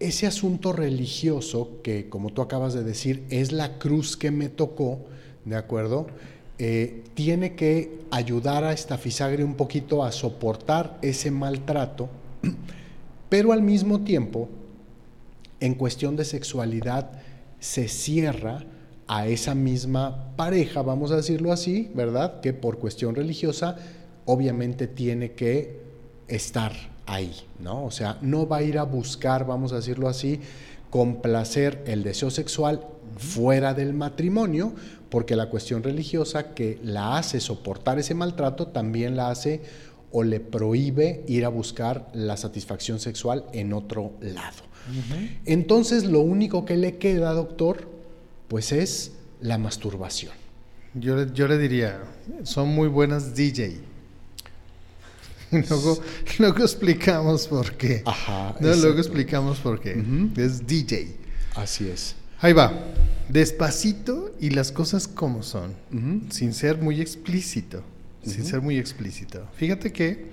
ese 0.00 0.26
asunto 0.26 0.72
religioso, 0.72 1.82
que 1.82 2.08
como 2.08 2.30
tú 2.30 2.40
acabas 2.40 2.72
de 2.72 2.82
decir, 2.82 3.24
es 3.28 3.52
la 3.52 3.76
cruz 3.76 4.16
que 4.16 4.30
me 4.30 4.48
tocó, 4.48 5.00
¿de 5.44 5.56
acuerdo? 5.56 6.06
Eh, 6.58 7.04
tiene 7.12 7.54
que 7.54 8.00
ayudar 8.10 8.64
a 8.64 8.72
esta 8.72 8.96
fisagre 8.96 9.44
un 9.44 9.54
poquito 9.54 10.02
a 10.02 10.12
soportar 10.12 10.98
ese 11.02 11.30
maltrato, 11.30 12.08
pero 13.28 13.52
al 13.52 13.60
mismo 13.60 14.00
tiempo, 14.00 14.48
en 15.60 15.74
cuestión 15.74 16.16
de 16.16 16.24
sexualidad, 16.24 17.20
se 17.60 17.88
cierra 17.88 18.64
a 19.08 19.28
esa 19.28 19.54
misma 19.54 20.34
pareja, 20.36 20.80
vamos 20.80 21.10
a 21.10 21.16
decirlo 21.16 21.52
así, 21.52 21.90
¿verdad? 21.94 22.40
Que 22.40 22.54
por 22.54 22.78
cuestión 22.78 23.14
religiosa, 23.14 23.76
obviamente 24.24 24.86
tiene 24.86 25.32
que 25.32 25.80
estar 26.28 26.95
ahí, 27.06 27.32
¿no? 27.60 27.84
O 27.84 27.90
sea, 27.90 28.18
no 28.20 28.46
va 28.46 28.58
a 28.58 28.62
ir 28.62 28.78
a 28.78 28.82
buscar, 28.82 29.46
vamos 29.46 29.72
a 29.72 29.76
decirlo 29.76 30.08
así, 30.08 30.40
complacer 30.90 31.82
el 31.86 32.02
deseo 32.02 32.30
sexual 32.30 32.86
fuera 33.16 33.74
del 33.74 33.92
matrimonio, 33.94 34.74
porque 35.08 35.36
la 35.36 35.48
cuestión 35.48 35.82
religiosa 35.82 36.54
que 36.54 36.78
la 36.82 37.16
hace 37.16 37.40
soportar 37.40 37.98
ese 37.98 38.14
maltrato 38.14 38.68
también 38.68 39.16
la 39.16 39.30
hace 39.30 39.62
o 40.12 40.22
le 40.22 40.40
prohíbe 40.40 41.24
ir 41.26 41.44
a 41.44 41.48
buscar 41.48 42.08
la 42.12 42.36
satisfacción 42.36 42.98
sexual 42.98 43.44
en 43.52 43.72
otro 43.72 44.12
lado. 44.20 44.64
Entonces, 45.44 46.04
lo 46.04 46.20
único 46.20 46.64
que 46.64 46.76
le 46.76 46.96
queda, 46.96 47.32
doctor, 47.32 47.88
pues 48.48 48.72
es 48.72 49.12
la 49.40 49.58
masturbación. 49.58 50.32
Yo, 50.94 51.26
yo 51.32 51.48
le 51.48 51.58
diría, 51.58 52.00
son 52.44 52.68
muy 52.68 52.88
buenas 52.88 53.34
DJ. 53.34 53.80
luego, 55.68 56.00
luego 56.38 56.58
explicamos 56.58 57.46
por 57.46 57.72
qué. 57.74 58.02
Ajá. 58.04 58.54
luego 58.60 58.98
explicamos 58.98 59.58
por 59.58 59.80
qué. 59.80 60.02
Es 60.36 60.66
DJ. 60.66 61.16
Así 61.54 61.88
es. 61.88 62.16
Ahí 62.40 62.52
va. 62.52 62.72
Despacito 63.28 64.34
y 64.40 64.50
las 64.50 64.72
cosas 64.72 65.08
como 65.08 65.42
son. 65.42 65.74
Sin 66.30 66.52
ser 66.52 66.78
muy 66.78 67.00
explícito. 67.00 67.82
Sin 68.24 68.44
ser 68.44 68.60
muy 68.60 68.78
explícito. 68.78 69.46
Fíjate 69.56 69.92
que 69.92 70.26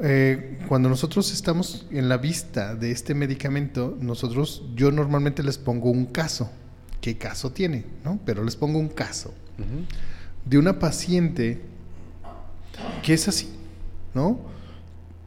eh, 0.00 0.58
cuando 0.68 0.88
nosotros 0.88 1.32
estamos 1.32 1.86
en 1.90 2.08
la 2.08 2.18
vista 2.18 2.74
de 2.74 2.90
este 2.90 3.14
medicamento, 3.14 3.96
nosotros, 4.00 4.62
yo 4.76 4.92
normalmente 4.92 5.42
les 5.42 5.58
pongo 5.58 5.90
un 5.90 6.06
caso. 6.06 6.50
¿Qué 7.00 7.16
caso 7.16 7.50
tiene? 7.50 7.84
¿No? 8.04 8.20
Pero 8.24 8.44
les 8.44 8.54
pongo 8.54 8.78
un 8.78 8.88
caso. 8.88 9.34
De 10.44 10.56
una 10.56 10.78
paciente 10.78 11.60
que 13.02 13.14
es 13.14 13.26
así 13.26 13.57
¿no? 14.14 14.38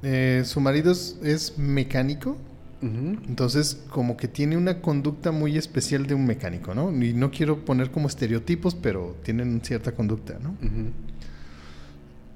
Eh, 0.03 0.43
su 0.45 0.59
marido 0.59 0.91
es, 0.91 1.57
mecánico, 1.57 2.37
Entonces, 2.81 3.77
como 3.91 4.17
que 4.17 4.27
tiene 4.27 4.57
una 4.57 4.81
conducta 4.81 5.31
muy 5.31 5.55
especial 5.55 6.07
de 6.07 6.15
un 6.15 6.25
mecánico, 6.25 6.73
¿no? 6.73 6.91
Y 6.91 7.13
no 7.13 7.29
quiero 7.29 7.63
poner 7.63 7.91
como 7.91 8.07
estereotipos, 8.07 8.73
pero 8.73 9.15
tienen 9.21 9.61
cierta 9.63 9.91
conducta, 9.91 10.39
¿no? 10.39 10.55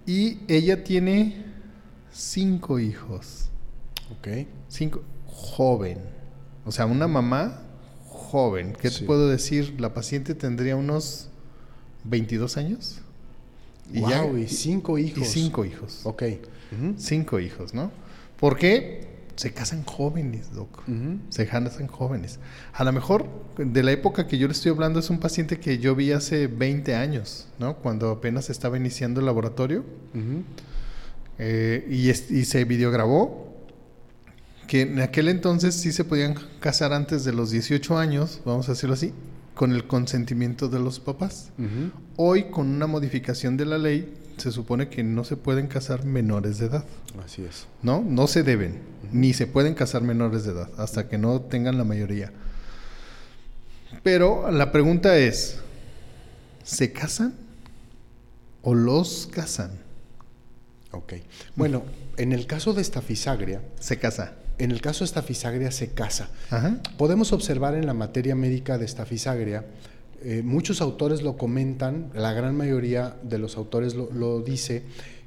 Y 0.06 0.38
ella 0.48 0.84
tiene 0.84 1.46
cinco 2.12 2.80
hijos. 2.80 3.50
Ok. 4.12 4.48
Cinco. 4.68 5.04
Joven. 5.26 5.98
O 6.64 6.72
sea, 6.72 6.86
una 6.86 7.08
mamá 7.08 7.62
joven. 8.08 8.74
¿Qué 8.80 8.90
te 8.90 9.04
puedo 9.06 9.30
decir? 9.30 9.80
La 9.80 9.94
paciente 9.94 10.36
tendría 10.36 10.76
unos 10.76 11.30
22 12.04 12.58
años. 12.58 13.02
Y 13.92 14.02
ya, 14.02 14.26
y 14.26 14.48
cinco 14.48 14.98
hijos. 14.98 15.20
Y 15.20 15.26
cinco 15.26 15.66
hijos. 15.66 16.02
Ok. 16.04 16.24
Cinco 16.98 17.40
hijos, 17.40 17.74
¿no? 17.74 17.92
¿Por 18.40 18.58
qué? 18.58 19.16
Se 19.36 19.52
casan 19.52 19.84
jóvenes, 19.84 20.54
doc. 20.54 20.84
Se 21.30 21.46
casan 21.46 21.88
jóvenes. 21.88 22.40
A 22.74 22.84
lo 22.84 22.92
mejor 22.92 23.28
de 23.58 23.84
la 23.84 23.92
época 23.92 24.28
que 24.28 24.38
yo 24.38 24.48
le 24.48 24.54
estoy 24.54 24.72
hablando 24.72 25.00
es 25.00 25.10
un 25.10 25.20
paciente 25.20 25.60
que 25.60 25.78
yo 25.78 25.96
vi 25.96 26.12
hace 26.12 26.48
20 26.48 26.96
años, 26.96 27.48
¿no? 27.60 27.78
Cuando 27.78 28.10
apenas 28.12 28.50
estaba 28.50 28.78
iniciando 28.78 29.20
el 29.20 29.26
laboratorio. 29.26 29.84
Eh, 31.38 31.86
y, 31.90 32.10
y 32.10 32.46
se 32.46 32.64
videograbó 32.64 33.54
que 34.68 34.82
en 34.82 35.02
aquel 35.02 35.28
entonces 35.28 35.76
sí 35.76 35.92
se 35.92 36.04
podían 36.04 36.36
casar 36.60 36.94
antes 36.94 37.24
de 37.24 37.34
los 37.34 37.52
18 37.52 37.98
años, 37.98 38.42
vamos 38.46 38.68
a 38.70 38.72
decirlo 38.72 38.94
así, 38.96 39.14
con 39.56 39.72
el 39.72 39.88
consentimiento 39.88 40.68
de 40.68 40.80
los 40.80 41.00
papás. 41.00 41.50
Hoy, 42.18 42.52
con 42.52 42.70
una 42.70 42.86
modificación 42.86 43.58
de 43.58 43.66
la 43.66 43.78
ley, 43.78 44.14
se 44.38 44.52
supone 44.52 44.90
que 44.90 45.04
no 45.04 45.24
se 45.24 45.38
pueden 45.38 45.68
casar 45.68 46.06
menores 46.06 46.60
de 46.60 46.68
edad. 46.68 46.86
Así 47.24 47.44
es. 47.44 47.66
¿No? 47.82 48.04
No 48.06 48.28
se 48.28 48.44
deben, 48.44 48.82
ni 49.12 49.34
se 49.34 49.48
pueden 49.48 49.74
casar 49.74 50.02
menores 50.02 50.44
de 50.44 50.52
edad, 50.52 50.70
hasta 50.78 51.08
que 51.08 51.18
no 51.18 51.42
tengan 51.42 51.78
la 51.78 51.86
mayoría. 51.86 52.32
Pero 54.04 54.52
la 54.52 54.72
pregunta 54.72 55.18
es, 55.18 55.60
¿se 56.64 56.92
casan 56.92 57.34
o 58.62 58.76
los 58.76 59.28
casan? 59.32 59.72
Ok. 60.92 61.14
Bueno, 61.56 61.84
en 62.18 62.34
el 62.34 62.46
caso 62.46 62.74
de 62.74 62.82
esta 62.82 63.02
fisagria... 63.02 63.62
Se 63.80 64.00
casa. 64.00 64.34
En 64.58 64.72
el 64.72 64.82
caso 64.82 65.00
de 65.00 65.06
esta 65.06 65.22
fisagria 65.22 65.72
se 65.72 65.90
casa. 65.90 66.30
Podemos 66.98 67.34
observar 67.34 67.76
en 67.76 67.86
la 67.86 67.94
materia 67.94 68.36
médica 68.36 68.78
de 68.78 68.86
esta 68.86 69.06
fisagria, 69.06 69.66
eh, 70.24 70.42
muchos 70.44 70.82
autores 70.82 71.22
lo 71.22 71.38
comentan, 71.38 72.10
la 72.16 72.34
gran 72.34 72.56
mayoría 72.56 73.16
de 73.22 73.38
los 73.38 73.58
autores 73.58 73.94
lo, 73.94 74.42
dice, 74.42 74.84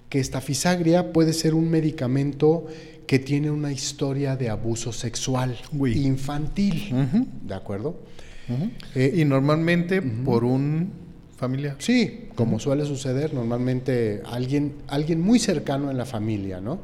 que 0.08 0.18
esta 0.18 0.40
fisagria 0.40 1.12
puede 1.12 1.32
ser 1.32 1.54
un 1.54 1.70
medicamento 1.70 2.66
que 3.06 3.18
tiene 3.18 3.50
una 3.50 3.70
historia 3.70 4.36
de 4.36 4.50
abuso 4.50 4.92
sexual 4.92 5.56
infantil. 5.94 6.92
¿De 7.42 7.54
acuerdo? 7.54 7.96
Eh, 8.94 9.14
y 9.16 9.24
normalmente 9.24 10.02
por 10.02 10.42
un 10.42 10.90
familiar. 11.36 11.76
Sí, 11.78 12.28
como 12.34 12.58
suele 12.58 12.84
suceder, 12.84 13.32
normalmente 13.32 14.22
alguien, 14.26 14.74
alguien 14.88 15.20
muy 15.20 15.38
cercano 15.38 15.90
en 15.90 15.96
la 15.96 16.06
familia, 16.06 16.60
¿no? 16.60 16.80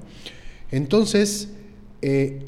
Entonces, 0.70 1.48
eh, 2.07 2.45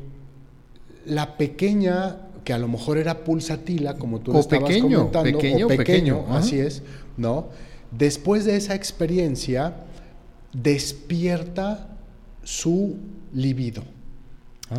la 1.07 1.39
pequeña, 1.39 2.29
que 2.45 2.53
a 2.53 2.59
lo 2.59 2.69
mejor 2.69 2.99
era 2.99 3.25
pulsatila, 3.25 3.95
como 3.95 4.21
tú 4.21 4.39
estabas 4.39 4.69
pequeño, 4.69 4.99
comentando, 4.99 5.39
pequeño, 5.39 5.67
o 5.67 5.69
pequeño, 5.69 6.27
así 6.29 6.61
es, 6.61 6.83
¿no? 7.17 7.47
Después 7.91 8.45
de 8.45 8.57
esa 8.57 8.75
experiencia, 8.75 9.75
despierta 10.53 11.97
su 12.43 12.99
libido. 13.33 13.83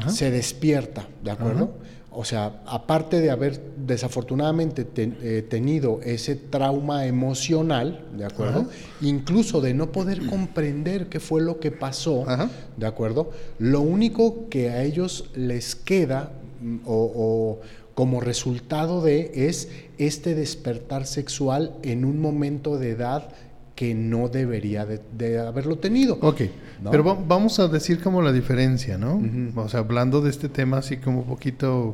Se 0.10 0.30
despierta, 0.30 1.08
¿de 1.24 1.32
acuerdo? 1.32 1.72
O 2.20 2.26
sea, 2.26 2.64
aparte 2.66 3.22
de 3.22 3.30
haber 3.30 3.62
desafortunadamente 3.78 4.88
eh, 4.96 5.46
tenido 5.48 6.00
ese 6.02 6.36
trauma 6.36 7.06
emocional, 7.06 8.08
¿de 8.18 8.26
acuerdo? 8.26 8.66
Incluso 9.02 9.62
de 9.62 9.76
no 9.76 9.92
poder 9.92 10.26
comprender 10.26 11.10
qué 11.10 11.20
fue 11.20 11.44
lo 11.44 11.60
que 11.60 11.70
pasó, 11.70 12.26
¿de 12.76 12.88
acuerdo? 12.88 13.30
Lo 13.60 13.82
único 13.82 14.50
que 14.50 14.72
a 14.72 14.82
ellos 14.82 15.30
les 15.36 15.76
queda 15.76 16.32
mm, 16.60 16.78
o, 16.88 17.60
como 17.94 18.20
resultado 18.20 19.04
de 19.04 19.48
es 19.48 19.70
este 20.00 20.34
despertar 20.34 21.06
sexual 21.06 21.76
en 21.84 22.04
un 22.04 22.20
momento 22.20 22.80
de 22.80 22.90
edad 22.90 23.30
que 23.78 23.94
no 23.94 24.28
debería 24.28 24.88
de, 24.88 25.38
haberlo 25.38 25.78
tenido. 25.78 26.18
Ok, 26.22 26.42
pero 26.90 27.04
vamos 27.04 27.60
a 27.60 27.68
decir 27.68 28.02
como 28.02 28.24
la 28.24 28.34
diferencia, 28.34 28.98
¿no? 28.98 29.22
O 29.56 29.70
sea, 29.70 29.82
hablando 29.82 30.20
de 30.20 30.32
este 30.32 30.50
tema 30.50 30.80
así 30.80 30.98
como 30.98 31.20
un 31.20 31.28
poquito 31.28 31.94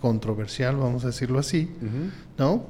controversial, 0.00 0.76
vamos 0.76 1.04
a 1.04 1.08
decirlo 1.08 1.38
así, 1.38 1.68
¿no? 2.38 2.64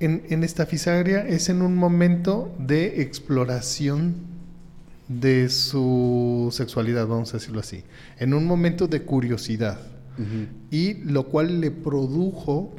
En, 0.00 0.22
en, 0.30 0.42
esta 0.42 0.64
fisagria 0.64 1.28
es 1.28 1.50
en 1.50 1.60
un 1.60 1.76
momento 1.76 2.50
de 2.58 3.02
exploración 3.02 4.14
de 5.08 5.50
su 5.50 6.48
sexualidad, 6.50 7.06
vamos 7.06 7.34
a 7.34 7.36
decirlo 7.36 7.60
así, 7.60 7.84
en 8.18 8.32
un 8.32 8.46
momento 8.46 8.88
de 8.88 9.02
curiosidad, 9.02 9.80
y 10.70 10.94
lo 11.04 11.24
cual 11.24 11.60
le 11.60 11.70
produjo 11.70 12.74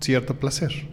cierto 0.00 0.38
placer, 0.38 0.88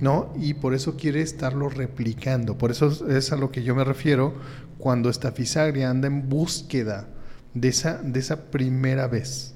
¿no? 0.00 0.32
Y 0.40 0.54
por 0.54 0.74
eso 0.74 0.96
quiere 0.96 1.20
estarlo 1.20 1.68
replicando. 1.68 2.56
Por 2.56 2.70
eso 2.70 3.08
es 3.08 3.32
a 3.32 3.36
lo 3.36 3.50
que 3.50 3.62
yo 3.62 3.74
me 3.74 3.84
refiero 3.84 4.34
cuando 4.78 5.10
esta 5.10 5.32
fisagria 5.32 5.90
anda 5.90 6.06
en 6.06 6.28
búsqueda 6.28 7.08
de 7.54 7.68
esa, 7.68 8.00
de 8.02 8.20
esa 8.20 8.50
primera 8.50 9.08
vez, 9.08 9.54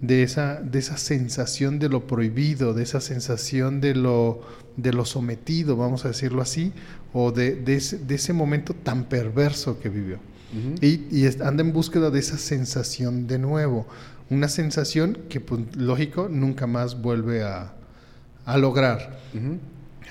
de, 0.00 0.22
esa, 0.22 0.60
de 0.60 0.78
esa 0.78 0.96
sensación 0.96 1.78
de 1.78 1.88
lo 1.88 2.06
prohibido, 2.06 2.74
de 2.74 2.82
esa 2.82 3.00
sensación 3.00 3.80
de 3.80 3.94
lo, 3.94 4.40
de 4.76 4.92
lo 4.92 5.04
sometido, 5.04 5.76
vamos 5.76 6.04
a 6.04 6.08
decirlo 6.08 6.42
así, 6.42 6.72
o 7.12 7.30
de, 7.32 7.56
de, 7.56 7.74
ese, 7.76 8.32
momento 8.32 8.74
tan 8.74 9.04
perverso 9.04 9.78
que 9.80 9.88
vivió. 9.90 10.18
y, 10.80 11.06
y, 11.10 11.26
anda 11.42 11.62
en 11.62 11.72
búsqueda 11.72 12.10
de 12.10 12.18
esa 12.18 12.38
sensación 12.38 13.26
de 13.26 13.38
nuevo, 13.38 13.86
una 14.30 14.48
sensación 14.48 15.18
que, 15.28 15.40
pues, 15.40 15.60
lógico, 15.76 16.28
nunca 16.28 16.66
más 16.66 17.00
vuelve 17.02 17.42
a, 17.42 17.74
a 18.52 18.58
lograr. 18.58 19.18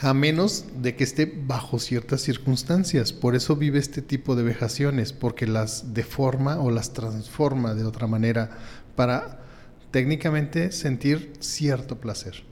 A 0.02 0.14
menos 0.14 0.66
de 0.82 0.96
que 0.96 1.04
esté 1.04 1.26
bajo 1.26 1.78
ciertas 1.78 2.22
circunstancias. 2.22 3.12
Por 3.12 3.36
eso 3.36 3.58
vive 3.58 3.80
este 3.80 4.02
tipo 4.02 4.36
de 4.36 4.44
vejaciones, 4.44 5.12
porque 5.12 5.46
las 5.46 5.94
deforma 5.94 6.60
o 6.60 6.72
las 6.72 6.94
transforma 6.94 7.74
de 7.74 7.84
otra 7.84 8.08
manera 8.08 8.50
para 8.96 9.40
técnicamente 9.92 10.72
sentir 10.72 11.34
cierto 11.40 12.00
placer, 12.00 12.44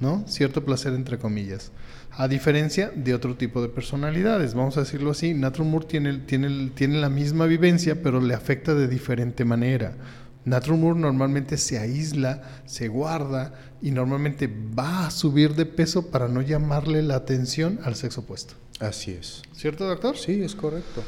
¿no? 0.00 0.24
Cierto 0.26 0.64
placer 0.64 0.94
entre 0.94 1.18
comillas. 1.18 1.70
A 2.10 2.26
diferencia 2.26 2.90
de 2.94 3.14
otro 3.14 3.36
tipo 3.36 3.62
de 3.62 3.68
personalidades, 3.68 4.54
vamos 4.54 4.76
a 4.76 4.80
decirlo 4.80 5.12
así, 5.12 5.32
Natron 5.32 5.70
Moore 5.70 5.86
tiene, 5.86 6.18
tiene, 6.18 6.70
tiene 6.74 7.00
la 7.00 7.08
misma 7.08 7.46
vivencia, 7.46 8.02
pero 8.02 8.20
le 8.20 8.34
afecta 8.34 8.74
de 8.74 8.88
diferente 8.88 9.44
manera. 9.44 9.94
Natron 10.44 10.80
Moore 10.80 10.98
normalmente 10.98 11.56
se 11.56 11.78
aísla, 11.78 12.42
se 12.64 12.88
guarda 12.88 13.52
y 13.82 13.90
normalmente 13.90 14.48
va 14.48 15.06
a 15.06 15.10
subir 15.10 15.54
de 15.54 15.66
peso 15.66 16.10
para 16.10 16.28
no 16.28 16.40
llamarle 16.40 17.02
la 17.02 17.16
atención 17.16 17.78
al 17.84 17.94
sexo 17.94 18.22
opuesto. 18.22 18.54
Así 18.78 19.12
es. 19.12 19.42
¿Cierto, 19.52 19.86
doctor? 19.86 20.16
Sí, 20.16 20.42
es 20.42 20.54
correcto. 20.54 21.04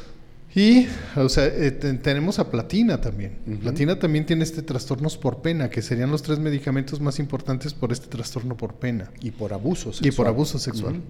Y, 0.55 0.87
o 1.15 1.29
sea, 1.29 1.47
eh, 1.47 1.71
tenemos 1.71 2.37
a 2.37 2.51
Platina 2.51 3.01
también. 3.01 3.39
Platina 3.59 3.97
también 3.97 4.27
tiene 4.27 4.43
este 4.43 4.61
trastornos 4.61 5.17
por 5.17 5.41
pena, 5.41 5.71
que 5.71 5.81
serían 5.81 6.11
los 6.11 6.21
tres 6.21 6.37
medicamentos 6.37 7.01
más 7.01 7.17
importantes 7.17 7.73
por 7.73 7.91
este 7.91 8.07
trastorno 8.07 8.55
por 8.55 8.75
pena. 8.75 9.09
Y 9.19 9.31
por 9.31 9.51
abuso 9.51 9.91
sexual. 9.91 10.13
Y 10.13 10.15
por 10.15 10.27
abuso 10.27 10.59
sexual. 10.59 11.01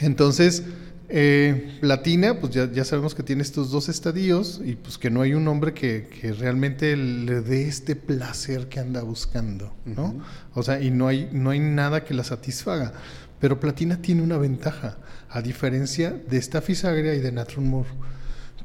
Entonces, 0.00 0.64
eh, 1.08 1.78
Platina, 1.80 2.40
pues 2.40 2.52
ya, 2.52 2.84
sabemos 2.84 3.14
que 3.14 3.22
tiene 3.22 3.42
estos 3.42 3.70
dos 3.70 3.88
estadios 3.88 4.60
y 4.64 4.74
pues 4.76 4.98
que 4.98 5.10
no 5.10 5.22
hay 5.22 5.34
un 5.34 5.46
hombre 5.48 5.74
que, 5.74 6.08
realmente 6.38 6.96
le 6.96 7.40
dé 7.42 7.68
este 7.68 7.94
placer 7.94 8.68
que 8.68 8.80
anda 8.80 9.02
buscando, 9.02 9.74
¿no? 9.84 10.20
O 10.54 10.62
sea, 10.62 10.80
y 10.80 10.90
no 10.90 11.06
hay, 11.06 11.28
no 11.32 11.50
hay 11.50 11.60
nada 11.60 12.04
que 12.04 12.14
la 12.14 12.24
satisfaga. 12.24 12.94
Pero 13.40 13.60
Platina 13.60 14.00
tiene 14.00 14.22
una 14.22 14.38
ventaja, 14.38 14.96
a 15.28 15.42
diferencia 15.42 16.10
de 16.10 16.38
esta 16.38 16.62
fisagria 16.62 17.14
y 17.14 17.20
de 17.20 17.32
Natron 17.32 17.68
Moore 17.68 17.90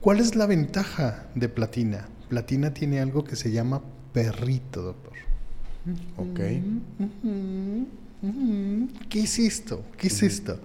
¿Cuál 0.02 0.22
es 0.22 0.36
la 0.36 0.46
ventaja 0.46 1.28
de 1.36 1.50
platina? 1.50 2.08
Platina 2.30 2.74
tiene 2.74 3.02
algo 3.02 3.26
que 3.26 3.36
se 3.36 3.52
llama 3.52 3.82
perrito, 4.14 4.82
doctor. 4.82 5.14
Ok. 6.16 6.40
¿Qué 9.10 9.20
es 9.20 9.40
esto? 9.40 9.84
¿Qué 9.98 10.08
es 10.08 10.24
esto? 10.24 10.58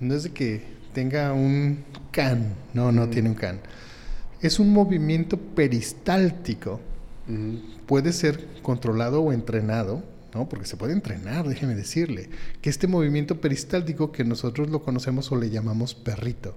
No 0.00 0.14
es 0.14 0.24
de 0.24 0.30
que 0.30 0.62
tenga 0.92 1.32
un 1.32 1.84
can, 2.10 2.54
no, 2.74 2.90
no 2.90 3.08
tiene 3.08 3.28
un 3.28 3.34
can. 3.34 3.60
Es 4.40 4.58
un 4.58 4.72
movimiento 4.72 5.38
peristáltico. 5.38 6.80
Puede 7.86 8.12
ser 8.12 8.44
controlado 8.62 9.22
o 9.22 9.32
entrenado, 9.32 10.02
¿no? 10.34 10.48
Porque 10.48 10.66
se 10.66 10.76
puede 10.76 10.94
entrenar, 10.94 11.46
déjeme 11.46 11.74
decirle, 11.74 12.28
que 12.60 12.70
este 12.70 12.86
movimiento 12.86 13.40
peristáltico 13.40 14.10
que 14.10 14.24
nosotros 14.24 14.70
lo 14.70 14.82
conocemos 14.82 15.30
o 15.30 15.36
le 15.36 15.50
llamamos 15.50 15.94
perrito 15.94 16.56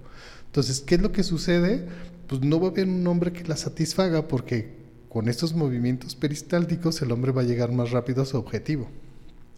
entonces, 0.54 0.82
¿qué 0.82 0.94
es 0.94 1.02
lo 1.02 1.12
que 1.12 1.24
sucede? 1.24 1.84
Pues 2.28 2.42
no 2.42 2.60
va 2.60 2.68
a 2.68 2.70
haber 2.70 2.88
un 2.88 3.08
hombre 3.08 3.34
que 3.34 3.44
la 3.44 3.58
satisfaga 3.58 4.28
porque 4.28 4.70
con 5.10 5.28
estos 5.28 5.56
movimientos 5.56 6.14
peristálticos 6.14 7.02
el 7.02 7.12
hombre 7.12 7.32
va 7.32 7.42
a 7.42 7.46
llegar 7.46 7.72
más 7.72 7.90
rápido 7.90 8.22
a 8.22 8.28
su 8.28 8.38
objetivo. 8.38 8.88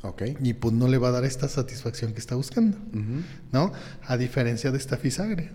Okay. 0.10 0.38
Y 0.40 0.54
pues 0.54 0.74
no 0.74 0.88
le 0.88 0.98
va 0.98 1.08
a 1.08 1.12
dar 1.12 1.26
esta 1.26 1.48
satisfacción 1.48 2.14
que 2.14 2.20
está 2.20 2.36
buscando, 2.36 2.78
¿no? 3.52 3.72
A 4.06 4.18
diferencia 4.18 4.72
de 4.72 4.78
esta 4.78 4.98
fisagria. 4.98 5.52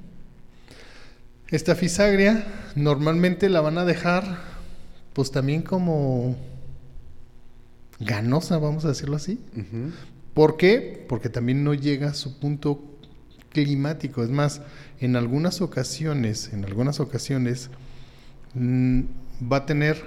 Esta 1.49 1.75
fisagria 1.75 2.47
normalmente 2.75 3.49
la 3.49 3.61
van 3.61 3.79
a 3.79 3.85
dejar 3.85 4.39
pues 5.13 5.31
también 5.31 5.63
como 5.63 6.37
ganosa, 8.01 8.59
vamos 8.59 8.85
a 8.85 8.89
decirlo 8.89 9.17
así. 9.17 9.41
¿Por 10.35 10.57
qué? 10.57 11.05
Porque 11.09 11.29
también 11.29 11.63
no 11.65 11.75
llega 11.75 12.11
a 12.11 12.15
su 12.15 12.39
punto 12.39 12.83
climático. 13.51 14.23
Es 14.23 14.31
más, 14.31 14.63
en 15.01 15.17
algunas 15.17 15.61
ocasiones, 15.61 16.53
en 16.53 16.65
algunas 16.65 17.01
ocasiones, 17.01 17.71
mm, 18.55 19.03
va 19.53 19.59
a 19.59 19.67
tener 19.67 20.03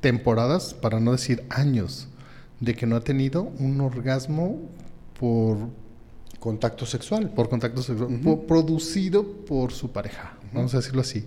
temporadas, 0.00 0.74
para 0.74 1.00
no 1.00 1.12
decir 1.12 1.44
años, 1.50 2.07
de 2.60 2.74
que 2.74 2.86
no 2.86 2.96
ha 2.96 3.00
tenido 3.00 3.42
un 3.58 3.80
orgasmo 3.80 4.60
por 5.18 5.58
contacto 6.38 6.86
sexual. 6.86 7.30
Por 7.30 7.48
contacto 7.48 7.82
sexual. 7.82 8.20
producido 8.46 9.24
por 9.46 9.72
su 9.72 9.90
pareja, 9.92 10.38
vamos 10.52 10.74
a 10.74 10.78
decirlo 10.78 11.00
así. 11.00 11.24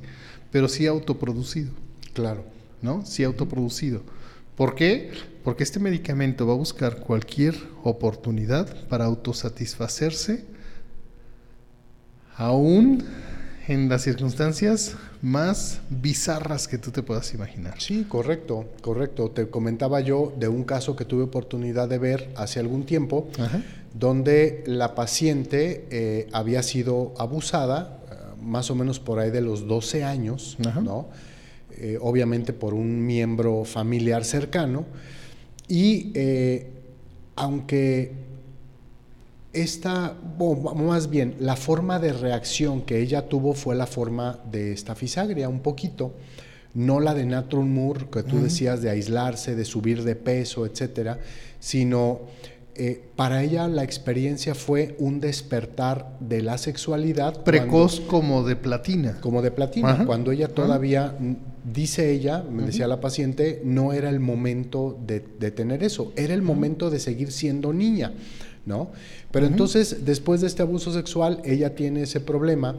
Pero 0.52 0.68
sí 0.68 0.88
autoproducido. 0.88 1.72
Claro. 2.14 2.44
¿No? 2.82 3.06
Sí 3.06 3.24
autoproducido. 3.24 4.02
¿Por 4.56 4.76
qué? 4.76 5.12
Porque 5.44 5.64
este 5.64 5.80
medicamento 5.80 6.46
va 6.46 6.54
a 6.54 6.58
buscar 6.58 6.98
cualquier 6.98 7.56
oportunidad 7.84 8.88
para 8.88 9.06
autosatisfacerse, 9.06 10.46
aún 12.36 13.04
en 13.68 13.90
las 13.90 14.04
circunstancias 14.04 14.96
más 15.22 15.82
bizarras 15.90 16.68
que 16.68 16.78
tú 16.78 16.92
te 16.92 17.04
puedas 17.04 17.34
imaginar. 17.34 17.80
Sí, 17.80 18.06
correcto, 18.08 18.66
correcto. 18.82 19.30
Te 19.30 19.50
comentaba 19.50 20.02
yo 20.02 20.34
de 20.38 20.48
un 20.48 20.64
caso 20.64 20.96
que 20.96 21.06
tuve 21.06 21.24
oportunidad 21.24 21.88
de 21.88 22.00
ver 22.00 22.32
hace 22.36 22.60
algún 22.60 22.86
tiempo, 22.86 23.28
donde 23.94 24.64
la 24.66 24.96
paciente 24.96 25.86
eh, 25.92 26.28
había 26.32 26.64
sido 26.64 27.14
abusada, 27.18 28.00
eh, 28.10 28.16
más 28.42 28.72
o 28.72 28.76
menos 28.76 29.00
por 29.00 29.20
ahí 29.20 29.30
de 29.30 29.42
los 29.42 29.68
12 29.68 30.04
años, 30.04 30.58
¿no? 30.82 31.08
Eh, 31.72 31.98
obviamente 32.02 32.54
por 32.54 32.74
un 32.74 33.06
miembro 33.06 33.64
familiar 33.64 34.24
cercano, 34.24 34.86
y 35.68 36.14
aunque 37.36 38.21
esta, 39.54 40.16
o 40.40 40.76
más 40.76 41.10
bien, 41.10 41.36
la 41.40 41.56
forma 41.56 42.00
de 42.00 42.14
reacción 42.14 42.82
que 42.82 43.00
ella 43.00 43.28
tuvo 43.28 43.54
fue 43.54 43.76
la 43.76 43.86
forma 43.86 44.40
de 44.50 44.72
esta 44.72 44.96
fisagria, 44.96 45.50
un 45.50 45.60
poquito, 45.60 46.14
no 46.74 47.00
la 47.00 47.14
de 47.14 47.26
Natron 47.26 47.74
Moore, 47.74 48.08
que 48.12 48.24
tú 48.24 48.42
decías 48.42 48.82
de 48.82 48.90
aislarse, 48.90 49.56
de 49.56 49.66
subir 49.66 50.04
de 50.04 50.16
peso, 50.16 50.66
etcétera, 50.66 51.20
sino 51.60 52.22
eh, 52.76 53.04
para 53.18 53.44
ella 53.44 53.68
la 53.68 53.84
experiencia 53.84 54.56
fue 54.56 54.96
un 54.98 55.20
despertar 55.20 56.18
de 56.22 56.42
la 56.42 56.58
sexualidad. 56.58 57.44
Precoz 57.44 58.00
como 58.00 58.44
de 58.44 58.56
platina. 58.56 59.18
Como 59.20 59.42
de 59.42 59.52
platina, 59.52 60.06
cuando 60.06 60.32
ella 60.32 60.48
todavía, 60.48 61.14
dice 61.66 62.12
ella, 62.12 62.42
me 62.50 62.64
decía 62.64 62.88
la 62.88 63.02
paciente, 63.02 63.62
no 63.66 63.92
era 63.92 64.10
el 64.10 64.22
momento 64.22 64.98
de, 65.06 65.22
de 65.40 65.52
tener 65.52 65.84
eso, 65.84 66.14
era 66.16 66.34
el 66.34 66.42
momento 66.42 66.90
de 66.90 67.00
seguir 67.00 67.34
siendo 67.34 67.74
niña. 67.74 68.14
¿No? 68.66 68.92
Pero 69.32 69.46
entonces, 69.46 70.06
después 70.06 70.42
de 70.42 70.48
este 70.48 70.62
abuso 70.62 70.94
sexual, 70.94 71.42
ella 71.46 71.76
tiene 71.76 72.04
ese 72.04 72.20
problema, 72.20 72.76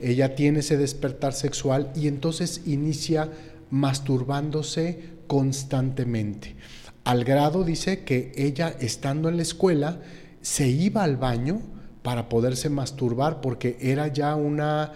ella 0.00 0.34
tiene 0.34 0.60
ese 0.60 0.76
despertar 0.76 1.32
sexual 1.32 1.90
y 1.94 2.08
entonces 2.08 2.62
inicia 2.66 3.28
masturbándose 3.70 5.00
constantemente. 5.26 6.56
Al 7.04 7.24
grado, 7.24 7.64
dice, 7.64 8.04
que 8.04 8.32
ella, 8.36 8.74
estando 8.80 9.28
en 9.28 9.36
la 9.36 9.42
escuela, 9.42 10.00
se 10.40 10.68
iba 10.68 11.02
al 11.02 11.16
baño 11.16 11.60
para 12.02 12.28
poderse 12.28 12.68
masturbar 12.68 13.40
porque 13.40 13.76
era 13.80 14.08
ya 14.08 14.34
una, 14.34 14.92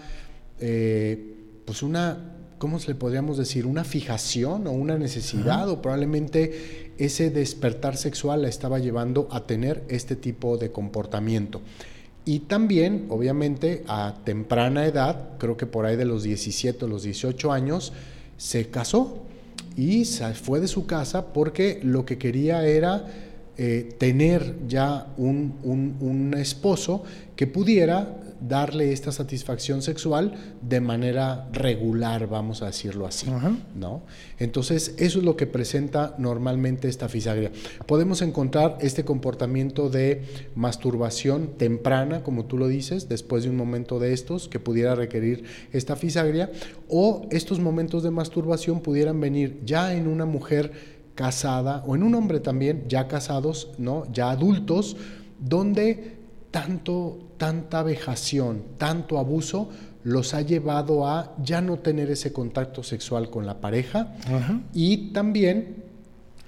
eh, 0.59 1.35
pues 1.65 1.83
una 1.83 2.33
¿cómo 2.57 2.79
se 2.79 2.89
le 2.89 2.95
podríamos 2.95 3.37
decir? 3.37 3.65
Una 3.65 3.83
fijación 3.83 4.67
o 4.67 4.71
una 4.71 4.97
necesidad 4.97 5.69
o 5.69 5.81
probablemente 5.81 6.86
ese 6.97 7.29
despertar 7.29 7.97
sexual 7.97 8.41
la 8.41 8.47
estaba 8.47 8.79
llevando 8.79 9.27
a 9.31 9.45
tener 9.45 9.83
este 9.87 10.15
tipo 10.15 10.57
de 10.57 10.71
comportamiento. 10.71 11.61
Y 12.25 12.39
también, 12.39 13.05
obviamente, 13.09 13.83
a 13.87 14.15
temprana 14.23 14.85
edad, 14.85 15.37
creo 15.37 15.55
que 15.55 15.65
por 15.65 15.85
ahí 15.85 15.95
de 15.95 16.05
los 16.05 16.23
17 16.23 16.83
o 16.83 16.87
los 16.87 17.03
18 17.03 17.51
años, 17.51 17.93
se 18.37 18.67
casó 18.69 19.19
y 19.77 20.05
se 20.05 20.33
fue 20.33 20.59
de 20.59 20.67
su 20.67 20.85
casa 20.85 21.33
porque 21.33 21.79
lo 21.83 22.05
que 22.05 22.17
quería 22.17 22.67
era 22.67 23.07
eh, 23.57 23.95
tener 23.97 24.55
ya 24.67 25.07
un, 25.17 25.55
un 25.63 26.33
esposo 26.37 27.03
que 27.35 27.47
pudiera 27.47 28.17
darle 28.41 28.91
esta 28.91 29.11
satisfacción 29.11 29.81
sexual 29.81 30.33
de 30.61 30.81
manera 30.81 31.47
regular, 31.51 32.27
vamos 32.27 32.61
a 32.61 32.67
decirlo 32.67 33.07
así, 33.07 33.27
¿no? 33.75 34.01
Entonces, 34.39 34.95
eso 34.97 35.19
es 35.19 35.25
lo 35.25 35.35
que 35.35 35.47
presenta 35.47 36.15
normalmente 36.17 36.87
esta 36.87 37.09
fisagria. 37.09 37.51
Podemos 37.85 38.21
encontrar 38.21 38.77
este 38.81 39.05
comportamiento 39.05 39.89
de 39.89 40.23
masturbación 40.55 41.57
temprana, 41.57 42.23
como 42.23 42.45
tú 42.45 42.57
lo 42.57 42.67
dices, 42.67 43.09
después 43.09 43.43
de 43.43 43.49
un 43.49 43.57
momento 43.57 43.99
de 43.99 44.13
estos 44.13 44.47
que 44.47 44.59
pudiera 44.59 44.95
requerir 44.95 45.43
esta 45.71 45.95
fisagria, 45.95 46.51
o 46.89 47.27
estos 47.31 47.59
momentos 47.59 48.03
de 48.03 48.11
masturbación 48.11 48.81
pudieran 48.81 49.19
venir 49.19 49.61
ya 49.65 49.93
en 49.93 50.07
una 50.07 50.25
mujer 50.25 50.97
casada 51.15 51.83
o 51.87 51.95
en 51.95 52.03
un 52.03 52.13
hombre 52.15 52.39
también 52.39 52.85
ya 52.87 53.07
casados, 53.07 53.71
¿no? 53.77 54.03
Ya 54.13 54.29
adultos, 54.29 54.95
donde 55.39 56.16
tanto, 56.51 57.19
tanta 57.37 57.83
vejación, 57.83 58.63
tanto 58.77 59.17
abuso, 59.17 59.69
los 60.03 60.33
ha 60.33 60.41
llevado 60.41 61.05
a 61.05 61.35
ya 61.43 61.61
no 61.61 61.79
tener 61.79 62.09
ese 62.09 62.31
contacto 62.31 62.83
sexual 62.83 63.29
con 63.29 63.45
la 63.45 63.59
pareja 63.59 64.15
y 64.73 65.11
también 65.11 65.83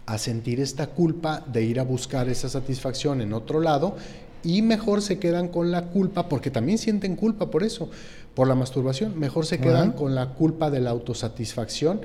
a 0.06 0.18
sentir 0.18 0.60
esta 0.60 0.88
culpa 0.88 1.44
de 1.46 1.64
ir 1.64 1.80
a 1.80 1.84
buscar 1.84 2.30
esa 2.30 2.48
satisfacción 2.50 3.22
en 3.22 3.34
otro 3.34 3.60
lado 3.60 3.98
y 4.44 4.62
mejor 4.62 5.02
se 5.02 5.20
quedan 5.20 5.50
con 5.50 5.72
la 5.72 5.88
culpa, 5.88 6.30
porque 6.30 6.50
también 6.50 6.78
sienten 6.78 7.18
culpa 7.18 7.52
por 7.52 7.64
eso, 7.64 7.90
por 8.34 8.48
la 8.48 8.56
masturbación, 8.56 9.20
mejor 9.20 9.46
se 9.46 9.60
quedan 9.60 9.92
con 9.92 10.16
la 10.16 10.30
culpa 10.30 10.72
de 10.72 10.80
la 10.80 10.92
autosatisfacción 10.92 12.02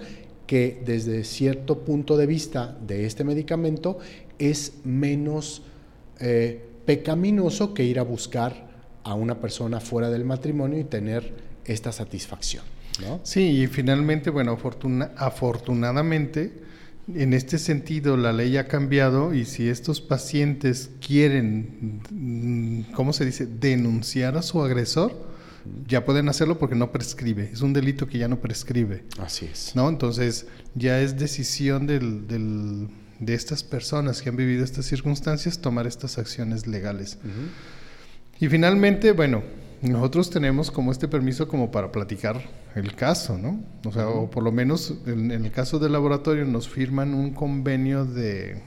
que 0.48 0.83
desde 0.85 1.24
cierto 1.24 1.78
punto 1.78 2.16
de 2.16 2.26
vista 2.26 2.76
de 2.87 3.07
este 3.07 3.24
medicamento 3.24 3.98
es 4.38 4.72
menos... 4.85 5.62
Eh, 6.18 6.70
pecaminoso 6.85 7.75
que 7.75 7.85
ir 7.85 7.99
a 7.99 8.03
buscar 8.03 8.68
a 9.05 9.14
una 9.14 9.40
persona 9.40 9.81
fuera 9.81 10.11
del 10.11 10.25
matrimonio 10.25 10.79
y 10.79 10.85
tener 10.85 11.35
esta 11.64 11.92
satisfacción. 11.92 12.64
¿no? 13.01 13.20
Sí, 13.23 13.62
y 13.62 13.66
finalmente, 13.66 14.31
bueno, 14.31 14.59
afortunadamente, 15.16 16.53
en 17.12 17.35
este 17.35 17.59
sentido 17.59 18.16
la 18.16 18.33
ley 18.33 18.57
ha 18.57 18.66
cambiado 18.66 19.35
y 19.35 19.44
si 19.44 19.68
estos 19.68 20.01
pacientes 20.01 20.90
quieren, 21.07 22.01
mm, 22.11 22.92
¿cómo 22.92 23.12
se 23.12 23.27
dice?, 23.27 23.47
denunciar 23.47 24.37
a 24.37 24.42
su 24.42 24.62
agresor, 24.62 25.35
ya 25.87 26.05
pueden 26.05 26.29
hacerlo 26.29 26.59
porque 26.59 26.75
no 26.75 26.92
prescribe. 26.92 27.51
Es 27.53 27.62
un 27.62 27.73
delito 27.73 28.07
que 28.07 28.18
ya 28.18 28.29
no 28.29 28.40
prescribe. 28.40 29.05
Así 29.18 29.47
es. 29.47 29.75
¿No? 29.75 29.88
Entonces, 29.88 30.47
ya 30.75 31.01
es 31.01 31.18
decisión 31.18 31.87
del 31.87 32.88
de 33.20 33.35
estas 33.35 33.62
personas 33.62 34.22
que 34.22 34.29
han 34.29 34.37
vivido 34.37 34.64
estas 34.64 34.87
circunstancias 34.87 35.59
tomar 35.59 35.87
estas 35.87 36.18
acciones 36.18 36.66
legales. 36.66 37.18
Y 38.40 38.48
finalmente, 38.48 39.12
bueno, 39.12 39.42
nosotros 39.83 40.31
tenemos 40.31 40.70
como 40.70 40.92
este 40.92 41.09
permiso 41.09 41.46
como 41.46 41.70
para 41.70 41.92
platicar 41.92 42.42
el 42.74 42.94
caso, 42.94 43.38
¿no? 43.38 43.62
O 43.85 43.92
sea, 43.92 44.09
o 44.09 44.31
por 44.31 44.42
lo 44.42 44.50
menos 44.50 44.94
en, 45.07 45.31
el 45.31 45.50
caso 45.50 45.79
del 45.79 45.92
laboratorio 45.92 46.44
nos 46.44 46.68
firman 46.68 47.14
un 47.14 47.33
convenio 47.33 48.05
de 48.05 48.62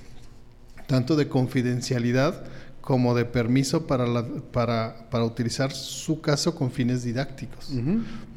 tanto 0.86 1.16
de 1.16 1.28
confidencialidad 1.28 2.46
como 2.88 3.14
de 3.14 3.26
permiso 3.26 3.86
para, 3.86 4.08
la, 4.08 4.26
para, 4.54 5.10
para, 5.10 5.26
utilizar 5.26 5.74
su 5.74 6.22
caso 6.22 6.56
con 6.56 6.72
fines 6.72 7.04
didácticos, 7.04 7.70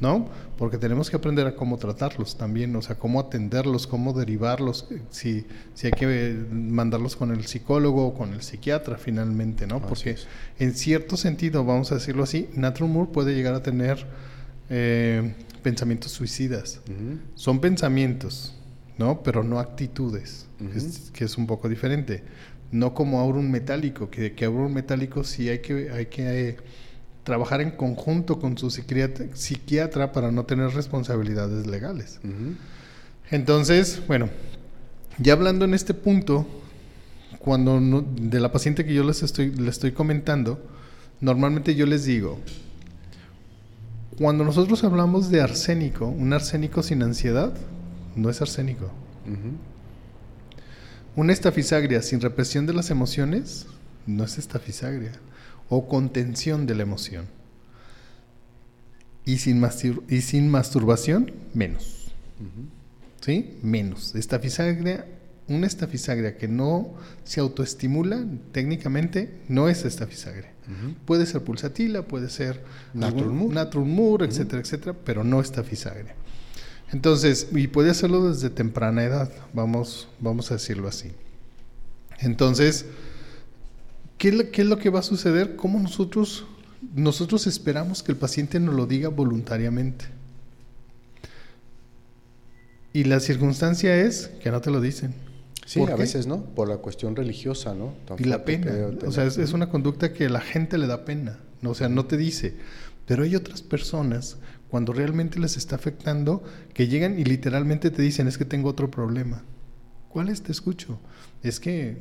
¿no? 0.01 0.27
Porque 0.57 0.77
tenemos 0.77 1.09
que 1.09 1.15
aprender 1.15 1.47
a 1.47 1.55
cómo 1.55 1.77
tratarlos 1.77 2.37
también, 2.37 2.75
o 2.75 2.81
sea, 2.81 2.99
cómo 2.99 3.21
atenderlos, 3.21 3.87
cómo 3.87 4.11
derivarlos, 4.11 4.89
si, 5.09 5.45
si 5.73 5.87
hay 5.87 5.93
que 5.93 6.35
mandarlos 6.51 7.15
con 7.15 7.31
el 7.31 7.45
psicólogo 7.45 8.07
o 8.07 8.13
con 8.13 8.33
el 8.33 8.41
psiquiatra 8.41 8.97
finalmente, 8.97 9.67
¿no? 9.67 9.81
Porque 9.81 10.17
en 10.59 10.73
cierto 10.73 11.15
sentido, 11.15 11.63
vamos 11.63 11.93
a 11.93 11.95
decirlo 11.95 12.23
así, 12.23 12.49
Natron 12.53 12.91
Moore 12.91 13.09
puede 13.13 13.33
llegar 13.33 13.53
a 13.53 13.63
tener 13.63 14.05
eh, 14.69 15.33
pensamientos 15.63 16.11
suicidas. 16.11 16.81
Son 17.35 17.61
pensamientos, 17.61 18.53
¿no? 18.97 19.23
Pero 19.23 19.45
no 19.45 19.59
actitudes, 19.59 20.49
que 21.13 21.23
es 21.23 21.37
un 21.37 21.47
poco 21.47 21.69
diferente 21.69 22.21
no 22.71 22.93
como 22.93 23.19
aurum 23.19 23.49
metálico, 23.49 24.09
que, 24.09 24.33
que 24.33 24.45
aurum 24.45 24.73
metálico 24.73 25.23
sí 25.23 25.49
hay 25.49 25.59
que, 25.59 25.91
hay 25.91 26.05
que 26.07 26.49
eh, 26.49 26.57
trabajar 27.23 27.61
en 27.61 27.71
conjunto 27.71 28.39
con 28.39 28.57
su 28.57 28.69
psiquiatra, 28.71 30.11
para 30.11 30.31
no 30.31 30.45
tener 30.45 30.71
responsabilidades 30.71 31.67
legales. 31.67 32.19
Entonces, 33.29 34.01
bueno, 34.07 34.29
ya 35.17 35.33
hablando 35.33 35.65
en 35.65 35.73
este 35.73 35.93
punto, 35.93 36.47
cuando 37.39 38.05
de 38.15 38.39
la 38.39 38.51
paciente 38.51 38.85
que 38.85 38.93
yo 38.93 39.03
les 39.03 39.23
estoy, 39.23 39.51
les 39.51 39.75
estoy 39.75 39.91
comentando, 39.91 40.63
normalmente 41.19 41.75
yo 41.75 41.85
les 41.85 42.05
digo, 42.05 42.39
cuando 44.17 44.43
nosotros 44.43 44.83
hablamos 44.83 45.29
de 45.29 45.41
arsénico, 45.41 46.07
un 46.07 46.33
arsénico 46.33 46.83
sin 46.83 47.03
ansiedad, 47.03 47.53
no 48.15 48.29
es 48.29 48.41
arsénico. 48.41 48.91
Una 51.15 51.33
estafisagria 51.33 52.01
sin 52.01 52.21
represión 52.21 52.65
de 52.65 52.73
las 52.73 52.89
emociones, 52.89 53.67
no 54.07 54.23
es 54.23 54.37
estafisagria. 54.37 55.11
O 55.69 55.87
contención 55.87 56.65
de 56.65 56.75
la 56.75 56.83
emoción. 56.83 57.25
Y 59.25 59.37
sin, 59.37 59.63
y 60.09 60.21
sin 60.21 60.49
masturbación, 60.49 61.31
menos. 61.53 62.11
¿Sí? 63.21 63.57
Menos. 63.61 64.15
Estafisagria, 64.15 65.05
una 65.47 65.67
estafisagria 65.67 66.37
que 66.37 66.47
no 66.47 66.93
se 67.23 67.39
autoestimula, 67.39 68.25
técnicamente, 68.51 69.41
no 69.47 69.69
es 69.69 69.85
estafisagria. 69.85 70.51
Puede 71.05 71.25
ser 71.25 71.41
pulsatila, 71.41 72.03
puede 72.03 72.29
ser 72.29 72.61
natrumur, 72.93 74.23
etcétera, 74.23 74.61
etcétera, 74.61 74.95
pero 75.05 75.23
no 75.23 75.41
estafisagria. 75.41 76.15
Entonces, 76.91 77.47
y 77.53 77.67
puede 77.67 77.89
hacerlo 77.89 78.29
desde 78.29 78.49
temprana 78.49 79.03
edad, 79.03 79.31
vamos, 79.53 80.09
vamos 80.19 80.51
a 80.51 80.55
decirlo 80.55 80.87
así. 80.87 81.11
Entonces, 82.19 82.85
¿qué, 84.17 84.29
es 84.29 84.65
lo 84.65 84.77
que 84.77 84.89
va 84.89 84.99
a 84.99 85.03
suceder? 85.03 85.55
¿Cómo 85.55 85.79
nosotros, 85.79 86.45
nosotros 86.93 87.47
esperamos 87.47 88.03
que 88.03 88.11
el 88.11 88.17
paciente 88.17 88.59
nos 88.59 88.75
lo 88.75 88.85
diga 88.85 89.09
voluntariamente? 89.09 90.05
Y 92.93 93.05
la 93.05 93.21
circunstancia 93.21 93.95
es 93.95 94.27
que 94.43 94.51
no 94.51 94.59
te 94.59 94.69
lo 94.69 94.81
dicen. 94.81 95.13
Sí, 95.65 95.81
a 95.81 95.95
veces, 95.95 96.27
¿no? 96.27 96.43
Por 96.43 96.67
la 96.67 96.77
cuestión 96.77 97.15
religiosa, 97.15 97.73
¿no? 97.73 97.93
y 98.17 98.25
la 98.25 98.43
pena. 98.43 98.73
O 99.07 99.11
sea, 99.13 99.23
es, 99.23 99.37
es, 99.37 99.53
una 99.53 99.69
conducta 99.69 100.11
que 100.11 100.25
a 100.25 100.29
la 100.29 100.41
gente 100.41 100.77
le 100.77 100.87
da 100.87 101.05
pena. 101.05 101.39
¿no? 101.61 101.69
O 101.69 101.75
sea, 101.75 101.87
no 101.87 102.05
te 102.05 102.17
dice. 102.17 102.55
Pero 103.05 103.23
hay 103.23 103.37
otras 103.37 103.61
personas 103.61 104.37
cuando 104.71 104.93
realmente 104.93 105.37
les 105.37 105.57
está 105.57 105.75
afectando, 105.75 106.41
que 106.73 106.87
llegan 106.87 107.19
y 107.19 107.25
literalmente 107.25 107.91
te 107.91 108.01
dicen, 108.01 108.29
es 108.29 108.37
que 108.37 108.45
tengo 108.45 108.69
otro 108.69 108.89
problema. 108.89 109.43
¿Cuál 110.07 110.29
es? 110.29 110.41
Te 110.41 110.53
escucho. 110.53 110.97
Es 111.43 111.59
que 111.59 111.97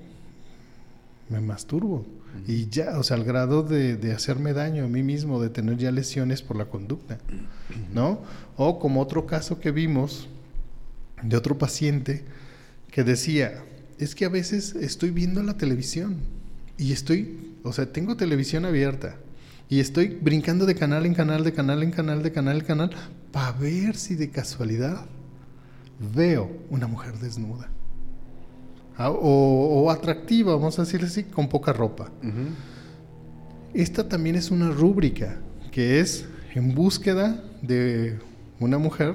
me 1.28 1.40
masturbo. 1.40 2.06
Y 2.46 2.68
ya, 2.68 2.96
o 2.96 3.02
sea, 3.02 3.16
al 3.16 3.24
grado 3.24 3.64
de, 3.64 3.96
de, 3.96 4.12
hacerme 4.12 4.52
daño 4.52 4.84
a 4.84 4.88
mí 4.88 5.02
mismo, 5.02 5.42
de 5.42 5.50
tener 5.50 5.78
ya 5.78 5.90
lesiones 5.90 6.42
por 6.42 6.56
la 6.56 6.66
conducta, 6.66 7.18
¿no? 7.92 8.20
O 8.56 8.78
como 8.78 9.00
otro 9.00 9.26
caso 9.26 9.58
que 9.58 9.72
vimos 9.72 10.28
de 11.24 11.36
otro 11.36 11.58
paciente 11.58 12.22
que 12.92 13.02
decía, 13.02 13.64
es 13.98 14.14
que 14.14 14.26
a 14.26 14.28
veces 14.28 14.76
estoy 14.76 15.10
viendo 15.10 15.42
la 15.42 15.56
televisión 15.56 16.18
y 16.78 16.92
estoy, 16.92 17.54
o 17.64 17.72
sea, 17.72 17.92
tengo 17.92 18.16
televisión 18.16 18.64
abierta, 18.64 19.16
y 19.70 19.78
estoy 19.78 20.18
brincando 20.20 20.66
de 20.66 20.74
canal 20.74 21.06
en 21.06 21.14
canal, 21.14 21.44
de 21.44 21.52
canal 21.52 21.84
en 21.84 21.92
canal, 21.92 22.24
de 22.24 22.32
canal 22.32 22.58
en 22.58 22.64
canal, 22.64 22.90
para 23.30 23.52
ver 23.52 23.96
si 23.96 24.16
de 24.16 24.28
casualidad 24.28 25.06
veo 26.12 26.50
una 26.70 26.88
mujer 26.88 27.16
desnuda. 27.18 27.70
Ah, 28.98 29.10
o, 29.10 29.88
atractiva, 29.90 30.54
vamos 30.54 30.78
a 30.78 30.82
decirle 30.82 31.06
así, 31.06 31.22
con 31.22 31.48
poca 31.48 31.72
ropa. 31.72 32.10
Esta 33.72 34.08
también 34.08 34.34
es 34.34 34.50
una 34.50 34.70
rúbrica 34.70 35.38
que 35.70 36.00
es 36.00 36.26
en 36.54 36.74
búsqueda 36.74 37.42
de 37.62 38.18
una 38.58 38.76
mujer 38.76 39.14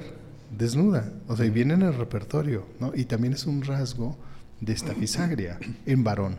desnuda. 0.56 1.12
O 1.28 1.36
sea, 1.36 1.48
viene 1.50 1.74
en 1.74 1.82
el 1.82 1.94
repertorio, 1.94 2.66
¿no? 2.80 2.92
Y 2.94 3.04
también 3.04 3.34
es 3.34 3.46
un 3.46 3.62
rasgo 3.62 4.16
de 4.62 4.72
esta 4.72 4.94
fisagria 5.00 5.58
en 5.84 6.02
varón, 6.02 6.36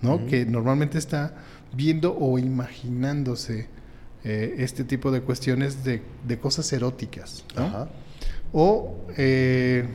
¿no? 0.00 0.26
Que 0.26 0.44
normalmente 0.44 0.98
está 0.98 1.34
viendo 1.74 2.16
o 2.16 2.38
imaginándose 2.38 3.68
eh, 4.24 4.56
este 4.58 4.84
tipo 4.84 5.10
de 5.10 5.20
cuestiones 5.20 5.84
de, 5.84 6.02
cosas 6.40 6.72
eróticas. 6.72 7.44
O 8.52 9.06
eh, 9.16 9.86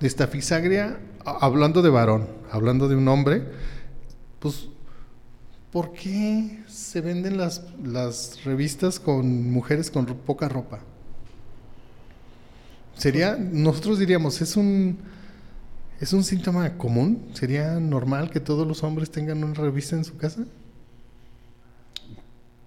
esta 0.00 0.26
fisagria, 0.26 0.98
hablando 1.24 1.82
de 1.82 1.90
varón, 1.90 2.28
hablando 2.50 2.88
de 2.88 2.96
un 2.96 3.08
hombre, 3.08 3.42
pues, 4.38 4.68
¿por 5.72 5.92
qué 5.92 6.62
se 6.68 7.00
venden 7.00 7.36
las, 7.36 7.64
las 7.82 8.44
revistas 8.44 9.00
con 9.00 9.50
mujeres 9.50 9.90
con 9.90 10.06
poca 10.06 10.48
ropa? 10.48 10.80
Sería, 12.96 13.36
nosotros 13.36 13.98
diríamos, 13.98 14.40
es 14.40 14.56
un, 14.56 14.98
es 16.00 16.12
un 16.12 16.24
síntoma 16.24 16.76
común. 16.76 17.28
¿Sería 17.32 17.80
normal 17.80 18.30
que 18.30 18.40
todos 18.40 18.66
los 18.66 18.82
hombres 18.82 19.10
tengan 19.10 19.42
una 19.42 19.54
revista 19.54 19.96
en 19.96 20.04
su 20.04 20.16
casa? 20.16 20.44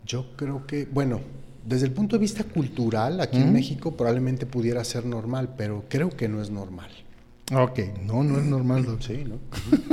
Yo 0.06 0.36
creo 0.36 0.66
que, 0.66 0.88
bueno, 0.92 1.22
desde 1.66 1.86
el 1.86 1.92
punto 1.92 2.16
de 2.16 2.22
vista 2.22 2.44
cultural, 2.44 3.22
aquí 3.22 3.38
en 3.38 3.54
México 3.54 3.96
probablemente 3.96 4.46
pudiera 4.46 4.84
ser 4.84 5.06
normal, 5.06 5.54
pero 5.56 5.86
creo 5.88 6.10
que 6.10 6.28
no 6.28 6.42
es 6.42 6.50
normal. 6.50 6.90
Ok, 7.54 7.80
no, 8.06 8.24
no 8.24 8.40
es 8.40 8.46
normal, 8.46 8.86
doctor. 8.86 9.16
Sí, 9.18 9.24
¿no? 9.24 9.40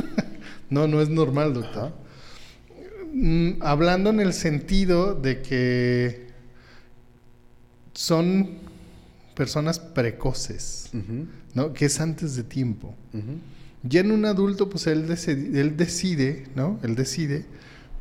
no, 0.70 0.86
no 0.86 1.02
es 1.02 1.08
normal, 1.08 1.52
doctor. 1.52 1.92
Mm, 3.12 3.62
hablando 3.62 4.10
en 4.10 4.20
el 4.20 4.32
sentido 4.32 5.14
de 5.14 5.42
que 5.42 6.26
son 7.92 8.65
personas 9.36 9.78
precoces, 9.78 10.90
¿no? 11.54 11.72
Que 11.72 11.84
es 11.84 12.00
antes 12.00 12.34
de 12.34 12.42
tiempo. 12.42 12.94
Ya 13.84 14.00
en 14.00 14.10
un 14.10 14.24
adulto, 14.24 14.68
pues 14.68 14.88
él, 14.88 15.06
él 15.28 15.76
decide, 15.76 16.48
¿no? 16.56 16.80
Él 16.82 16.96
decide 16.96 17.44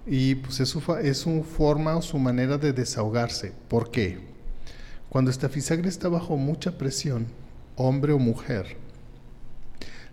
y 0.08 0.36
pues 0.36 0.60
es 0.60 0.70
su, 0.70 0.82
es 1.02 1.18
su 1.18 1.44
forma 1.44 1.98
o 1.98 2.02
su 2.02 2.18
manera 2.18 2.58
de 2.58 2.74
desahogarse. 2.74 3.54
¿Por 3.68 3.92
qué? 3.92 4.20
Cuando 5.10 5.30
esta 5.30 5.50
fisagre 5.50 5.90
está 5.90 6.10
bajo 6.10 6.38
mucha 6.38 6.78
presión, 6.78 7.28
hombre 7.76 8.14
o 8.14 8.20
mujer, 8.20 8.78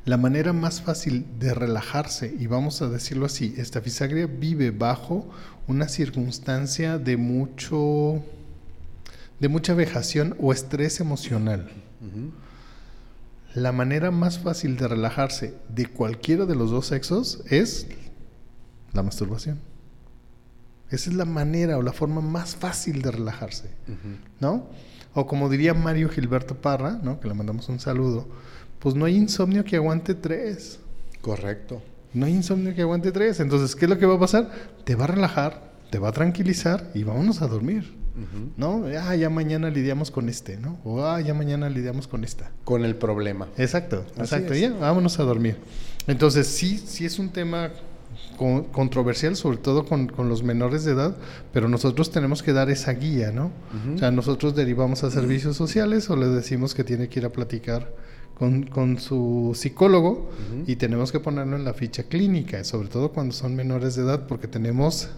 la 0.04 0.16
manera 0.16 0.52
más 0.52 0.82
fácil 0.82 1.26
de 1.38 1.54
relajarse, 1.54 2.34
y 2.38 2.48
vamos 2.48 2.82
a 2.82 2.88
decirlo 2.88 3.26
así, 3.26 3.54
esta 3.56 3.80
fisagre 3.80 4.26
vive 4.26 4.72
bajo 4.72 5.28
una 5.68 5.88
circunstancia 5.88 6.98
de 6.98 7.16
mucho 7.16 8.22
de 9.42 9.48
mucha 9.48 9.74
vejación 9.74 10.36
o 10.38 10.52
estrés 10.52 11.00
emocional. 11.00 11.68
La 13.54 13.72
manera 13.72 14.12
más 14.12 14.38
fácil 14.38 14.76
de 14.76 14.86
relajarse 14.86 15.54
de 15.68 15.86
cualquiera 15.86 16.46
de 16.46 16.54
los 16.54 16.70
dos 16.70 16.86
sexos 16.86 17.42
es 17.50 17.88
la 18.92 19.02
masturbación. 19.02 19.58
Esa 20.90 21.10
es 21.10 21.16
la 21.16 21.24
manera 21.24 21.76
o 21.76 21.82
la 21.82 21.92
forma 21.92 22.20
más 22.20 22.54
fácil 22.54 23.02
de 23.02 23.10
relajarse, 23.10 23.68
¿no? 24.38 24.68
O 25.12 25.26
como 25.26 25.48
diría 25.48 25.74
Mario 25.74 26.08
Gilberto 26.08 26.54
Parra, 26.54 27.00
¿no? 27.02 27.18
Que 27.18 27.26
le 27.26 27.34
mandamos 27.34 27.68
un 27.68 27.80
saludo, 27.80 28.28
pues 28.78 28.94
no 28.94 29.06
hay 29.06 29.16
insomnio 29.16 29.64
que 29.64 29.74
aguante 29.74 30.14
tres. 30.14 30.78
Correcto. 31.20 31.82
No 32.14 32.26
hay 32.26 32.32
insomnio 32.32 32.76
que 32.76 32.82
aguante 32.82 33.10
tres. 33.10 33.40
Entonces, 33.40 33.74
¿qué 33.74 33.86
es 33.86 33.90
lo 33.90 33.98
que 33.98 34.06
va 34.06 34.14
a 34.14 34.20
pasar? 34.20 34.52
Te 34.84 34.94
va 34.94 35.04
a 35.04 35.08
relajar, 35.08 35.71
te 35.92 35.98
va 35.98 36.08
a 36.08 36.12
tranquilizar 36.12 36.90
y 36.94 37.04
vámonos 37.04 37.42
a 37.42 37.46
dormir. 37.46 38.00
¿No? 38.56 38.84
Ah, 38.98 39.14
ya 39.14 39.30
mañana 39.30 39.70
lidiamos 39.70 40.10
con 40.10 40.28
este, 40.28 40.56
¿no? 40.56 40.78
O 40.84 41.04
ah, 41.04 41.20
ya 41.20 41.34
mañana 41.34 41.68
lidiamos 41.68 42.08
con 42.08 42.24
esta. 42.24 42.50
Con 42.64 42.84
el 42.84 42.96
problema. 42.96 43.48
Exacto, 43.56 44.04
exacto. 44.18 44.54
Ya, 44.54 44.70
vámonos 44.72 45.18
a 45.18 45.24
dormir. 45.24 45.56
Entonces, 46.06 46.46
sí, 46.46 46.78
sí 46.78 47.04
es 47.04 47.18
un 47.18 47.28
tema 47.30 47.70
controversial, 48.72 49.36
sobre 49.36 49.58
todo 49.58 49.84
con, 49.84 50.10
los 50.28 50.42
menores 50.42 50.84
de 50.84 50.92
edad, 50.92 51.16
pero 51.52 51.68
nosotros 51.68 52.10
tenemos 52.10 52.42
que 52.42 52.52
dar 52.52 52.70
esa 52.70 52.92
guía, 52.92 53.30
¿no? 53.30 53.50
O 53.94 53.98
sea, 53.98 54.10
nosotros 54.10 54.54
derivamos 54.54 55.04
a 55.04 55.10
servicios 55.10 55.56
sociales 55.56 56.08
o 56.10 56.16
le 56.16 56.26
decimos 56.26 56.74
que 56.74 56.84
tiene 56.84 57.08
que 57.08 57.20
ir 57.20 57.26
a 57.26 57.30
platicar 57.30 57.94
con, 58.38 58.98
su 58.98 59.52
psicólogo 59.54 60.30
y 60.66 60.76
tenemos 60.76 61.12
que 61.12 61.20
ponerlo 61.20 61.56
en 61.56 61.64
la 61.64 61.74
ficha 61.74 62.04
clínica, 62.04 62.64
sobre 62.64 62.88
todo 62.88 63.12
cuando 63.12 63.32
son 63.32 63.54
menores 63.54 63.94
de 63.94 64.02
edad, 64.02 64.26
porque 64.26 64.48
tenemos 64.48 65.10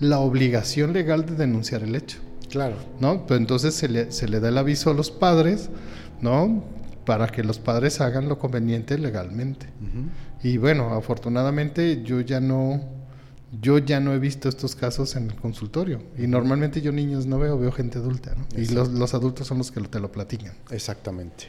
la 0.00 0.20
obligación 0.20 0.92
legal 0.92 1.26
de 1.26 1.34
denunciar 1.34 1.82
el 1.82 1.94
hecho. 1.94 2.18
Claro. 2.50 2.76
¿No? 3.00 3.26
Pero 3.26 3.38
entonces 3.38 3.74
se 3.74 3.88
le, 3.88 4.10
se 4.12 4.28
le 4.28 4.40
da 4.40 4.48
el 4.48 4.58
aviso 4.58 4.90
a 4.90 4.94
los 4.94 5.10
padres, 5.10 5.70
¿no? 6.20 6.64
Para 7.04 7.28
que 7.28 7.42
los 7.44 7.58
padres 7.58 8.00
hagan 8.00 8.28
lo 8.28 8.38
conveniente 8.38 8.98
legalmente. 8.98 9.66
Y 10.42 10.56
bueno, 10.56 10.94
afortunadamente 10.94 12.02
yo 12.02 12.20
ya 12.20 12.40
no, 12.40 12.80
yo 13.50 13.78
ya 13.78 13.98
no 13.98 14.12
he 14.12 14.18
visto 14.18 14.48
estos 14.48 14.76
casos 14.76 15.16
en 15.16 15.30
el 15.30 15.36
consultorio. 15.36 16.02
Y 16.18 16.26
normalmente 16.26 16.82
yo 16.82 16.92
niños 16.92 17.26
no 17.26 17.38
veo, 17.38 17.58
veo 17.58 17.72
gente 17.72 17.98
adulta, 17.98 18.34
¿no? 18.34 18.46
Y 18.60 18.66
los, 18.66 19.14
adultos 19.14 19.46
son 19.46 19.58
los 19.58 19.70
que 19.70 19.80
te 19.80 20.00
lo 20.00 20.12
platican. 20.12 20.52
Exactamente. 20.70 21.46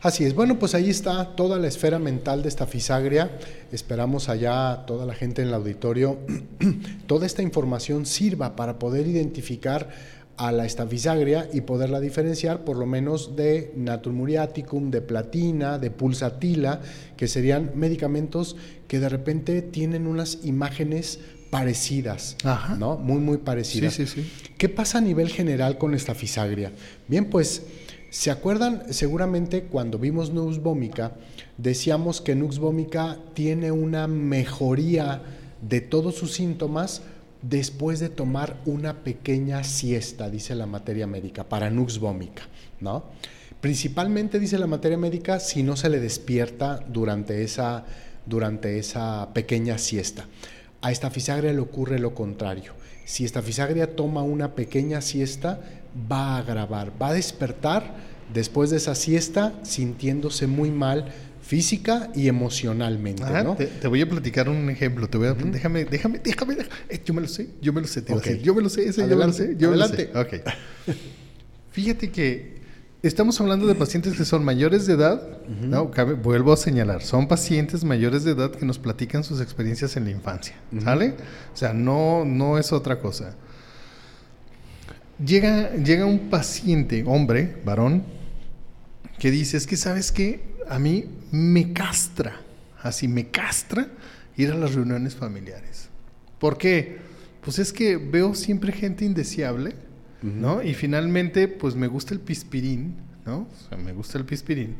Así 0.00 0.24
es. 0.24 0.34
Bueno, 0.34 0.58
pues 0.58 0.74
ahí 0.74 0.90
está 0.90 1.34
toda 1.34 1.58
la 1.58 1.66
esfera 1.66 1.98
mental 1.98 2.42
de 2.42 2.48
esta 2.48 2.66
fisagria. 2.66 3.36
Esperamos 3.72 4.28
allá 4.28 4.84
toda 4.86 5.04
la 5.06 5.14
gente 5.14 5.42
en 5.42 5.48
el 5.48 5.54
auditorio, 5.54 6.18
toda 7.06 7.26
esta 7.26 7.42
información 7.42 8.06
sirva 8.06 8.54
para 8.54 8.78
poder 8.78 9.08
identificar 9.08 9.88
a 10.36 10.52
la 10.52 10.64
estafisagria 10.64 11.50
y 11.52 11.60
poderla 11.60 12.00
diferenciar 12.00 12.64
por 12.64 12.78
lo 12.78 12.86
menos 12.86 13.36
de 13.36 13.74
natrium 13.76 14.16
muriaticum, 14.16 14.90
de 14.90 15.02
platina, 15.02 15.78
de 15.78 15.90
pulsatila, 15.90 16.80
que 17.16 17.28
serían 17.28 17.72
medicamentos 17.74 18.56
que 18.88 19.00
de 19.00 19.10
repente 19.10 19.60
tienen 19.60 20.06
unas 20.06 20.38
imágenes 20.42 21.20
parecidas, 21.50 22.36
¿no? 22.78 22.96
Muy, 22.96 23.18
muy 23.20 23.38
parecidas. 23.38 23.94
Sí, 23.94 24.06
sí, 24.06 24.22
sí. 24.22 24.52
¿Qué 24.56 24.68
pasa 24.68 24.98
a 24.98 25.00
nivel 25.00 25.28
general 25.28 25.78
con 25.78 25.94
esta 25.94 26.14
fisagria? 26.14 26.72
Bien, 27.08 27.26
pues, 27.26 27.64
¿se 28.10 28.30
acuerdan 28.30 28.84
seguramente 28.90 29.64
cuando 29.64 29.98
vimos 29.98 30.30
Nux 30.30 30.58
vomica, 30.62 31.12
decíamos 31.58 32.20
que 32.20 32.34
Nux 32.34 32.58
vomica 32.58 33.18
tiene 33.34 33.72
una 33.72 34.06
mejoría 34.06 35.22
de 35.60 35.80
todos 35.80 36.14
sus 36.14 36.32
síntomas 36.32 37.02
después 37.42 38.00
de 38.00 38.08
tomar 38.08 38.56
una 38.66 39.02
pequeña 39.02 39.64
siesta, 39.64 40.30
dice 40.30 40.54
la 40.54 40.66
materia 40.66 41.06
médica, 41.06 41.44
para 41.44 41.70
Nux 41.70 41.98
vomica, 41.98 42.42
¿no? 42.80 43.04
Principalmente, 43.60 44.38
dice 44.38 44.58
la 44.58 44.66
materia 44.66 44.96
médica, 44.96 45.38
si 45.38 45.62
no 45.62 45.76
se 45.76 45.90
le 45.90 46.00
despierta 46.00 46.82
durante 46.88 47.42
esa, 47.42 47.84
durante 48.24 48.78
esa 48.78 49.28
pequeña 49.34 49.76
siesta. 49.76 50.26
A 50.82 50.90
esta 50.90 51.10
fisagria 51.10 51.52
le 51.52 51.60
ocurre 51.60 51.98
lo 51.98 52.14
contrario. 52.14 52.72
Si 53.04 53.24
esta 53.24 53.42
fisagria 53.42 53.96
toma 53.96 54.22
una 54.22 54.54
pequeña 54.54 55.00
siesta, 55.00 55.60
va 56.10 56.36
a 56.36 56.38
agravar, 56.38 56.92
va 57.00 57.08
a 57.08 57.12
despertar 57.14 57.94
después 58.32 58.70
de 58.70 58.76
esa 58.76 58.94
siesta 58.94 59.52
sintiéndose 59.62 60.46
muy 60.46 60.70
mal 60.70 61.12
física 61.42 62.10
y 62.14 62.28
emocionalmente. 62.28 63.24
¿no? 63.42 63.56
te, 63.56 63.88
voy 63.88 64.00
a 64.00 64.08
platicar 64.08 64.48
un 64.48 64.70
ejemplo. 64.70 65.08
Te 65.08 65.18
voy 65.18 65.28
a, 65.28 65.34
Déjame, 65.34 65.84
déjame, 65.84 66.20
déjame, 66.20 66.56
eh, 66.88 67.00
Yo 67.04 67.12
me 67.12 67.22
lo 67.22 67.28
sé, 67.28 67.48
yo 67.60 67.72
me 67.72 67.80
lo 67.80 67.88
sé. 67.88 68.04
yo 68.42 68.54
me 68.54 68.62
lo 68.62 68.68
sé, 68.68 68.88
ese 68.88 69.08
yo 69.08 69.16
me 69.16 69.26
lo 69.26 69.32
sé. 69.32 69.56
Yo 69.58 69.68
adelante. 69.70 70.10
Me 70.14 70.20
lo 70.20 70.28
sé. 70.28 70.94
Fíjate 71.72 72.10
que 72.10 72.54
Estamos 73.02 73.40
hablando 73.40 73.66
de 73.66 73.74
pacientes 73.74 74.14
que 74.14 74.26
son 74.26 74.44
mayores 74.44 74.86
de 74.86 74.92
edad, 74.92 75.22
no, 75.48 75.90
vuelvo 76.22 76.52
a 76.52 76.56
señalar, 76.58 77.00
son 77.00 77.28
pacientes 77.28 77.82
mayores 77.82 78.24
de 78.24 78.32
edad 78.32 78.50
que 78.50 78.66
nos 78.66 78.78
platican 78.78 79.24
sus 79.24 79.40
experiencias 79.40 79.96
en 79.96 80.04
la 80.04 80.10
infancia, 80.10 80.54
¿sale? 80.84 81.14
O 81.54 81.56
sea, 81.56 81.72
no, 81.72 82.26
no 82.26 82.58
es 82.58 82.72
otra 82.72 83.00
cosa. 83.00 83.36
Llega, 85.24 85.74
llega 85.76 86.04
un 86.04 86.28
paciente, 86.28 87.02
hombre, 87.06 87.56
varón, 87.64 88.04
que 89.18 89.30
dice, 89.30 89.56
es 89.56 89.66
que 89.66 89.78
sabes 89.78 90.12
qué, 90.12 90.42
a 90.68 90.78
mí 90.78 91.06
me 91.30 91.72
castra, 91.72 92.42
así 92.82 93.08
me 93.08 93.30
castra 93.30 93.88
ir 94.36 94.50
a 94.50 94.56
las 94.56 94.74
reuniones 94.74 95.14
familiares. 95.14 95.88
¿Por 96.38 96.58
qué? 96.58 96.98
Pues 97.40 97.58
es 97.58 97.72
que 97.72 97.96
veo 97.96 98.34
siempre 98.34 98.72
gente 98.72 99.06
indeseable, 99.06 99.74
¿no? 100.22 100.62
Y 100.62 100.74
finalmente, 100.74 101.48
pues 101.48 101.74
me 101.74 101.86
gusta 101.86 102.14
el 102.14 102.20
pispirín, 102.20 102.96
¿no? 103.26 103.38
O 103.38 103.68
sea, 103.68 103.78
me 103.78 103.92
gusta 103.92 104.18
el 104.18 104.24
pispirín. 104.24 104.76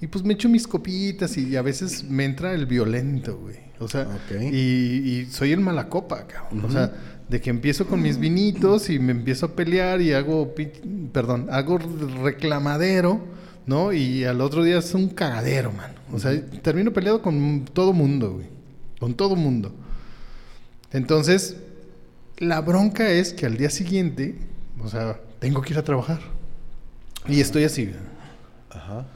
Y 0.00 0.06
pues 0.06 0.24
me 0.24 0.34
echo 0.34 0.48
mis 0.48 0.66
copitas 0.66 1.36
y 1.36 1.56
a 1.56 1.62
veces 1.62 2.04
me 2.04 2.24
entra 2.24 2.52
el 2.52 2.66
violento, 2.66 3.38
güey. 3.38 3.56
O 3.78 3.88
sea, 3.88 4.06
y, 4.40 5.26
soy 5.30 5.52
el 5.52 5.60
malacopa, 5.60 6.26
cabrón. 6.26 6.64
O 6.64 6.70
sea, 6.70 6.92
de 7.28 7.40
que 7.40 7.50
empiezo 7.50 7.86
con 7.86 8.02
mis 8.02 8.18
vinitos 8.18 8.90
y 8.90 8.98
me 8.98 9.12
empiezo 9.12 9.46
a 9.46 9.56
pelear 9.56 10.00
y 10.00 10.12
hago, 10.12 10.54
perdón, 11.12 11.48
hago 11.50 11.78
reclamadero, 12.22 13.20
¿no? 13.66 13.92
Y 13.92 14.24
al 14.24 14.40
otro 14.40 14.62
día 14.62 14.78
es 14.78 14.94
un 14.94 15.08
cagadero, 15.08 15.72
mano. 15.72 15.94
O 16.12 16.18
sea, 16.18 16.38
termino 16.62 16.92
peleado 16.92 17.22
con 17.22 17.64
todo 17.72 17.92
mundo, 17.92 18.34
güey. 18.34 18.46
Con 19.00 19.14
todo 19.14 19.36
mundo. 19.36 19.72
Entonces, 20.92 21.56
la 22.38 22.60
bronca 22.60 23.10
es 23.10 23.32
que 23.32 23.46
al 23.46 23.56
día 23.56 23.70
siguiente 23.70 24.36
o 24.84 24.88
sea, 24.88 25.18
tengo 25.38 25.62
que 25.62 25.72
ir 25.72 25.78
a 25.78 25.82
trabajar. 25.82 26.20
Y 27.26 27.40
estoy 27.40 27.64
así. 27.64 27.90
Ajá. 28.70 29.06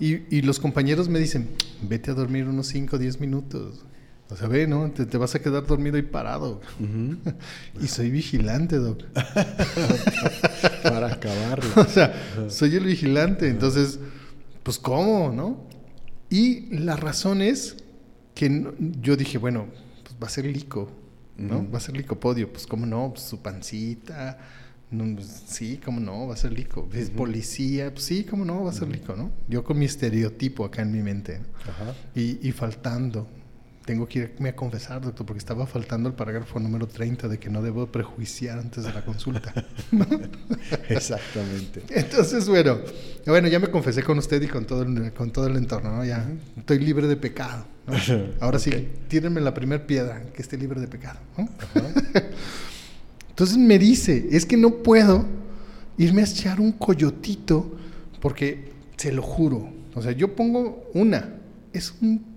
Y, 0.00 0.42
los 0.42 0.58
compañeros 0.58 1.08
me 1.08 1.18
dicen, 1.18 1.50
vete 1.82 2.10
a 2.10 2.14
dormir 2.14 2.46
unos 2.46 2.68
5 2.68 2.96
o 2.96 2.98
10 2.98 3.20
minutos. 3.20 3.84
O 4.30 4.36
sea, 4.36 4.48
ve, 4.48 4.66
¿no? 4.66 4.90
Te, 4.90 5.18
vas 5.18 5.34
a 5.34 5.38
quedar 5.40 5.66
dormido 5.66 5.98
y 5.98 6.02
parado. 6.02 6.62
y 7.80 7.86
soy 7.86 8.10
vigilante, 8.10 8.76
Doc. 8.76 9.02
Para 10.82 11.08
acabarlo. 11.08 11.70
o 11.76 11.84
sea, 11.84 12.14
soy 12.48 12.76
el 12.76 12.84
vigilante. 12.84 13.48
Entonces, 13.48 13.98
pues, 14.62 14.78
¿cómo, 14.78 15.30
no? 15.30 15.68
Y 16.30 16.74
la 16.74 16.96
razón 16.96 17.42
es 17.42 17.76
que 18.34 18.72
yo 19.00 19.16
dije, 19.16 19.36
bueno, 19.36 19.66
pues 20.02 20.16
va 20.22 20.26
a 20.26 20.30
ser 20.30 20.46
lico. 20.46 20.90
¿No? 21.36 21.70
Va 21.70 21.78
a 21.78 21.80
ser 21.80 21.96
licopodio, 21.96 22.52
pues 22.52 22.66
cómo 22.66 22.86
no, 22.86 23.10
pues, 23.12 23.24
su 23.24 23.40
pancita, 23.40 24.38
pues, 24.90 25.42
sí, 25.46 25.80
cómo 25.84 26.00
no, 26.00 26.28
va 26.28 26.34
a 26.34 26.36
ser 26.36 26.52
lico. 26.52 26.88
Es 26.92 27.10
policía, 27.10 27.92
pues 27.92 28.04
sí, 28.04 28.24
cómo 28.24 28.44
no, 28.44 28.64
va 28.64 28.70
a 28.70 28.74
ser 28.74 28.88
lico, 28.88 29.16
¿no? 29.16 29.30
Yo 29.48 29.64
con 29.64 29.78
mi 29.78 29.86
estereotipo 29.86 30.64
acá 30.64 30.82
en 30.82 30.92
mi 30.92 31.02
mente. 31.02 31.40
Y, 32.14 32.46
y, 32.46 32.52
faltando. 32.52 33.28
Tengo 33.84 34.08
que 34.08 34.20
irme 34.20 34.48
a 34.48 34.56
confesar, 34.56 35.02
doctor, 35.02 35.26
porque 35.26 35.38
estaba 35.38 35.66
faltando 35.66 36.08
el 36.08 36.14
parágrafo 36.14 36.58
número 36.58 36.86
30 36.86 37.28
de 37.28 37.38
que 37.38 37.50
no 37.50 37.60
debo 37.60 37.86
prejuiciar 37.86 38.58
antes 38.58 38.84
de 38.84 38.92
la 38.92 39.04
consulta. 39.04 39.52
Exactamente. 40.88 41.82
Entonces, 41.90 42.48
bueno, 42.48 42.78
bueno, 43.26 43.48
ya 43.48 43.58
me 43.58 43.68
confesé 43.68 44.02
con 44.02 44.16
usted 44.16 44.40
y 44.40 44.48
con 44.48 44.64
todo 44.64 44.82
el, 44.82 45.12
con 45.12 45.30
todo 45.30 45.48
el 45.48 45.56
entorno, 45.56 45.96
¿no? 45.96 46.04
Ya 46.04 46.26
estoy 46.56 46.78
libre 46.78 47.06
de 47.06 47.16
pecado. 47.16 47.66
Ahora 48.40 48.58
sí, 48.58 48.70
tírenme 49.08 49.42
la 49.42 49.52
primera 49.52 49.86
piedra, 49.86 50.22
que 50.32 50.40
esté 50.40 50.56
libre 50.56 50.80
de 50.80 50.88
pecado. 50.88 51.18
Entonces 53.28 53.58
me 53.58 53.78
dice, 53.78 54.28
es 54.30 54.46
que 54.46 54.56
no 54.56 54.82
puedo 54.82 55.26
irme 55.98 56.22
a 56.22 56.24
echar 56.24 56.58
un 56.58 56.72
coyotito, 56.72 57.76
porque 58.20 58.72
se 58.96 59.12
lo 59.12 59.20
juro, 59.20 59.68
o 59.94 60.00
sea, 60.00 60.12
yo 60.12 60.34
pongo 60.34 60.90
una, 60.94 61.34
es 61.72 61.94
un 62.00 62.33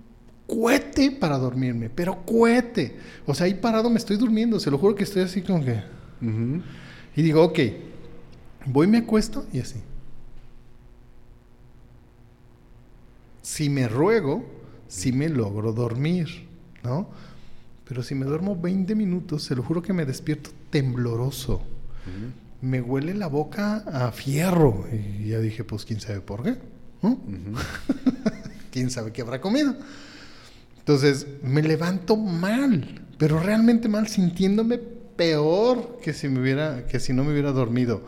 cohete 0.48 1.12
para 1.12 1.38
dormirme, 1.38 1.89
pero 1.89 2.26
cohete. 2.26 2.98
O 3.26 3.36
sea, 3.36 3.45
ahí 3.45 3.54
parado 3.54 3.89
me 3.89 3.98
estoy 3.98 4.18
durmiendo, 4.18 4.60
se 4.60 4.72
lo 4.72 4.78
juro 4.78 4.95
que 4.95 5.04
estoy 5.04 5.24
así 5.24 5.41
como 5.41 5.64
que... 5.64 5.84
Y 7.16 7.22
digo, 7.22 7.43
ok, 7.43 7.60
voy, 8.66 8.88
me 8.88 9.00
acuesto 9.00 9.45
y 9.52 9.60
así. 9.60 9.80
Si 13.41 13.70
me 13.70 13.88
ruego, 13.88 14.45
si 14.88 15.12
me 15.12 15.30
logro 15.30 15.74
dormir, 15.74 16.48
¿no? 16.84 17.10
Pero 17.88 18.04
si 18.04 18.16
me 18.16 18.26
duermo 18.26 18.56
20 18.56 18.95
minutos, 18.95 19.43
se 19.43 19.56
lo 19.56 19.64
juro 19.64 19.82
que 19.82 19.93
me 19.93 20.06
despierto 20.06 20.50
tembloroso. 20.70 21.62
Me 22.62 22.82
huele 22.82 23.14
la 23.14 23.28
boca 23.28 23.78
a 23.78 24.12
fierro. 24.12 24.86
Y 24.91 25.30
ya 25.30 25.39
dije, 25.39 25.64
pues 25.64 25.86
quién 25.86 26.00
sabe 26.00 26.22
por 26.22 26.43
qué. 26.43 26.58
¿Quién 28.72 28.89
sabe 28.89 29.12
qué 29.12 29.22
habrá 29.22 29.39
comido? 29.39 29.76
Entonces 30.88 31.27
me 31.43 31.61
levanto 31.61 32.15
mal, 32.15 33.01
pero 33.17 33.41
realmente 33.41 33.89
mal, 33.89 34.07
sintiéndome 34.07 34.77
peor 34.77 35.99
que 36.01 36.13
si 36.13 36.29
me 36.29 36.39
hubiera, 36.39 36.88
que 36.88 37.01
si 37.01 37.11
no 37.11 37.25
me 37.25 37.33
hubiera 37.33 37.51
dormido, 37.51 38.03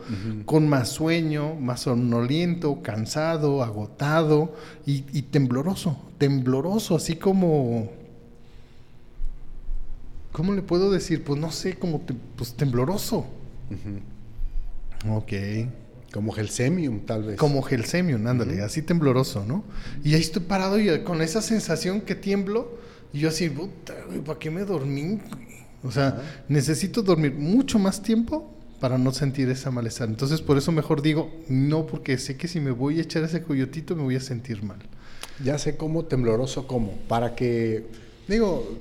con 0.46 0.66
más 0.66 0.88
sueño, 0.88 1.56
más 1.56 1.80
somnoliento, 1.80 2.80
cansado, 2.80 3.62
agotado 3.62 4.54
y, 4.86 5.02
tembloroso, 5.24 6.00
tembloroso, 6.16 6.96
así 6.96 7.16
como, 7.16 7.90
¿cómo 10.32 10.54
le 10.54 10.62
puedo 10.62 10.90
decir? 10.90 11.22
Pues 11.22 11.38
no 11.38 11.52
sé, 11.52 11.74
como 11.74 12.00
pues 12.34 12.54
tembloroso. 12.54 13.26
Ok. 15.06 15.32
Como 16.12 16.32
Gelsemium, 16.32 17.00
tal 17.00 17.22
vez. 17.22 17.36
Como 17.36 17.62
Gelsemium, 17.62 18.26
ándale, 18.26 18.62
así 18.62 18.82
tembloroso, 18.82 19.44
¿no? 19.46 19.64
Y 20.02 20.14
ahí 20.14 20.20
estoy 20.20 20.42
parado 20.42 20.78
y 20.78 21.04
con 21.04 21.22
esa 21.22 21.40
sensación 21.40 22.00
que 22.00 22.14
tiemblo, 22.16 22.78
y 23.12 23.20
yo 23.20 23.28
así, 23.28 23.48
puta, 23.48 23.94
¿para 24.24 24.38
qué 24.38 24.50
me 24.50 24.64
dormí? 24.64 25.20
O 25.84 25.90
sea, 25.90 26.20
necesito 26.48 27.02
dormir 27.02 27.34
mucho 27.34 27.78
más 27.78 28.02
tiempo 28.02 28.52
para 28.80 28.98
no 28.98 29.12
sentir 29.12 29.48
esa 29.50 29.70
malestar. 29.70 30.08
Entonces, 30.08 30.40
por 30.40 30.58
eso 30.58 30.72
mejor 30.72 31.00
digo, 31.00 31.30
no, 31.48 31.86
porque 31.86 32.18
sé 32.18 32.36
que 32.36 32.48
si 32.48 32.60
me 32.60 32.70
voy 32.70 32.98
a 32.98 33.02
echar 33.02 33.22
ese 33.22 33.42
coyotito 33.42 33.94
me 33.94 34.02
voy 34.02 34.16
a 34.16 34.20
sentir 34.20 34.62
mal. 34.62 34.78
Ya 35.44 35.58
sé 35.58 35.76
cómo, 35.76 36.04
tembloroso 36.04 36.66
cómo, 36.66 36.98
para 37.08 37.34
que, 37.34 37.86
digo, 38.26 38.78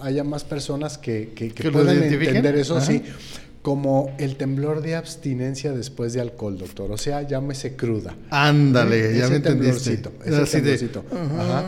haya 0.00 0.22
más 0.22 0.44
personas 0.44 0.96
que, 0.96 1.32
que, 1.34 1.70
puedan 1.70 2.02
entender 2.02 2.56
eso, 2.56 2.80
sí 2.80 3.02
como 3.62 4.14
el 4.18 4.36
temblor 4.36 4.82
de 4.82 4.94
abstinencia 4.94 5.72
después 5.72 6.12
de 6.12 6.20
alcohol, 6.20 6.58
doctor. 6.58 6.90
O 6.90 6.96
sea, 6.96 7.22
llámese 7.22 7.76
cruda. 7.76 8.14
Ándale, 8.30 9.16
ya 9.18 9.28
me 9.28 9.36
entendiste. 9.36 9.94
Ese 10.24 10.60
temblorcito. 10.60 11.04
Ajá. 11.38 11.64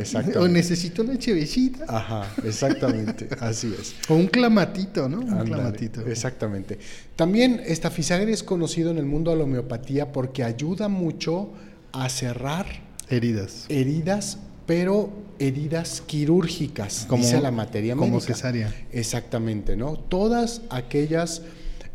Exactamente. 0.00 0.38
O 0.38 0.48
necesito 0.48 1.02
una 1.02 1.18
chevecita. 1.18 1.84
Ajá, 1.88 2.26
exactamente, 2.44 3.28
así 3.40 3.74
es. 3.78 3.94
O 4.08 4.14
un 4.14 4.26
clamatito, 4.26 5.08
¿no? 5.08 5.20
Un 5.20 5.44
clamatito. 5.44 6.00
Exactamente. 6.02 6.78
También 7.16 7.60
esta 7.64 7.90
fisagre 7.90 8.32
es 8.32 8.42
conocido 8.42 8.90
en 8.90 8.98
el 8.98 9.06
mundo 9.06 9.30
de 9.30 9.38
la 9.38 9.44
homeopatía 9.44 10.12
porque 10.12 10.42
ayuda 10.44 10.88
mucho 10.88 11.50
a 11.92 12.08
cerrar 12.08 12.66
heridas. 13.08 13.66
Heridas 13.68 14.38
pero 14.66 15.10
heridas 15.38 16.00
quirúrgicas, 16.00 17.06
como, 17.08 17.22
dice 17.22 17.40
la 17.40 17.50
materia 17.50 17.94
médica. 17.94 18.10
Como 18.10 18.20
cesárea. 18.20 18.74
Exactamente, 18.92 19.76
¿no? 19.76 19.96
Todas 19.96 20.62
aquellas 20.70 21.42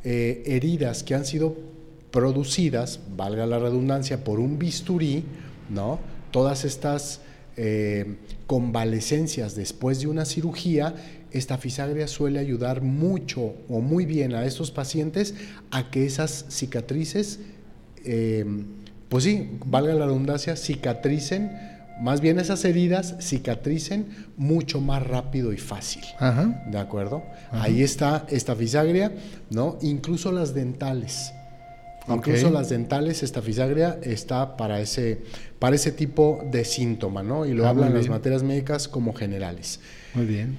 eh, 0.03 0.43
heridas 0.45 1.03
que 1.03 1.15
han 1.15 1.25
sido 1.25 1.55
producidas, 2.11 2.99
valga 3.15 3.45
la 3.45 3.59
redundancia, 3.59 4.23
por 4.23 4.39
un 4.39 4.59
bisturí, 4.59 5.23
¿no? 5.69 5.99
Todas 6.31 6.65
estas 6.65 7.21
eh, 7.57 8.15
convalecencias 8.47 9.55
después 9.55 9.99
de 9.99 10.07
una 10.07 10.25
cirugía, 10.25 10.95
esta 11.31 11.57
fisagria 11.57 12.07
suele 12.07 12.39
ayudar 12.39 12.81
mucho 12.81 13.53
o 13.67 13.81
muy 13.81 14.05
bien 14.05 14.33
a 14.33 14.45
estos 14.45 14.71
pacientes 14.71 15.35
a 15.69 15.91
que 15.91 16.05
esas 16.05 16.45
cicatrices, 16.49 17.39
eh, 18.05 18.45
pues 19.09 19.25
sí, 19.25 19.49
valga 19.65 19.93
la 19.93 20.05
redundancia, 20.05 20.55
cicatricen, 20.55 21.68
más 21.99 22.21
bien 22.21 22.39
esas 22.39 22.63
heridas 22.65 23.15
cicatricen 23.19 24.07
mucho 24.37 24.81
más 24.81 25.05
rápido 25.05 25.53
y 25.53 25.57
fácil. 25.57 26.03
¿De 26.67 26.77
acuerdo? 26.77 27.23
Ahí 27.51 27.83
está 27.83 28.25
esta 28.29 28.55
fisagria, 28.55 29.11
¿no? 29.49 29.77
Incluso 29.81 30.31
las 30.31 30.53
dentales. 30.53 31.33
Incluso 32.07 32.49
las 32.49 32.69
dentales, 32.69 33.21
esta 33.21 33.41
fisagria 33.41 33.99
está 34.01 34.57
para 34.57 34.79
ese, 34.79 35.21
para 35.59 35.75
ese 35.75 35.91
tipo 35.91 36.41
de 36.51 36.65
síntoma, 36.65 37.21
¿no? 37.21 37.45
Y 37.45 37.53
lo 37.53 37.65
ah, 37.67 37.69
hablan 37.69 37.93
las 37.93 38.07
materias 38.07 38.41
médicas 38.41 38.87
como 38.87 39.13
generales. 39.13 39.79
Muy 40.15 40.25
bien. 40.25 40.57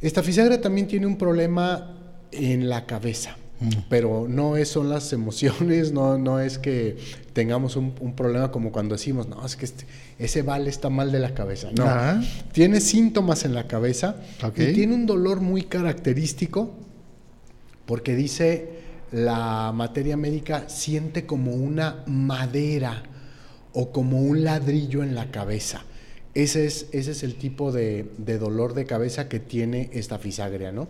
Esta 0.00 0.22
fisagria 0.22 0.60
también 0.60 0.86
tiene 0.86 1.06
un 1.06 1.16
problema 1.16 1.96
en 2.30 2.68
la 2.68 2.86
cabeza. 2.86 3.36
Mm. 3.62 3.68
Pero 3.88 4.26
no 4.28 4.56
es, 4.56 4.68
son 4.68 4.88
las 4.88 5.12
emociones, 5.12 5.92
no, 5.92 6.18
no 6.18 6.40
es 6.40 6.58
que 6.58 6.96
tengamos 7.32 7.76
un, 7.76 7.92
problema 8.16 8.50
como 8.50 8.72
cuando 8.72 8.96
decimos, 8.96 9.28
no, 9.28 9.44
es 9.46 9.56
que 9.56 9.64
este, 9.64 9.86
ese 10.18 10.42
vale 10.42 10.68
está 10.68 10.90
mal 10.90 11.12
de 11.12 11.20
la 11.20 11.32
cabeza. 11.32 11.70
No, 11.72 11.86
tiene 12.52 12.80
síntomas 12.80 13.44
en 13.44 13.54
la 13.54 13.66
cabeza 13.66 14.16
y 14.56 14.72
tiene 14.72 14.94
un 14.94 15.06
dolor 15.06 15.40
muy 15.40 15.62
característico 15.62 16.72
porque 17.86 18.14
dice 18.16 18.82
la 19.12 19.72
materia 19.74 20.16
médica 20.16 20.68
siente 20.68 21.26
como 21.26 21.52
una 21.52 22.02
madera 22.06 23.02
o 23.72 23.92
como 23.92 24.20
un 24.20 24.44
ladrillo 24.44 25.02
en 25.02 25.14
la 25.14 25.30
cabeza. 25.30 25.84
Ese 26.34 26.64
es, 26.64 26.86
ese 26.92 27.10
es 27.10 27.22
el 27.22 27.34
tipo 27.34 27.72
de, 27.72 28.06
dolor 28.40 28.72
de 28.72 28.86
cabeza 28.86 29.28
que 29.28 29.38
tiene 29.38 29.90
esta 29.92 30.18
fisagria, 30.18 30.72
¿no? 30.72 30.88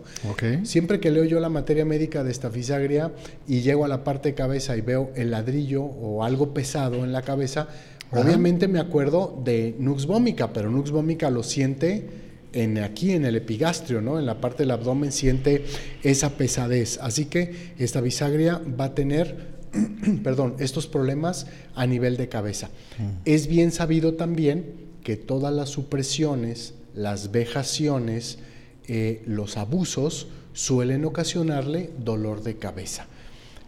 Siempre 0.63 1.01
que 1.01 1.11
leo 1.11 1.25
yo 1.25 1.41
la 1.41 1.49
materia 1.49 1.83
médica 1.83 2.23
de 2.23 2.31
esta 2.31 2.49
fisagria 2.49 3.11
y 3.45 3.59
llego 3.59 3.83
a 3.83 3.89
la 3.89 4.05
parte 4.05 4.29
de 4.29 4.35
cabeza 4.35 4.77
y 4.77 4.81
veo 4.81 5.11
el 5.15 5.31
ladrillo 5.31 5.83
o 5.83 6.23
algo 6.23 6.53
pesado 6.53 7.03
en 7.03 7.11
la 7.11 7.23
cabeza, 7.23 7.67
obviamente 8.11 8.69
me 8.69 8.79
acuerdo 8.79 9.41
de 9.43 9.75
Nux 9.79 10.05
vomica, 10.05 10.53
pero 10.53 10.71
Nux 10.71 10.91
vomica 10.91 11.29
lo 11.29 11.43
siente 11.43 12.07
en 12.53 12.77
aquí 12.77 13.11
en 13.11 13.25
el 13.25 13.35
epigastrio, 13.35 13.99
¿no? 13.99 14.19
En 14.19 14.25
la 14.25 14.39
parte 14.39 14.63
del 14.63 14.71
abdomen 14.71 15.11
siente 15.11 15.65
esa 16.03 16.37
pesadez. 16.37 16.99
Así 17.01 17.25
que 17.25 17.73
esta 17.77 18.01
fisagria 18.01 18.61
va 18.79 18.85
a 18.85 18.95
tener 18.95 19.53
perdón, 20.23 20.55
estos 20.59 20.87
problemas 20.87 21.47
a 21.75 21.85
nivel 21.85 22.15
de 22.15 22.29
cabeza. 22.29 22.67
Mm. 22.97 23.21
Es 23.25 23.47
bien 23.47 23.71
sabido 23.71 24.13
también 24.13 24.92
que 25.03 25.17
todas 25.17 25.53
las 25.53 25.69
supresiones, 25.69 26.73
las 26.95 27.31
vejaciones, 27.31 28.39
eh, 28.87 29.21
los 29.25 29.57
abusos 29.57 30.27
suelen 30.53 31.05
ocasionarle 31.05 31.91
dolor 31.97 32.43
de 32.43 32.57
cabeza. 32.57 33.07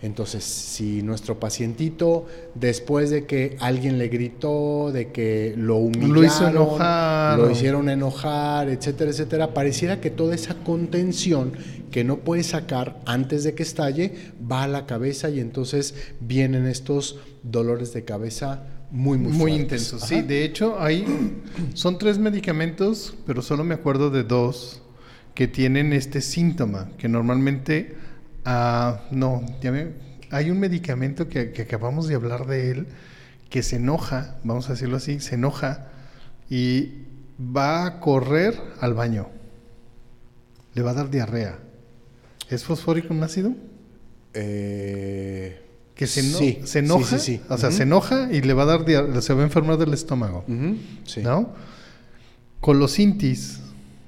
Entonces, 0.02 0.44
si 0.44 1.02
nuestro 1.02 1.40
pacientito, 1.40 2.28
después 2.54 3.10
de 3.10 3.26
que 3.26 3.58
alguien 3.60 3.98
le 3.98 4.10
gritó, 4.10 4.92
de 4.92 5.12
que 5.12 5.56
lo 5.58 5.78
humillaron, 5.78 7.38
lo, 7.40 7.50
hicieron 7.50 7.90
enojar, 7.90 8.70
etcétera, 8.70 9.10
etcétera, 9.10 9.54
pareciera 9.54 10.02
que 10.02 10.12
toda 10.12 10.36
esa 10.36 10.54
contención 10.56 11.54
que 11.92 12.04
no 12.04 12.18
puede 12.18 12.44
sacar 12.44 13.02
antes 13.06 13.44
de 13.46 13.56
que 13.56 13.64
estalle 13.64 14.14
va 14.40 14.64
a 14.64 14.68
la 14.68 14.86
cabeza 14.86 15.30
y 15.30 15.40
entonces 15.40 15.96
vienen 16.20 16.68
estos 16.68 17.18
dolores 17.42 17.94
de 17.94 18.04
cabeza 18.04 18.64
muy, 18.96 19.18
muy, 19.18 19.34
muy 19.34 19.52
intensos. 19.52 20.04
Sí, 20.04 20.22
de 20.22 20.46
hecho, 20.46 20.82
hay 20.82 21.06
son 21.74 21.98
tres 21.98 22.18
medicamentos, 22.18 23.14
pero 23.28 23.42
solo 23.42 23.66
me 23.66 23.76
acuerdo 23.76 24.10
de 24.10 24.24
dos 24.24 24.82
que 25.34 25.50
tienen 25.50 25.92
este 25.92 26.22
síntoma, 26.22 26.90
que 26.98 27.10
normalmente, 27.10 27.96
ah, 28.46 29.02
no, 29.12 29.46
ya 29.62 29.74
hay 30.32 30.50
un 30.50 30.62
medicamento 30.62 31.28
que, 31.28 31.54
acabamos 31.62 32.08
de 32.08 32.16
hablar 32.16 32.48
de 32.48 32.72
él, 32.72 32.88
que 33.50 33.64
se 33.64 33.76
enoja, 33.76 34.38
vamos 34.46 34.70
a 34.70 34.74
decirlo 34.74 34.96
así, 34.96 35.20
se 35.20 35.36
enoja 35.36 35.90
y 36.50 37.04
va 37.38 37.86
a 37.86 38.00
correr 38.00 38.58
al 38.80 38.94
baño. 38.94 39.28
Le 40.74 40.82
va 40.82 40.92
a 40.92 40.94
dar 40.94 41.10
diarrea. 41.10 41.60
¿Es 42.50 42.64
fosfórico 42.64 43.14
un 43.14 43.24
ácido? 43.24 43.54
Eh 44.34 45.65
que 45.96 46.08
se, 46.08 46.22
se 46.68 46.80
enoja, 46.80 47.18
o 47.50 47.58
sea, 47.58 47.72
se 47.72 47.84
enoja 47.84 48.30
y 48.32 48.42
le 48.42 48.54
va 48.54 48.64
a 48.64 48.66
dar, 48.66 49.22
se 49.22 49.34
va 49.34 49.42
a 49.42 49.46
enfermar 49.46 49.78
del 49.78 49.94
estómago, 49.94 50.44
¿no? 50.48 51.54
Colosintis 52.60 53.60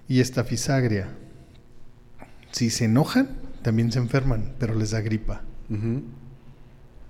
y 0.10 0.20
estafisagria, 0.20 1.10
si 2.52 2.70
se 2.70 2.86
enojan, 2.86 3.30
también 3.62 3.92
se 3.92 4.00
enferman, 4.00 4.54
pero 4.60 4.76
les 4.76 4.92
da 4.92 5.02
gripa. 5.02 5.44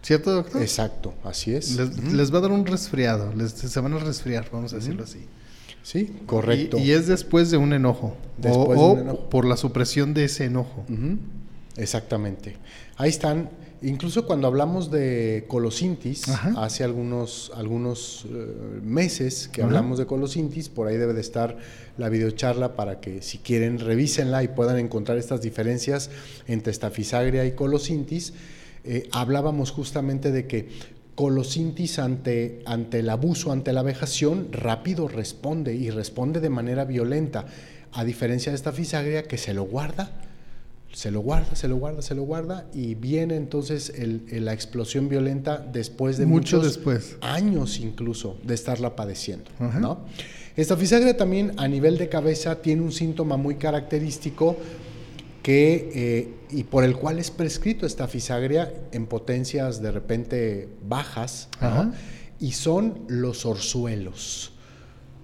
¿Cierto, 0.03 0.31
doctor? 0.31 0.61
Exacto, 0.61 1.13
así 1.23 1.53
es. 1.53 1.75
Les, 2.13 2.33
va 2.33 2.37
a 2.37 2.41
dar 2.41 2.51
un 2.51 2.65
resfriado, 2.65 3.33
les, 3.33 3.51
se 3.51 3.79
van 3.79 3.93
a 3.93 3.99
resfriar, 3.99 4.47
vamos 4.51 4.73
a 4.73 4.77
decirlo 4.77 5.03
así. 5.03 5.25
Sí, 5.81 6.13
correcto. 6.25 6.77
Y, 6.77 6.91
es 6.91 7.07
después 7.07 7.49
de 7.49 7.57
un 7.57 7.73
enojo. 7.73 8.15
o, 8.43 9.27
por 9.29 9.45
la 9.45 9.57
supresión 9.57 10.13
de 10.13 10.25
ese 10.25 10.45
enojo. 10.45 10.85
Exactamente. 11.77 12.57
Ahí 12.97 13.09
están 13.09 13.49
Incluso 13.83 14.25
cuando 14.25 14.47
hablamos 14.47 14.89
de 14.89 15.45
colosintis, 15.47 16.27
hace 16.55 16.83
algunos, 16.83 17.51
algunos 17.55 18.25
eh, 18.25 18.79
meses 18.81 19.47
que 19.49 19.61
hablamos 19.61 19.99
de 19.99 20.07
colosintis, 20.07 20.67
por 20.69 20.87
ahí 20.87 20.97
debe 20.97 21.13
de 21.13 21.21
estar 21.21 21.57
la 21.97 22.09
videocharla 22.09 22.75
para 22.75 22.99
que 22.99 23.21
si 23.21 23.37
quieren 23.37 23.77
revísenla 23.77 24.41
y 24.41 24.47
puedan 24.47 24.79
encontrar 24.79 25.19
estas 25.19 25.41
diferencias 25.41 26.09
entre 26.47 26.71
estafisagria 26.71 27.45
y 27.45 27.51
colosintis. 27.51 28.33
Eh, 28.83 29.09
hablábamos 29.11 29.69
justamente 29.69 30.31
de 30.31 30.47
que 30.47 30.69
colosintis 31.13 31.99
ante, 31.99 32.63
ante 32.65 32.99
el 32.99 33.09
abuso, 33.11 33.51
ante 33.51 33.73
la 33.73 33.83
vejación, 33.83 34.47
rápido 34.51 35.07
responde 35.07 35.75
y 35.75 35.91
responde 35.91 36.39
de 36.39 36.49
manera 36.49 36.83
violenta, 36.83 37.45
a 37.91 38.03
diferencia 38.03 38.51
de 38.51 38.55
esta 38.55 38.71
fisagria 38.71 39.23
que 39.23 39.37
se 39.37 39.53
lo 39.53 39.65
guarda 39.65 40.26
se 40.93 41.11
lo 41.11 41.19
guarda, 41.21 41.55
se 41.55 41.67
lo 41.67 41.75
guarda, 41.75 42.01
se 42.01 42.15
lo 42.15 42.23
guarda 42.23 42.67
y 42.73 42.95
viene 42.95 43.35
entonces 43.35 43.93
la 44.31 44.53
explosión 44.53 45.09
violenta 45.09 45.57
después 45.57 46.17
de 46.17 46.25
muchos 46.25 46.63
después. 46.63 47.17
años 47.21 47.79
incluso 47.79 48.37
de 48.43 48.53
estarla 48.55 48.95
padeciendo. 48.95 49.51
¿no? 49.59 50.05
Esta 50.55 50.75
fisagria 50.75 51.15
también 51.15 51.53
a 51.57 51.67
nivel 51.67 51.97
de 51.97 52.09
cabeza 52.09 52.61
tiene 52.61 52.81
un 52.81 52.91
síntoma 52.91 53.37
muy 53.37 53.55
característico 53.55 54.57
que, 55.43 55.91
eh, 55.93 56.33
y 56.49 56.63
por 56.63 56.83
el 56.83 56.95
cual 56.95 57.19
es 57.19 57.31
prescrito 57.31 57.85
esta 57.85 58.07
fisagria 58.07 58.73
en 58.91 59.05
potencias 59.05 59.81
de 59.81 59.91
repente 59.91 60.69
bajas, 60.87 61.49
y 62.39 62.51
son 62.51 63.05
los 63.07 63.45
orzuelos 63.45 64.56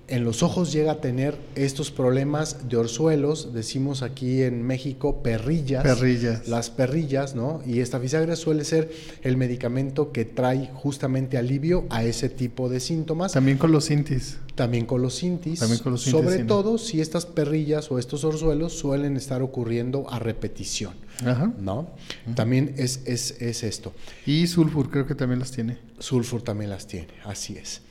en 0.08 0.26
los 0.26 0.44
ojos 0.44 0.74
llega 0.74 0.94
a 0.94 1.02
tener 1.02 1.38
estos 1.56 1.90
problemas 1.90 2.68
de 2.68 2.76
orzuelos, 2.76 3.54
decimos 3.54 4.02
aquí 4.02 4.42
en 4.42 4.62
México 4.62 5.24
perrillas. 5.24 5.84
Perrillas. 5.84 6.48
Las 6.48 6.70
perrillas, 6.70 7.36
¿no? 7.36 7.62
Y 7.66 7.80
esta 7.80 8.00
bisagra 8.00 8.36
suele 8.36 8.66
ser 8.66 8.92
el 9.22 9.38
medicamento 9.38 10.12
que 10.12 10.26
trae 10.26 10.70
justamente 10.74 11.38
alivio 11.38 11.86
a 11.90 12.04
ese 12.04 12.30
tipo 12.30 12.68
de 12.68 12.82
síntomas. 12.82 13.32
También 13.32 13.58
con 13.58 13.72
los 13.72 13.86
cintis. 13.86 14.40
También 14.56 14.86
con 14.86 15.02
los 15.02 15.18
cintis. 15.18 15.60
También 15.60 15.82
con 15.82 15.94
los 15.94 16.02
Sobre 16.02 16.44
todo 16.44 16.78
si 16.78 17.00
estas 17.00 17.26
perrillas 17.26 17.90
o 17.90 17.98
estos 17.98 18.26
orzuelos 18.26 18.74
suelen 18.74 19.16
estar 19.16 19.42
ocurriendo 19.42 20.06
a 20.10 20.20
repetición. 20.20 20.94
Ajá. 21.26 21.54
¿No? 21.60 21.88
También 22.36 22.74
es, 22.78 23.02
es, 23.06 23.42
es 23.42 23.64
esto. 23.64 23.94
Y 24.26 24.48
sulfur 24.48 24.90
creo 24.90 25.08
que 25.08 25.16
también 25.16 25.40
las 25.40 25.52
tiene. 25.52 25.78
Sulfur 26.00 26.42
también 26.42 26.70
las 26.70 26.88
tiene, 26.88 27.14
así 27.24 27.56
es. 27.56 27.82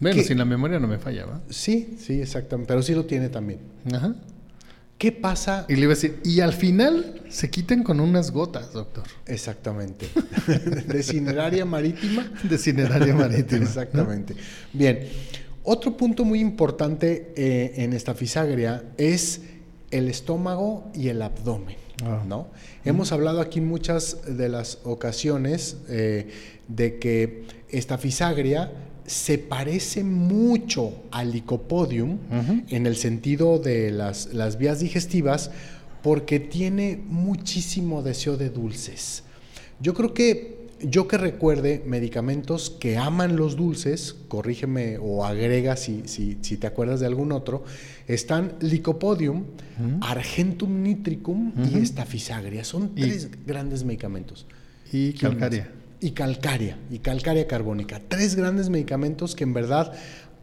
Bueno, 0.00 0.22
sin 0.22 0.38
la 0.38 0.44
memoria 0.44 0.78
no 0.78 0.88
me 0.88 0.98
fallaba. 0.98 1.40
Sí, 1.48 1.96
sí, 1.98 2.20
exactamente. 2.20 2.68
Pero 2.68 2.82
sí 2.82 2.94
lo 2.94 3.04
tiene 3.04 3.28
también. 3.28 3.60
Ajá. 3.92 4.14
¿Qué 4.98 5.12
pasa? 5.12 5.64
Y 5.68 5.76
le 5.76 5.82
iba 5.82 5.92
a 5.92 5.94
decir, 5.94 6.18
y 6.24 6.40
al 6.40 6.52
final 6.52 7.22
se 7.28 7.50
quitan 7.50 7.84
con 7.84 8.00
unas 8.00 8.32
gotas, 8.32 8.72
doctor. 8.72 9.04
Exactamente. 9.26 10.08
de 10.86 11.02
cineraria 11.04 11.64
marítima. 11.64 12.28
De 12.42 12.58
cineraria 12.58 13.14
marítima. 13.14 13.64
Exactamente. 13.64 14.34
Bien. 14.72 15.08
Otro 15.62 15.96
punto 15.96 16.24
muy 16.24 16.40
importante 16.40 17.32
eh, 17.36 17.74
en 17.76 17.92
esta 17.92 18.14
fisagria 18.14 18.84
es 18.96 19.42
el 19.90 20.08
estómago 20.08 20.90
y 20.94 21.08
el 21.08 21.22
abdomen. 21.22 21.76
Ah. 22.04 22.24
¿no? 22.26 22.48
Hemos 22.84 23.12
hablado 23.12 23.40
aquí 23.40 23.60
muchas 23.60 24.36
de 24.36 24.48
las 24.48 24.78
ocasiones 24.84 25.76
eh, 25.88 26.28
de 26.68 26.98
que 26.98 27.44
esta 27.68 27.98
fisagria 27.98 28.72
se 29.08 29.38
parece 29.38 30.04
mucho 30.04 30.92
al 31.10 31.32
licopodium 31.32 32.18
en 32.68 32.86
el 32.86 32.96
sentido 32.96 33.58
de 33.58 33.90
las, 33.90 34.34
las 34.34 34.58
vías 34.58 34.80
digestivas 34.80 35.50
porque 36.02 36.38
tiene 36.38 37.00
muchísimo 37.06 38.02
deseo 38.02 38.36
de 38.36 38.50
dulces. 38.50 39.24
Yo 39.80 39.94
creo 39.94 40.12
que 40.12 40.58
yo 40.80 41.08
que 41.08 41.18
recuerde 41.18 41.82
medicamentos 41.86 42.70
que 42.70 42.98
aman 42.98 43.36
los 43.36 43.56
dulces, 43.56 44.14
corrígeme 44.28 44.98
o 44.98 45.24
agrega 45.24 45.76
si, 45.76 46.02
si, 46.06 46.34
te 46.34 46.66
acuerdas 46.66 47.00
de 47.00 47.06
algún 47.06 47.32
otro, 47.32 47.64
están 48.06 48.52
Licopodium, 48.60 49.44
Argentum 50.00 50.82
nitricum 50.82 51.52
y 51.72 51.78
Estafisagria. 51.78 52.62
Son 52.62 52.94
tres 52.94 53.28
grandes 53.44 53.84
medicamentos. 53.84 54.46
Y 54.92 55.14
calcaria. 55.14 55.72
Y 56.00 56.12
calcaria, 56.12 56.78
y 56.90 57.00
calcaria 57.00 57.46
carbónica. 57.46 58.00
Tres 58.06 58.34
grandes 58.34 58.68
medicamentos 58.70 59.34
que 59.34 59.44
en 59.44 59.52
verdad 59.52 59.92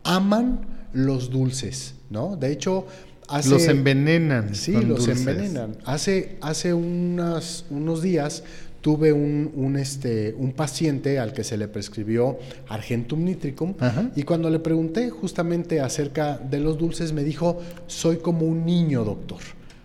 aman 0.03 0.61
los 0.93 1.29
dulces, 1.29 1.95
¿no? 2.09 2.35
De 2.35 2.51
hecho, 2.51 2.87
Hace, 3.27 3.49
los 3.49 3.67
envenenan. 3.67 4.53
Sí, 4.53 4.71
los 4.71 5.07
envenenan. 5.07 5.77
Hace, 5.83 6.37
hace 6.41 6.73
unos 6.73 8.01
días 8.01 8.43
tuve 8.81 9.13
un, 9.13 9.77
este, 9.79 10.35
un 10.37 10.53
paciente 10.53 11.17
al 11.17 11.33
que 11.33 11.43
se 11.43 11.57
le 11.57 11.67
prescribió 11.67 12.37
Argentum 12.67 13.23
nitricum 13.23 13.73
y 14.15 14.21
cuando 14.21 14.47
le 14.51 14.59
pregunté 14.59 15.09
justamente 15.09 15.79
acerca 15.79 16.37
de 16.37 16.59
los 16.59 16.77
dulces 16.77 17.11
me 17.11 17.23
dijo, 17.23 17.59
soy 17.87 18.17
como 18.17 18.45
un 18.45 18.63
niño, 18.63 19.03
doctor. 19.03 19.39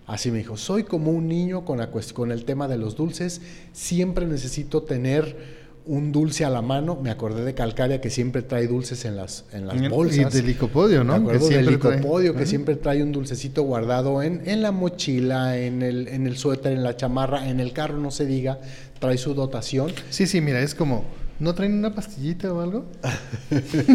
Así 0.06 0.30
me 0.30 0.38
dijo, 0.38 0.58
soy 0.58 0.82
como 0.82 1.12
un 1.12 1.28
niño 1.28 1.64
con, 1.64 1.78
la, 1.78 1.90
con 2.12 2.30
el 2.30 2.44
tema 2.44 2.68
de 2.68 2.76
los 2.76 2.94
dulces, 2.94 3.40
siempre 3.72 4.26
necesito 4.26 4.82
tener 4.82 5.59
un 5.90 6.12
dulce 6.12 6.44
a 6.44 6.50
la 6.50 6.62
mano. 6.62 6.96
Me 7.02 7.10
acordé 7.10 7.44
de 7.44 7.52
Calcaria 7.52 8.00
que 8.00 8.10
siempre 8.10 8.42
trae 8.42 8.68
dulces 8.68 9.04
en 9.04 9.16
las, 9.16 9.44
en 9.52 9.66
las 9.66 9.90
bolsas. 9.90 10.32
Y 10.32 10.38
de 10.38 10.46
licopodio, 10.46 11.02
¿no? 11.02 11.14
Me 11.14 11.18
acuerdo 11.18 11.48
que 11.48 11.56
del 11.56 11.66
licopodio 11.66 12.34
que 12.36 12.46
siempre 12.46 12.76
trae 12.76 13.02
un 13.02 13.10
dulcecito 13.10 13.64
guardado 13.64 14.22
en, 14.22 14.42
en 14.46 14.62
la 14.62 14.70
mochila, 14.70 15.58
en 15.58 15.82
el, 15.82 16.06
en 16.06 16.28
el 16.28 16.36
suéter, 16.36 16.72
en 16.72 16.84
la 16.84 16.96
chamarra, 16.96 17.48
en 17.48 17.58
el 17.58 17.72
carro, 17.72 17.98
no 17.98 18.12
se 18.12 18.24
diga. 18.24 18.60
Trae 19.00 19.18
su 19.18 19.34
dotación. 19.34 19.90
Sí, 20.10 20.26
sí, 20.26 20.40
mira, 20.40 20.60
es 20.60 20.74
como... 20.74 21.04
¿No 21.40 21.54
traen 21.54 21.72
una 21.72 21.94
pastillita 21.94 22.52
o 22.52 22.60
algo? 22.60 22.84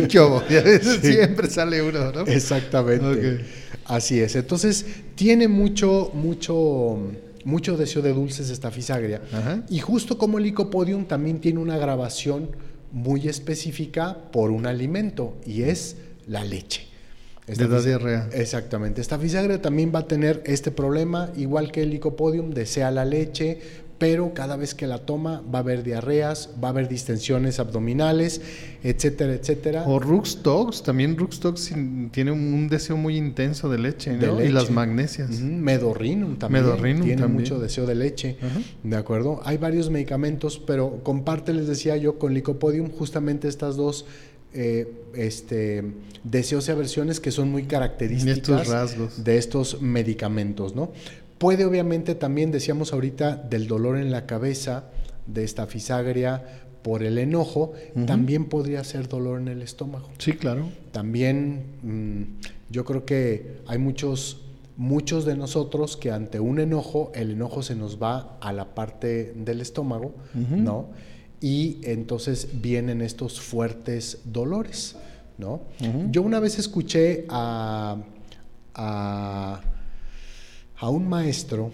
¿Qué 0.09 0.79
Siempre 1.01 1.47
sale 1.47 1.79
uno, 1.83 2.11
¿no? 2.11 2.21
Exactamente. 2.21 3.45
Así 3.85 4.19
es. 4.19 4.35
Entonces, 4.35 4.83
tiene 5.13 5.47
mucho, 5.47 6.09
mucho 6.15 6.97
mucho 7.45 7.77
deseo 7.77 8.01
de 8.01 8.11
dulces 8.11 8.49
esta 8.49 8.71
fisagria. 8.71 9.21
Y 9.69 9.79
justo 9.79 10.17
como 10.17 10.37
el 10.37 10.43
licopodium 10.43 11.05
también 11.05 11.39
tiene 11.39 11.59
una 11.59 11.77
grabación 11.77 12.49
muy 12.91 13.27
específica 13.27 14.17
por 14.31 14.51
un 14.51 14.65
alimento 14.65 15.35
y 15.45 15.61
es 15.61 15.95
la 16.27 16.43
leche. 16.43 16.87
Esta 17.47 17.67
de 17.67 17.83
diarrea. 17.83 18.27
Exactamente. 18.33 19.01
Esta 19.01 19.19
fisagria 19.19 19.61
también 19.61 19.91
va 19.93 19.99
a 19.99 20.07
tener 20.07 20.41
este 20.45 20.71
problema, 20.71 21.29
igual 21.35 21.71
que 21.71 21.83
el 21.83 21.91
licopodium, 21.91 22.49
desea 22.49 22.89
la 22.89 23.05
leche, 23.05 23.59
pero 23.97 24.33
cada 24.33 24.57
vez 24.57 24.75
que 24.75 24.87
la 24.87 24.99
toma 24.99 25.41
va 25.53 25.59
a 25.59 25.61
haber 25.61 25.83
diarreas, 25.83 26.49
va 26.61 26.69
a 26.69 26.71
haber 26.71 26.89
distensiones 26.89 27.59
abdominales, 27.59 28.41
etcétera, 28.83 29.33
etcétera. 29.33 29.83
O 29.87 29.99
Ruxtox, 29.99 30.83
también 30.83 31.17
Ruxtox 31.17 31.71
tiene 32.11 32.31
un 32.31 32.67
deseo 32.67 32.97
muy 32.97 33.15
intenso 33.15 33.69
de 33.69 33.77
leche, 33.77 34.13
¿no? 34.13 34.43
Y 34.43 34.49
las 34.49 34.69
magnesias. 34.69 35.29
Medorrinum 35.39 36.37
también 36.37 37.01
tiene 37.01 37.27
mucho 37.27 37.59
deseo 37.59 37.85
de 37.85 37.95
leche, 37.95 38.37
¿de 38.83 38.95
acuerdo? 38.97 39.39
Hay 39.45 39.57
varios 39.57 39.89
medicamentos, 39.89 40.59
pero 40.59 40.99
comparte, 41.03 41.53
les 41.53 41.67
decía 41.67 41.95
yo, 41.95 42.19
con 42.19 42.33
Licopodium 42.33 42.89
justamente 42.89 43.47
estas 43.47 43.77
dos 43.77 44.05
eh, 44.57 44.89
este, 45.15 45.83
deseos 46.23 46.67
y 46.67 46.71
aversiones 46.71 47.19
que 47.19 47.31
son 47.31 47.49
muy 47.49 47.63
características 47.63 48.95
de 49.23 49.37
estos 49.37 49.81
medicamentos, 49.81 50.75
¿no? 50.75 50.91
Puede 51.37 51.65
obviamente 51.65 52.15
también, 52.15 52.51
decíamos 52.51 52.93
ahorita, 52.93 53.35
del 53.35 53.67
dolor 53.67 53.97
en 53.97 54.11
la 54.11 54.25
cabeza, 54.25 54.85
de 55.27 55.43
esta 55.43 55.67
fisagria 55.67 56.43
por 56.81 57.01
el 57.01 57.17
enojo, 57.17 57.73
también 58.05 58.45
podría 58.45 58.83
ser 58.83 59.07
dolor 59.07 59.41
en 59.41 59.47
el 59.47 59.63
estómago. 59.63 60.09
Sí, 60.19 60.33
claro. 60.33 60.69
También 60.91 61.63
mm, 61.81 62.21
yo 62.69 62.85
creo 62.85 63.05
que 63.05 63.61
hay 63.65 63.79
muchos, 63.79 64.41
muchos 64.77 65.25
de 65.25 65.35
nosotros 65.35 65.97
que 65.97 66.11
ante 66.11 66.39
un 66.39 66.59
enojo, 66.59 67.11
el 67.15 67.31
enojo 67.31 67.63
se 67.63 67.75
nos 67.75 68.01
va 68.01 68.37
a 68.39 68.53
la 68.53 68.75
parte 68.75 69.33
del 69.35 69.61
estómago, 69.61 70.13
¿no? 70.33 70.89
Y 71.41 71.79
entonces 71.83 72.49
vienen 72.61 73.01
estos 73.01 73.41
fuertes 73.41 74.19
dolores, 74.25 74.95
¿no? 75.39 75.61
Yo 76.11 76.21
una 76.21 76.39
vez 76.39 76.59
escuché 76.59 77.25
a 77.29 77.97
a 78.75 79.61
un 80.83 81.07
maestro, 81.07 81.71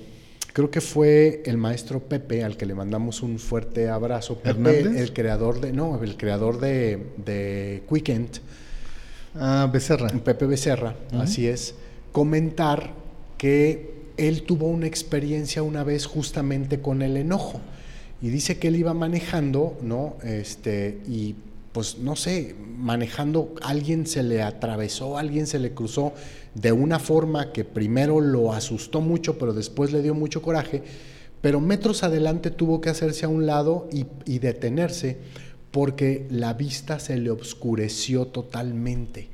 creo 0.54 0.72
que 0.72 0.82
fue 0.82 1.42
el 1.46 1.58
maestro 1.58 2.00
Pepe, 2.00 2.44
al 2.44 2.58
que 2.58 2.66
le 2.66 2.74
mandamos 2.74 3.22
un 3.22 3.40
fuerte 3.40 3.90
abrazo. 3.90 4.38
Pepe, 4.40 4.82
el 4.82 5.14
creador 5.14 5.60
de, 5.60 5.74
no, 5.74 6.02
el 6.02 6.18
creador 6.18 6.60
de, 6.60 7.08
de 7.18 7.84
Quickend. 7.90 8.40
Ah, 9.36 9.70
Becerra. 9.72 10.10
Pepe 10.10 10.46
Becerra, 10.46 10.96
así 11.14 11.48
es. 11.48 11.76
Comentar 12.12 12.94
que 13.38 13.92
él 14.18 14.44
tuvo 14.44 14.68
una 14.68 14.88
experiencia 14.88 15.64
una 15.64 15.84
vez 15.84 16.06
justamente 16.06 16.80
con 16.80 17.02
el 17.02 17.18
enojo. 17.18 17.62
Y 18.22 18.30
dice 18.30 18.60
que 18.60 18.68
él 18.68 18.76
iba 18.76 18.94
manejando, 18.94 19.80
¿no? 19.82 20.18
Este, 20.24 21.00
y 21.08 21.36
pues 21.72 22.00
no 22.00 22.16
sé, 22.16 22.56
manejando, 22.78 23.56
alguien 23.62 24.06
se 24.06 24.24
le 24.24 24.42
atravesó, 24.42 25.18
alguien 25.18 25.48
se 25.48 25.60
le 25.60 25.72
cruzó 25.74 26.14
de 26.54 26.72
una 26.72 27.00
forma 27.00 27.54
que 27.54 27.64
primero 27.64 28.20
lo 28.20 28.54
asustó 28.54 29.00
mucho, 29.00 29.38
pero 29.38 29.54
después 29.54 29.92
le 29.94 30.02
dio 30.02 30.14
mucho 30.14 30.42
coraje, 30.42 30.84
pero 31.40 31.62
metros 31.62 32.04
adelante 32.04 32.52
tuvo 32.52 32.82
que 32.82 32.90
hacerse 32.90 33.26
a 33.26 33.30
un 33.30 33.46
lado 33.46 33.88
y, 33.92 34.40
detenerse 34.40 35.18
porque 35.72 36.28
la 36.30 36.54
vista 36.54 37.00
se 37.00 37.18
le 37.18 37.30
obscureció 37.30 38.28
totalmente. 38.28 39.30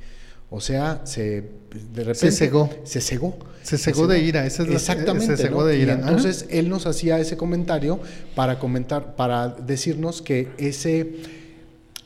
O 0.50 0.60
sea, 0.60 1.02
se 1.04 1.44
de 1.92 2.04
repente 2.04 2.30
se 2.30 2.32
cegó. 2.32 2.70
Se 2.84 3.00
cegó. 3.00 3.36
Se 3.62 3.76
cegó, 3.76 4.06
de 4.06 4.20
ira, 4.20 4.46
esa 4.46 4.62
es 4.62 4.70
Exactamente. 4.70 5.36
se 5.36 5.42
cegó 5.42 5.66
de 5.66 5.78
ira. 5.78 5.92
entonces 5.92 6.46
él 6.48 6.70
nos 6.70 6.86
hacía 6.86 7.18
ese 7.18 7.36
comentario 7.36 8.00
para 8.34 8.58
comentar, 8.58 9.14
para 9.14 9.48
decirnos 9.48 10.22
que 10.22 10.48
ese 10.56 11.16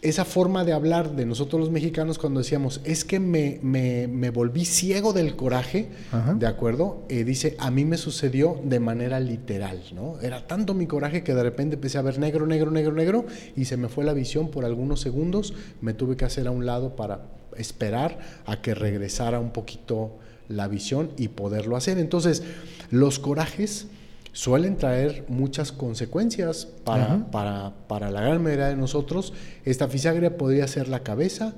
esa 0.03 0.24
forma 0.24 0.64
de 0.64 0.72
hablar 0.72 1.14
de 1.14 1.24
nosotros 1.24 1.61
los 1.61 1.70
mexicanos 1.70 2.18
cuando 2.18 2.40
decíamos, 2.40 2.80
es 2.82 3.05
que 3.05 3.20
me, 3.20 3.61
me, 3.62 4.30
volví 4.30 4.64
ciego 4.64 5.12
del 5.12 5.36
coraje, 5.36 5.90
¿de 6.38 6.46
acuerdo? 6.46 7.05
Eh, 7.09 7.22
dice, 7.22 7.55
a 7.61 7.70
mí 7.70 7.84
me 7.84 7.96
sucedió 7.96 8.61
de 8.64 8.80
manera 8.80 9.20
literal, 9.20 9.80
¿no? 9.94 10.20
Era 10.20 10.48
tanto 10.48 10.74
mi 10.74 10.88
coraje 10.88 11.22
que 11.22 11.34
de 11.34 11.42
repente 11.44 11.76
empecé 11.76 11.98
a 11.98 12.03
ver 12.03 12.18
negro, 12.18 12.48
negro, 12.48 12.72
negro, 12.72 12.92
negro, 12.92 13.26
y 13.57 13.66
se 13.66 13.76
me 13.76 13.88
fue 13.88 14.05
la 14.05 14.12
visión 14.12 14.50
por 14.50 14.64
algunos 14.64 15.00
segundos, 15.00 15.55
me 15.80 15.94
tuve 15.94 16.16
que 16.16 16.24
hacer 16.24 16.48
a 16.48 16.50
un 16.50 16.66
lado 16.66 16.96
para 16.96 17.22
esperar 17.57 18.18
a 18.44 18.61
que 18.61 18.74
regresara 18.74 19.38
un 19.38 19.53
poquito 19.53 20.18
la 20.48 20.66
visión 20.66 21.12
y 21.16 21.28
poderlo 21.28 21.76
hacer. 21.76 21.98
Entonces, 21.98 22.42
los 22.90 23.20
corajes 23.20 23.86
suelen 24.33 24.76
traer 24.76 25.24
muchas 25.28 25.72
consecuencias 25.72 26.66
para, 26.85 27.30
para, 27.30 28.11
la 28.11 28.20
gran 28.20 28.43
mayoría 28.43 28.68
de 28.68 28.76
nosotros. 28.76 29.33
Esta 29.64 29.89
fisagria 29.89 30.37
podría 30.37 30.66
ser 30.66 30.89
la 30.89 31.03
cabeza 31.03 31.55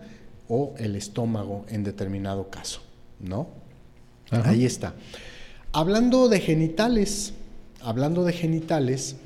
o 0.49 0.75
el 0.79 0.97
estómago 0.97 1.65
en 1.69 1.85
determinado 1.85 2.51
caso, 2.51 2.83
¿no? 3.21 3.49
Ahí 4.31 4.65
está. 4.65 4.95
Hablando 5.73 6.29
de 6.29 6.41
genitales, 6.41 7.35
hablando 7.81 8.25
de 8.25 8.33
genitales, 8.33 9.17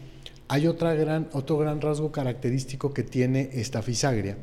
hay 0.49 0.67
otra 0.67 0.95
gran, 0.95 1.29
otro 1.33 1.59
gran 1.59 1.81
rasgo 1.81 2.13
característico 2.13 2.93
que 2.93 3.03
tiene 3.03 3.51
esta 3.53 3.83
fisagria 3.83 4.37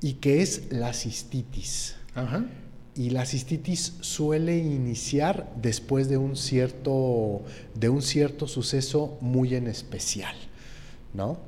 y 0.00 0.14
que 0.14 0.42
es 0.42 0.70
la 0.70 0.92
cistitis. 0.92 1.96
Ajá 2.14 2.44
y 2.96 3.10
la 3.10 3.26
cistitis 3.26 3.94
suele 4.00 4.58
iniciar 4.58 5.52
después 5.60 6.08
de 6.08 6.16
un 6.16 6.36
cierto, 6.36 7.42
de 7.74 7.88
un 7.88 8.02
cierto 8.02 8.46
suceso 8.46 9.18
muy 9.20 9.54
en 9.54 9.66
especial, 9.66 10.34
¿no? 11.12 11.38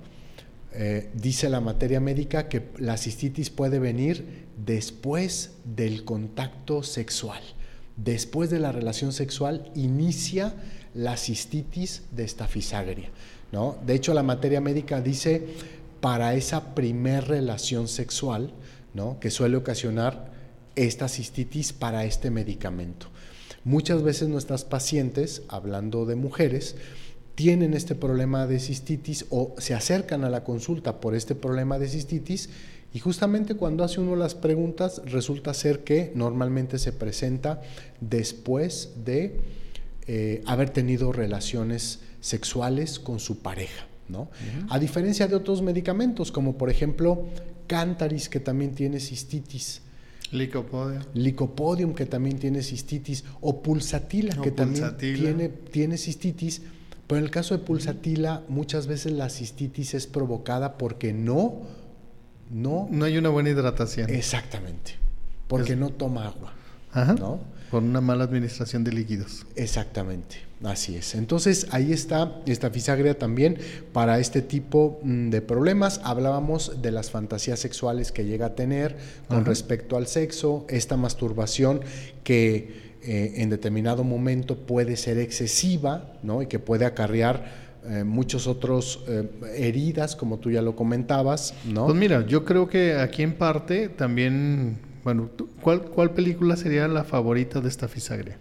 Eh, 0.79 1.09
dice 1.15 1.49
la 1.49 1.61
materia 1.61 2.01
médica 2.01 2.49
que 2.49 2.69
la 2.77 2.99
cistitis 2.99 3.49
puede 3.49 3.79
venir 3.79 4.47
después 4.63 5.53
del 5.65 6.05
contacto 6.05 6.83
sexual. 6.83 7.41
Después 7.97 8.51
de 8.51 8.59
la 8.59 8.73
relación 8.73 9.15
sexual 9.15 9.71
inicia 9.75 10.55
la 10.95 11.17
cistitis 11.17 12.03
de 12.11 12.25
esta 12.25 12.47
fisagria. 12.47 13.09
¿no? 13.53 13.79
De 13.87 13.95
hecho, 13.95 14.13
la 14.13 14.23
materia 14.23 14.61
médica 14.61 15.01
dice 15.01 15.47
para 16.03 16.35
esa 16.35 16.75
primer 16.75 17.27
relación 17.27 17.89
sexual, 17.89 18.51
¿no? 18.93 19.19
que 19.19 19.31
suele 19.31 19.57
ocasionar 19.57 20.36
esta 20.77 21.09
cistitis 21.09 21.73
para 21.73 22.05
este 22.05 22.31
medicamento. 22.31 23.09
Muchas 23.65 24.03
veces 24.03 24.29
nuestras 24.29 24.65
pacientes, 24.65 25.43
hablando 25.49 26.07
de 26.07 26.15
mujeres, 26.15 26.77
tienen 27.35 27.75
este 27.75 27.95
problema 27.95 28.47
de 28.47 28.61
cistitis 28.61 29.27
o 29.31 29.55
se 29.59 29.75
acercan 29.75 30.25
a 30.25 30.31
la 30.31 30.45
consulta 30.45 31.01
por 31.01 31.15
este 31.15 31.35
problema 31.35 31.79
de 31.79 31.89
cistitis 31.89 32.49
Y 32.95 32.99
justamente 32.99 33.57
cuando 33.57 33.85
hace 33.85 34.01
uno 34.01 34.17
las 34.17 34.35
preguntas, 34.35 35.03
resulta 35.05 35.53
ser 35.53 35.85
que 35.85 36.13
normalmente 36.15 36.79
se 36.79 36.93
presenta 36.93 37.61
después 38.01 39.05
de 39.05 39.41
eh, 40.07 40.43
haber 40.47 40.71
tenido 40.71 41.13
relaciones 41.13 42.01
sexuales 42.21 42.99
con 42.99 43.21
su 43.21 43.41
pareja. 43.41 43.87
¿no? 44.09 44.31
A 44.71 44.79
diferencia 44.79 45.27
de 45.27 45.35
otros 45.35 45.61
medicamentos, 45.61 46.33
como 46.33 46.57
por 46.57 46.71
ejemplo 46.71 47.27
Cantaris, 47.67 48.29
que 48.29 48.41
también 48.41 48.75
tiene 48.75 49.01
cistitis. 49.01 49.83
Licopodium. 50.33 51.03
Licopodium, 51.15 51.95
que 51.95 52.07
también 52.07 52.39
tiene 52.39 52.63
cistitis. 52.63 53.25
O 53.41 53.63
pulsatila, 53.63 54.37
que 54.37 54.51
también 54.51 54.97
tiene, 54.97 55.49
tiene 55.49 55.99
cistitis. 55.99 56.63
Pero 57.07 57.19
en 57.19 57.25
el 57.25 57.31
caso 57.31 57.57
de 57.57 57.65
pulsatila, 57.65 58.43
muchas 58.49 58.87
veces 58.87 59.13
la 59.13 59.29
cistitis 59.29 59.95
es 59.95 60.07
provocada 60.07 60.77
porque 60.77 61.13
no, 61.13 61.63
no... 62.51 62.89
No 62.91 63.05
hay 63.05 63.17
una 63.17 63.29
buena 63.29 63.51
hidratación. 63.51 64.11
Exactamente. 64.11 64.95
Porque 65.47 65.77
no 65.77 65.91
toma 65.91 66.27
agua. 66.27 66.53
Ajá. 66.93 67.15
¿no? 67.15 67.39
Por 67.71 67.83
una 67.83 68.01
mala 68.01 68.25
administración 68.25 68.85
de 68.85 68.93
líquidos. 68.93 69.47
Exactamente. 69.57 70.37
Así 70.65 70.97
es. 70.97 71.15
Entonces 71.15 71.67
ahí 71.71 71.93
está 71.93 72.41
esta 72.47 72.71
fisagria 72.71 73.19
también 73.19 73.59
para 73.93 74.19
este 74.19 74.41
tipo 74.41 74.99
mm, 75.03 75.29
de 75.31 75.43
problemas. 75.43 76.01
Hablábamos 76.03 76.81
de 76.81 76.91
las 76.93 77.11
fantasías 77.11 77.61
sexuales 77.61 78.11
que 78.11 78.25
llega 78.25 78.47
a 78.47 78.55
tener 78.55 78.97
con 79.29 79.45
respecto 79.45 79.97
al 79.97 80.07
sexo, 80.07 80.65
esta 80.69 80.97
masturbación 80.97 81.81
que 82.25 82.87
eh, 83.03 83.35
en 83.37 83.51
determinado 83.51 84.03
momento 84.03 84.57
puede 84.57 84.97
ser 84.97 85.19
excesiva 85.19 86.15
¿no? 86.23 86.43
y 86.43 86.47
que 86.47 86.59
puede 86.59 86.87
acarrear 86.87 87.67
eh, 87.89 88.03
muchos 88.03 88.49
otros 88.49 89.05
eh, 89.07 89.29
heridas, 89.57 90.17
como 90.17 90.39
tú 90.39 90.51
ya 90.51 90.61
lo 90.61 90.75
comentabas, 90.75 91.55
¿no? 91.65 91.85
Pues 91.85 91.97
mira, 91.97 92.27
yo 92.27 92.45
creo 92.45 92.69
que 92.69 92.97
aquí 92.97 93.23
en 93.23 93.35
parte 93.35 93.89
también, 93.89 94.79
bueno, 95.07 95.31
¿cuál, 95.61 95.83
cuál 95.83 96.11
película 96.15 96.57
sería 96.57 96.89
la 96.89 97.05
favorita 97.05 97.61
de 97.61 97.69
esta 97.69 97.87
fisagria? 97.87 98.39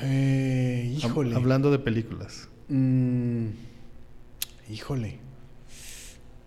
Eh, 0.00 0.96
híjole. 0.96 1.36
Hablando 1.36 1.70
de 1.70 1.78
películas. 1.78 2.48
Mm, 2.70 3.48
híjole. 4.70 5.18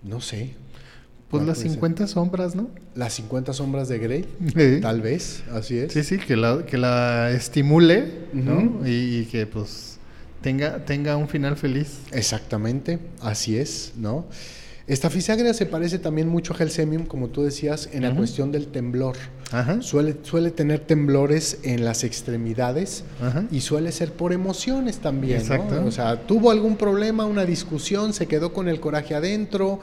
No 0.01 0.21
sé. 0.21 0.55
Pues 1.29 1.45
las 1.45 1.59
50 1.59 2.07
sombras, 2.07 2.55
¿no? 2.55 2.71
Las 2.95 3.13
50 3.13 3.53
sombras 3.53 3.87
de 3.89 3.99
Grey, 3.99 4.25
tal 4.81 5.03
vez, 5.03 5.43
así 5.51 5.77
es. 5.77 5.93
Sí, 5.93 6.03
sí, 6.03 6.17
que 6.17 6.35
la, 6.35 6.65
que 6.65 6.79
la 6.79 7.29
estimule, 7.29 8.11
¿no? 8.33 8.81
Y, 8.87 9.25
que 9.25 9.45
pues 9.45 9.99
tenga, 10.41 10.83
tenga 10.83 11.15
un 11.15 11.29
final 11.29 11.57
feliz. 11.57 11.99
Exactamente, 12.11 12.97
así 13.21 13.55
es, 13.55 13.93
¿no? 13.97 14.25
Esta 14.87 15.09
fisagria 15.09 15.53
se 15.53 15.65
parece 15.65 15.99
también 15.99 16.29
mucho 16.29 16.53
a 16.53 16.55
Gelsemium, 16.55 17.05
como 17.05 17.27
tú 17.27 17.43
decías, 17.43 17.89
en 17.91 18.03
la 18.03 18.15
cuestión 18.15 18.53
del 18.53 18.67
temblor. 18.67 19.17
Suele, 19.81 20.15
suele 20.23 20.49
tener 20.51 20.79
temblores 20.79 21.59
en 21.63 21.83
las 21.83 22.05
extremidades 22.05 23.03
y 23.51 23.59
suele 23.59 23.91
ser 23.91 24.13
por 24.13 24.31
emociones 24.31 24.99
también. 24.99 25.41
Exacto. 25.41 25.83
O 25.85 25.91
sea, 25.91 26.25
tuvo 26.25 26.51
algún 26.51 26.77
problema, 26.77 27.25
una 27.25 27.45
discusión, 27.45 28.13
se 28.13 28.27
quedó 28.27 28.53
con 28.53 28.69
el 28.69 28.79
coraje 28.79 29.13
adentro, 29.13 29.81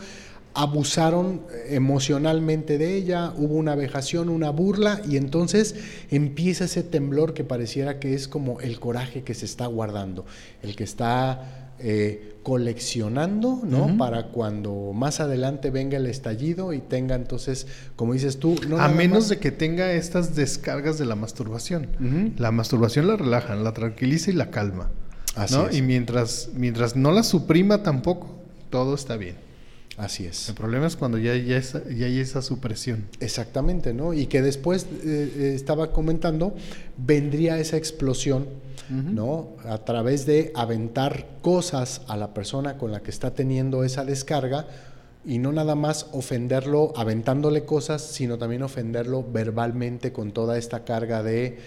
abusaron 0.55 1.43
emocionalmente 1.69 2.79
de 2.79 2.95
ella, 2.95 3.33
hubo 3.37 3.57
una 3.57 3.75
vejación, 3.75 4.31
una 4.31 4.51
burla 4.51 5.03
y 5.07 5.19
entonces 5.19 5.75
empieza 6.11 6.65
ese 6.65 6.83
temblor 6.83 7.35
que 7.35 7.45
pareciera 7.45 7.99
que 7.99 8.15
es 8.15 8.27
como 8.27 8.61
el 8.61 8.81
coraje 8.81 9.23
que 9.23 9.35
se 9.35 9.45
está 9.45 9.67
guardando, 9.67 10.25
el 10.63 10.77
que 10.77 10.85
está 10.85 11.64
eh, 11.87 12.33
coleccionando, 12.43 13.61
¿no? 13.63 13.99
Para 13.99 14.29
cuando 14.29 14.93
más 14.95 15.21
adelante 15.21 15.71
venga 15.71 15.99
el 15.99 16.07
estallido 16.07 16.73
y 16.73 16.81
tenga 16.81 17.15
entonces, 17.15 17.67
como 17.95 18.15
dices 18.15 18.39
tú, 18.39 18.57
no 18.67 18.79
a 18.79 18.89
menos 18.89 19.29
de 19.29 19.39
que 19.39 19.51
tenga 19.51 19.93
estas 19.93 20.35
descargas 20.35 20.99
de 20.99 21.05
la 21.05 21.15
masturbación. 21.15 21.89
La 22.39 22.53
masturbación 22.53 23.07
la 23.07 23.17
relaja, 23.17 23.55
la 23.55 23.75
tranquiliza 23.75 24.31
y 24.31 24.35
la 24.35 24.51
calma. 24.51 24.91
Así 25.37 25.57
Y 25.73 25.83
mientras, 25.83 26.49
mientras 26.55 26.97
no 26.97 27.13
la 27.13 27.23
suprima 27.23 27.83
tampoco, 27.83 28.35
todo 28.71 28.95
está 28.95 29.19
bien. 29.19 29.37
Así 29.97 30.27
es. 30.27 30.49
El 30.49 30.57
problema 30.57 30.87
es 30.87 30.97
cuando 30.97 31.19
ya, 31.19 31.37
ya, 31.37 31.61
ya 31.61 32.07
hay 32.07 32.19
esa 32.19 32.43
supresión. 32.43 33.07
Exactamente, 33.21 33.95
¿no? 33.95 34.13
Y 34.13 34.27
que 34.27 34.43
después, 34.43 34.85
eh, 34.85 35.33
eh, 35.37 35.53
estaba 35.55 35.93
comentando, 35.93 36.55
vendría 36.97 37.59
esa 37.59 37.77
explosión, 37.77 38.47
¿no? 38.91 39.51
A 39.65 39.79
través 39.79 40.27
de 40.27 40.53
aventar 40.55 41.27
cosas 41.41 42.03
a 42.09 42.17
la 42.17 42.35
persona 42.35 42.77
con 42.77 42.93
la 42.93 43.01
que 43.01 43.11
está 43.11 43.33
teniendo 43.33 43.85
esa 43.85 44.05
descarga 44.05 44.67
y 45.25 45.39
no 45.39 45.53
nada 45.53 45.75
más 45.75 46.09
ofenderlo 46.13 46.93
aventándole 46.97 47.65
cosas, 47.65 48.03
sino 48.03 48.37
también 48.37 48.63
ofenderlo 48.63 49.25
verbalmente 49.25 50.13
con 50.13 50.33
toda 50.33 50.59
esta 50.59 50.85
carga 50.85 51.23
de... 51.23 51.59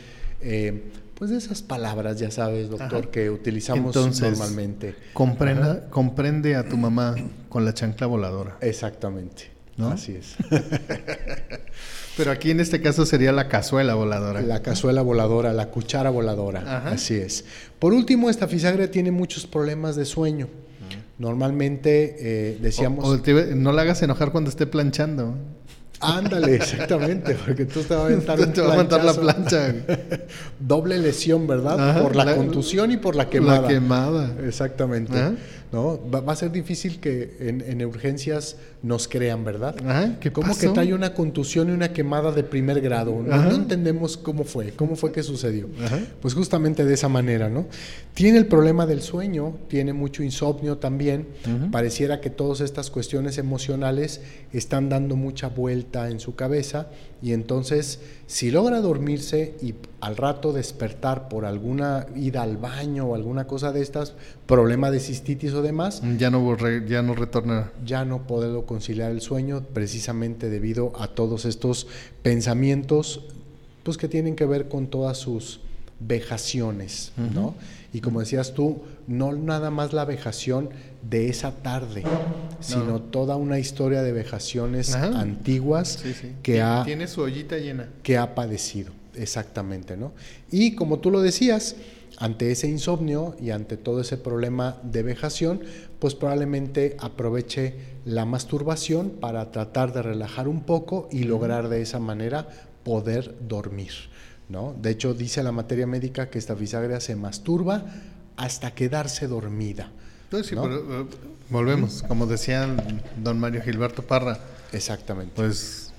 Eh, 0.41 0.83
pues 1.17 1.31
de 1.31 1.37
esas 1.37 1.63
palabras, 1.63 2.19
ya 2.19 2.29
sabes, 2.29 2.69
doctor, 2.69 3.09
que 3.09 3.29
utilizamos 3.29 3.95
normalmente. 4.21 4.95
Comprenda, 5.13 5.89
comprende 5.89 6.55
a 6.55 6.67
tu 6.67 6.77
mamá 6.77 7.15
con 7.49 7.65
la 7.65 7.73
chancla 7.73 8.05
voladora. 8.05 8.57
Exactamente. 8.61 9.49
¿No? 9.77 9.89
Así 9.89 10.15
es. 10.15 10.35
Pero 12.17 12.31
aquí 12.31 12.49
en 12.49 12.59
este 12.59 12.81
caso 12.81 13.05
sería 13.05 13.31
la 13.31 13.47
cazuela 13.47 13.93
voladora. 13.93 14.41
La 14.41 14.61
cazuela 14.61 15.01
voladora, 15.01 15.53
la 15.53 15.69
cuchara 15.69 16.09
voladora. 16.09 16.87
Así 16.87 17.15
es. 17.15 17.45
Por 17.77 17.93
último, 17.93 18.29
esta 18.29 18.47
fisagria 18.47 18.89
tiene 18.89 19.11
muchos 19.11 19.45
problemas 19.45 19.95
de 19.95 20.05
sueño. 20.05 20.47
Normalmente 21.19 22.15
eh, 22.19 22.57
decíamos... 22.61 23.21
no 23.55 23.71
la 23.71 23.81
hagas 23.81 24.03
enojar 24.03 24.31
cuando 24.31 24.51
esté 24.51 24.67
planchando. 24.67 25.35
Ándale, 25.99 26.55
exactamente, 26.55 27.35
porque 27.35 27.65
tú 27.65 27.81
te 27.81 27.95
vas 27.95 28.03
a 28.03 28.05
aventar, 28.05 28.37
te 28.53 28.61
va 28.61 28.71
a 28.71 28.73
aventar 28.73 29.03
la 29.03 29.13
plancha. 29.13 29.73
Doble 30.59 30.97
lesión, 30.99 31.47
¿verdad? 31.47 32.01
por 32.01 32.15
la, 32.15 32.35
contusión 32.35 32.91
y 32.91 32.97
por 32.97 33.15
la 33.15 33.29
quemada. 33.29 33.61
La 33.61 33.67
quemada. 33.67 34.35
Exactamente. 34.45 35.17
¿no? 35.71 35.99
Va, 36.09 36.31
a 36.31 36.35
ser 36.35 36.51
difícil 36.51 36.99
que 36.99 37.37
en, 37.39 37.83
urgencias 37.85 38.57
nos 38.83 39.07
crean, 39.07 39.43
¿verdad? 39.43 39.75
Ajá, 39.85 40.19
¿qué 40.19 40.31
¿Cómo 40.31 40.55
que 40.57 40.69
trae 40.69 40.93
una 40.93 41.13
contusión 41.13 41.69
y 41.69 41.71
una 41.71 41.93
quemada 41.93 42.31
de 42.31 42.43
primer 42.43 42.81
grado? 42.81 43.23
No, 43.25 43.51
entendemos 43.51 44.17
cómo 44.17 44.43
fue, 44.43 44.71
cómo 44.71 44.95
fue 44.95 45.11
que 45.11 45.23
sucedió. 45.23 45.67
Pues 46.21 46.33
justamente 46.33 46.85
de 46.85 46.93
esa 46.93 47.09
manera, 47.09 47.49
¿no? 47.49 47.65
Tiene 48.13 48.37
el 48.37 48.47
problema 48.47 48.85
del 48.85 49.01
sueño, 49.01 49.55
tiene 49.67 49.93
mucho 49.93 50.23
insomnio 50.23 50.77
también. 50.77 51.27
Pareciera 51.71 52.21
que 52.21 52.29
todas 52.29 52.61
estas 52.61 52.91
cuestiones 52.91 53.37
emocionales 53.37 54.21
están 54.53 54.89
dando 54.89 55.15
mucha 55.15 55.49
vuelta 55.49 56.09
en 56.09 56.19
su 56.19 56.35
cabeza 56.35 56.87
y 57.21 57.33
entonces 57.33 57.99
si 58.27 58.51
logra 58.51 58.81
dormirse 58.81 59.55
y 59.61 59.73
al 60.01 60.17
rato 60.17 60.53
despertar 60.53 61.29
por 61.29 61.45
alguna 61.45 62.05
ida 62.15 62.43
al 62.43 62.57
baño 62.57 63.07
o 63.07 63.15
alguna 63.15 63.47
cosa 63.47 63.71
de 63.71 63.81
estas, 63.81 64.13
problema 64.45 64.91
de 64.91 64.99
cistitis 64.99 65.53
o 65.53 65.61
demás, 65.61 66.01
ya 66.17 66.29
no, 66.29 66.55
ya 66.85 67.01
no 67.01 67.15
retorna. 67.15 67.71
Ya 67.83 68.05
no 68.05 68.27
puedo 68.27 68.65
conciliar 68.67 69.09
el 69.09 69.21
sueño 69.21 69.63
precisamente 69.73 70.51
debido 70.51 70.93
a 70.99 71.07
todos 71.07 71.45
estos 71.45 71.87
pensamientos 72.21 73.21
pues 73.81 73.97
que 73.97 74.07
tienen 74.07 74.35
que 74.35 74.45
ver 74.45 74.67
con 74.67 74.87
todas 74.87 75.17
sus 75.17 75.61
vejaciones, 75.99 77.11
¿no? 77.33 77.55
Y 77.93 78.01
como 78.01 78.19
decías 78.19 78.53
tú, 78.53 78.81
no 79.07 79.31
nada 79.31 79.71
más 79.71 79.93
la 79.93 80.05
vejación 80.05 80.69
de 81.09 81.29
esa 81.29 81.51
tarde, 81.51 82.03
sino 82.59 83.01
toda 83.01 83.35
una 83.37 83.59
historia 83.59 84.03
de 84.03 84.11
vejaciones 84.11 84.93
antiguas 84.93 86.03
que 86.43 86.61
ha 86.61 86.83
tiene 86.83 87.07
su 87.07 87.21
ollita 87.21 87.57
llena, 87.57 87.89
que 88.03 88.17
ha 88.17 88.35
padecido, 88.35 88.91
exactamente, 89.15 89.97
¿no? 89.97 90.11
Y 90.51 90.75
como 90.75 90.99
tú 90.99 91.09
lo 91.09 91.21
decías, 91.21 91.77
ante 92.17 92.51
ese 92.51 92.67
insomnio 92.67 93.35
y 93.39 93.51
ante 93.51 93.77
todo 93.77 94.01
ese 94.01 94.17
problema 94.17 94.77
de 94.83 95.03
vejación, 95.03 95.61
pues 95.99 96.13
probablemente 96.13 96.97
aproveche 96.99 97.75
la 98.07 98.23
masturbación 98.23 99.09
para 99.19 99.51
tratar 99.51 99.91
de 99.91 100.01
relajar 100.01 100.47
un 100.47 100.61
poco 100.61 101.09
y 101.11 101.23
lograr 101.23 101.67
de 101.67 101.81
esa 101.81 101.99
manera 101.99 102.47
poder 102.83 103.35
dormir. 103.41 103.91
¿no? 104.47 104.73
De 104.81 104.91
hecho, 104.91 105.13
dice 105.13 105.43
la 105.43 105.51
materia 105.51 105.85
médica 105.85 106.29
que 106.29 106.39
esta 106.39 106.55
fisagria 106.55 107.01
se 107.01 107.17
masturba 107.17 107.83
hasta 108.37 108.73
quedarse 108.73 109.27
dormida. 109.27 109.91
Pues 110.29 110.49
eh, 110.53 110.55
volvemos, 111.49 112.03
como 112.07 112.27
decía 112.27 112.65
don 113.21 113.39
Mario 113.39 113.61
Gilberto 113.61 114.03
Parra. 114.03 114.39
Exactamente. 114.71 115.33
Pues 115.35 115.91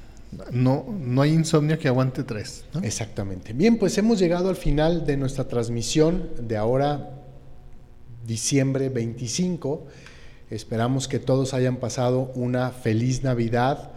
no, 0.51 0.87
no 0.99 1.21
hay 1.21 1.35
insomnio 1.35 1.79
que 1.79 1.89
aguante 1.89 2.25
tres. 2.25 2.65
Exactamente. 2.83 3.53
Bien, 3.53 3.77
pues 3.77 3.99
hemos 3.99 4.19
llegado 4.19 4.49
al 4.49 4.57
final 4.57 5.05
de 5.05 5.19
nuestra 5.19 5.47
transmisión 5.47 6.31
de 6.41 6.57
ahora, 6.57 7.11
diciembre 8.25 8.89
25. 8.89 9.87
Esperamos 10.51 11.09
que 11.09 11.19
todos 11.19 11.53
hayan 11.53 11.77
pasado 11.77 12.33
una 12.35 12.71
feliz 12.71 13.23
Navidad 13.23 13.93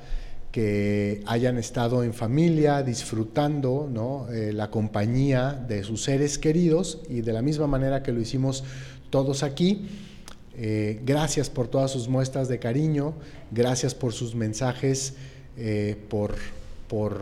que 0.52 1.24
hayan 1.28 1.58
estado 1.58 2.04
en 2.04 2.14
familia 2.14 2.84
disfrutando 2.84 3.90
¿no? 3.90 4.30
Eh, 4.32 4.52
la 4.52 4.70
compañía 4.70 5.54
de 5.54 5.84
sus 5.84 6.04
seres 6.04 6.38
queridos 6.38 7.00
y 7.10 7.22
de 7.22 7.32
la 7.32 7.42
misma 7.42 7.68
manera 7.68 8.04
que 8.04 8.12
lo 8.12 8.20
hicimos 8.20 8.66
todos 9.10 9.44
aquí. 9.44 9.88
Eh, 10.58 11.00
gracias 11.06 11.50
por 11.50 11.70
todas 11.70 11.92
sus 11.92 12.10
muestras 12.10 12.50
de 12.50 12.60
cariño, 12.60 13.14
gracias 13.52 13.96
por 13.96 14.12
sus 14.12 14.36
mensajes 14.36 15.14
eh, 15.56 15.96
por, 16.10 16.36
por 16.90 17.22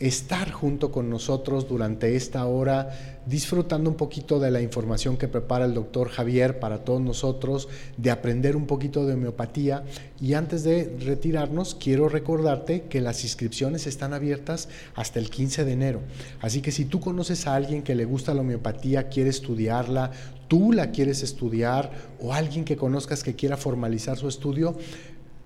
estar 0.00 0.52
junto 0.52 0.92
con 0.92 1.10
nosotros 1.10 1.68
durante 1.68 2.14
esta 2.14 2.46
hora, 2.46 3.20
disfrutando 3.26 3.90
un 3.90 3.96
poquito 3.96 4.38
de 4.38 4.50
la 4.50 4.62
información 4.62 5.16
que 5.16 5.26
prepara 5.26 5.64
el 5.64 5.74
doctor 5.74 6.08
Javier 6.08 6.60
para 6.60 6.84
todos 6.84 7.00
nosotros, 7.00 7.68
de 7.96 8.10
aprender 8.10 8.56
un 8.56 8.66
poquito 8.66 9.06
de 9.06 9.14
homeopatía. 9.14 9.84
Y 10.20 10.34
antes 10.34 10.62
de 10.62 10.96
retirarnos, 11.00 11.74
quiero 11.74 12.08
recordarte 12.08 12.82
que 12.82 13.00
las 13.00 13.24
inscripciones 13.24 13.86
están 13.86 14.14
abiertas 14.14 14.68
hasta 14.94 15.18
el 15.18 15.30
15 15.30 15.64
de 15.64 15.72
enero. 15.72 16.00
Así 16.40 16.62
que 16.62 16.70
si 16.70 16.84
tú 16.84 17.00
conoces 17.00 17.46
a 17.46 17.54
alguien 17.54 17.82
que 17.82 17.94
le 17.94 18.04
gusta 18.04 18.34
la 18.34 18.42
homeopatía, 18.42 19.08
quiere 19.08 19.30
estudiarla, 19.30 20.12
tú 20.46 20.72
la 20.72 20.92
quieres 20.92 21.22
estudiar 21.22 21.90
o 22.20 22.32
alguien 22.32 22.64
que 22.64 22.76
conozcas 22.76 23.22
que 23.22 23.34
quiera 23.34 23.56
formalizar 23.56 24.16
su 24.16 24.28
estudio, 24.28 24.76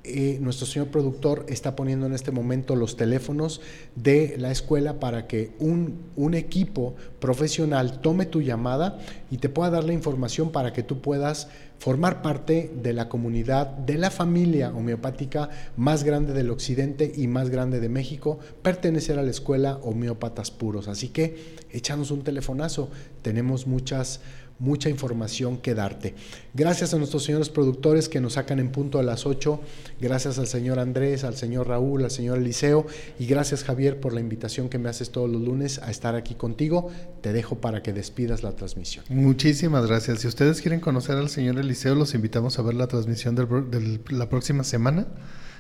eh, 0.05 0.39
nuestro 0.41 0.67
señor 0.67 0.89
productor 0.89 1.47
está 1.49 1.77
poniendo 1.77 2.07
en 2.07 2.13
este 2.13 2.33
momento 2.33 2.75
los 2.75 2.97
teléfonos 2.97 3.61
de 3.95 4.35
la 4.37 4.51
escuela 4.51 4.99
para 4.99 5.29
que 5.29 5.53
un, 5.61 6.01
un, 6.17 6.35
equipo 6.35 6.97
profesional 7.21 8.01
tome 8.01 8.27
tu 8.27 8.43
llamada 8.43 8.99
y 9.31 9.37
te 9.37 9.49
pueda 9.49 9.71
dar 9.71 9.85
la 9.85 9.93
información 9.93 10.51
para 10.51 10.73
que 10.73 10.83
tú 10.83 11.01
puedas 11.01 11.47
formar 11.79 12.21
parte 12.21 12.73
de 12.83 12.93
la 12.93 13.09
comunidad, 13.09 13.67
de 13.67 13.97
la 13.97 14.11
familia 14.11 14.73
homeopática 14.75 15.51
más 15.77 16.03
grande 16.05 16.33
del 16.33 16.51
occidente 16.51 17.13
y 17.17 17.29
más 17.29 17.49
grande 17.51 17.79
de 17.79 17.89
México, 17.89 18.41
pertenecer 18.63 19.19
a 19.19 19.23
la 19.23 19.31
escuela 19.31 19.79
homeópatas 19.83 20.51
puros. 20.51 20.89
Así 20.89 21.09
que 21.09 21.57
échanos 21.71 22.11
un 22.11 22.23
telefonazo, 22.23 22.89
tenemos 23.23 23.67
muchas 23.67 24.21
mucha 24.63 24.89
información 24.89 25.59
que 25.59 25.75
darte. 25.75 26.15
Gracias 26.55 26.95
a 26.95 26.97
nuestros 26.97 27.25
señores 27.25 27.51
productores 27.51 28.09
que 28.09 28.21
nos 28.21 28.35
sacan 28.35 28.61
en 28.61 28.71
punto 28.71 29.01
a 29.01 29.03
las 29.03 29.27
8. 29.27 29.61
Gracias 30.01 30.39
al 30.39 30.47
señor 30.47 30.79
Andrés, 30.79 31.25
al 31.25 31.35
señor 31.35 31.67
Raúl, 31.67 32.05
al 32.05 32.13
señor 32.13 32.39
Eliseo. 32.39 32.87
Y 33.19 33.27
gracias 33.27 33.65
Javier 33.65 33.99
por 33.99 34.15
la 34.15 34.21
invitación 34.21 34.69
que 34.69 34.79
me 34.79 34.89
haces 34.89 35.11
todos 35.11 35.29
los 35.29 35.43
lunes 35.43 35.81
a 35.81 35.91
estar 35.91 36.15
aquí 36.15 36.37
contigo. 36.37 36.91
Te 37.23 37.33
dejo 37.33 37.61
para 37.61 37.83
que 37.83 37.93
despidas 37.93 38.45
la 38.45 38.55
transmisión. 38.55 39.05
Muchísimas 39.09 39.85
gracias. 39.87 40.21
Si 40.21 40.29
ustedes 40.29 40.61
quieren 40.61 40.79
conocer 40.79 41.17
al 41.17 41.29
señor 41.29 41.59
Eliseo, 41.59 41.97
los 41.97 42.15
invitamos 42.15 42.61
a 42.61 42.63
ver 42.63 42.75
la 42.75 42.87
transmisión 42.87 43.35
de 43.35 44.01
la 44.11 44.29
próxima 44.29 44.63
semana. 44.63 45.09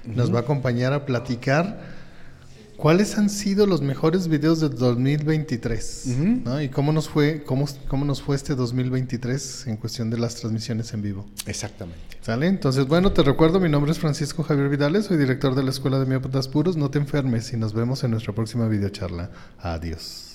Nos 0.04 0.32
va 0.32 0.38
a 0.38 0.42
acompañar 0.42 0.92
a 0.92 1.06
platicar 1.06 2.01
¿Cuáles 2.82 3.16
han 3.16 3.30
sido 3.30 3.64
los 3.68 3.80
mejores 3.80 4.26
videos 4.26 4.58
del 4.58 4.76
2023? 4.76 6.16
¿Y 6.64 6.68
cómo 6.70 6.92
nos 6.92 7.08
fue 7.08 7.44
cómo, 7.44 7.68
cómo 7.86 8.04
nos 8.04 8.20
fue 8.20 8.34
este 8.34 8.56
2023 8.56 9.68
en 9.68 9.76
cuestión 9.76 10.10
de 10.10 10.18
las 10.18 10.34
transmisiones 10.34 10.92
en 10.92 11.00
vivo? 11.00 11.24
Exactamente. 11.46 12.00
¿Sale? 12.22 12.48
Entonces, 12.48 12.88
bueno, 12.88 13.12
te 13.12 13.22
recuerdo, 13.22 13.60
mi 13.60 13.68
nombre 13.68 13.92
es 13.92 14.00
Francisco 14.00 14.42
Javier 14.42 14.68
Vidales, 14.68 15.04
soy 15.04 15.16
director 15.16 15.54
de 15.54 15.62
la 15.62 15.70
Escuela 15.70 16.00
de 16.00 16.06
Miópatas 16.06 16.48
Puros. 16.48 16.76
No 16.76 16.90
te 16.90 16.98
enfermes 16.98 17.52
y 17.52 17.56
nos 17.56 17.72
vemos 17.72 18.02
en 18.02 18.10
nuestra 18.10 18.34
próxima 18.34 18.66
videocharla. 18.66 19.30
Adiós. 19.60 20.31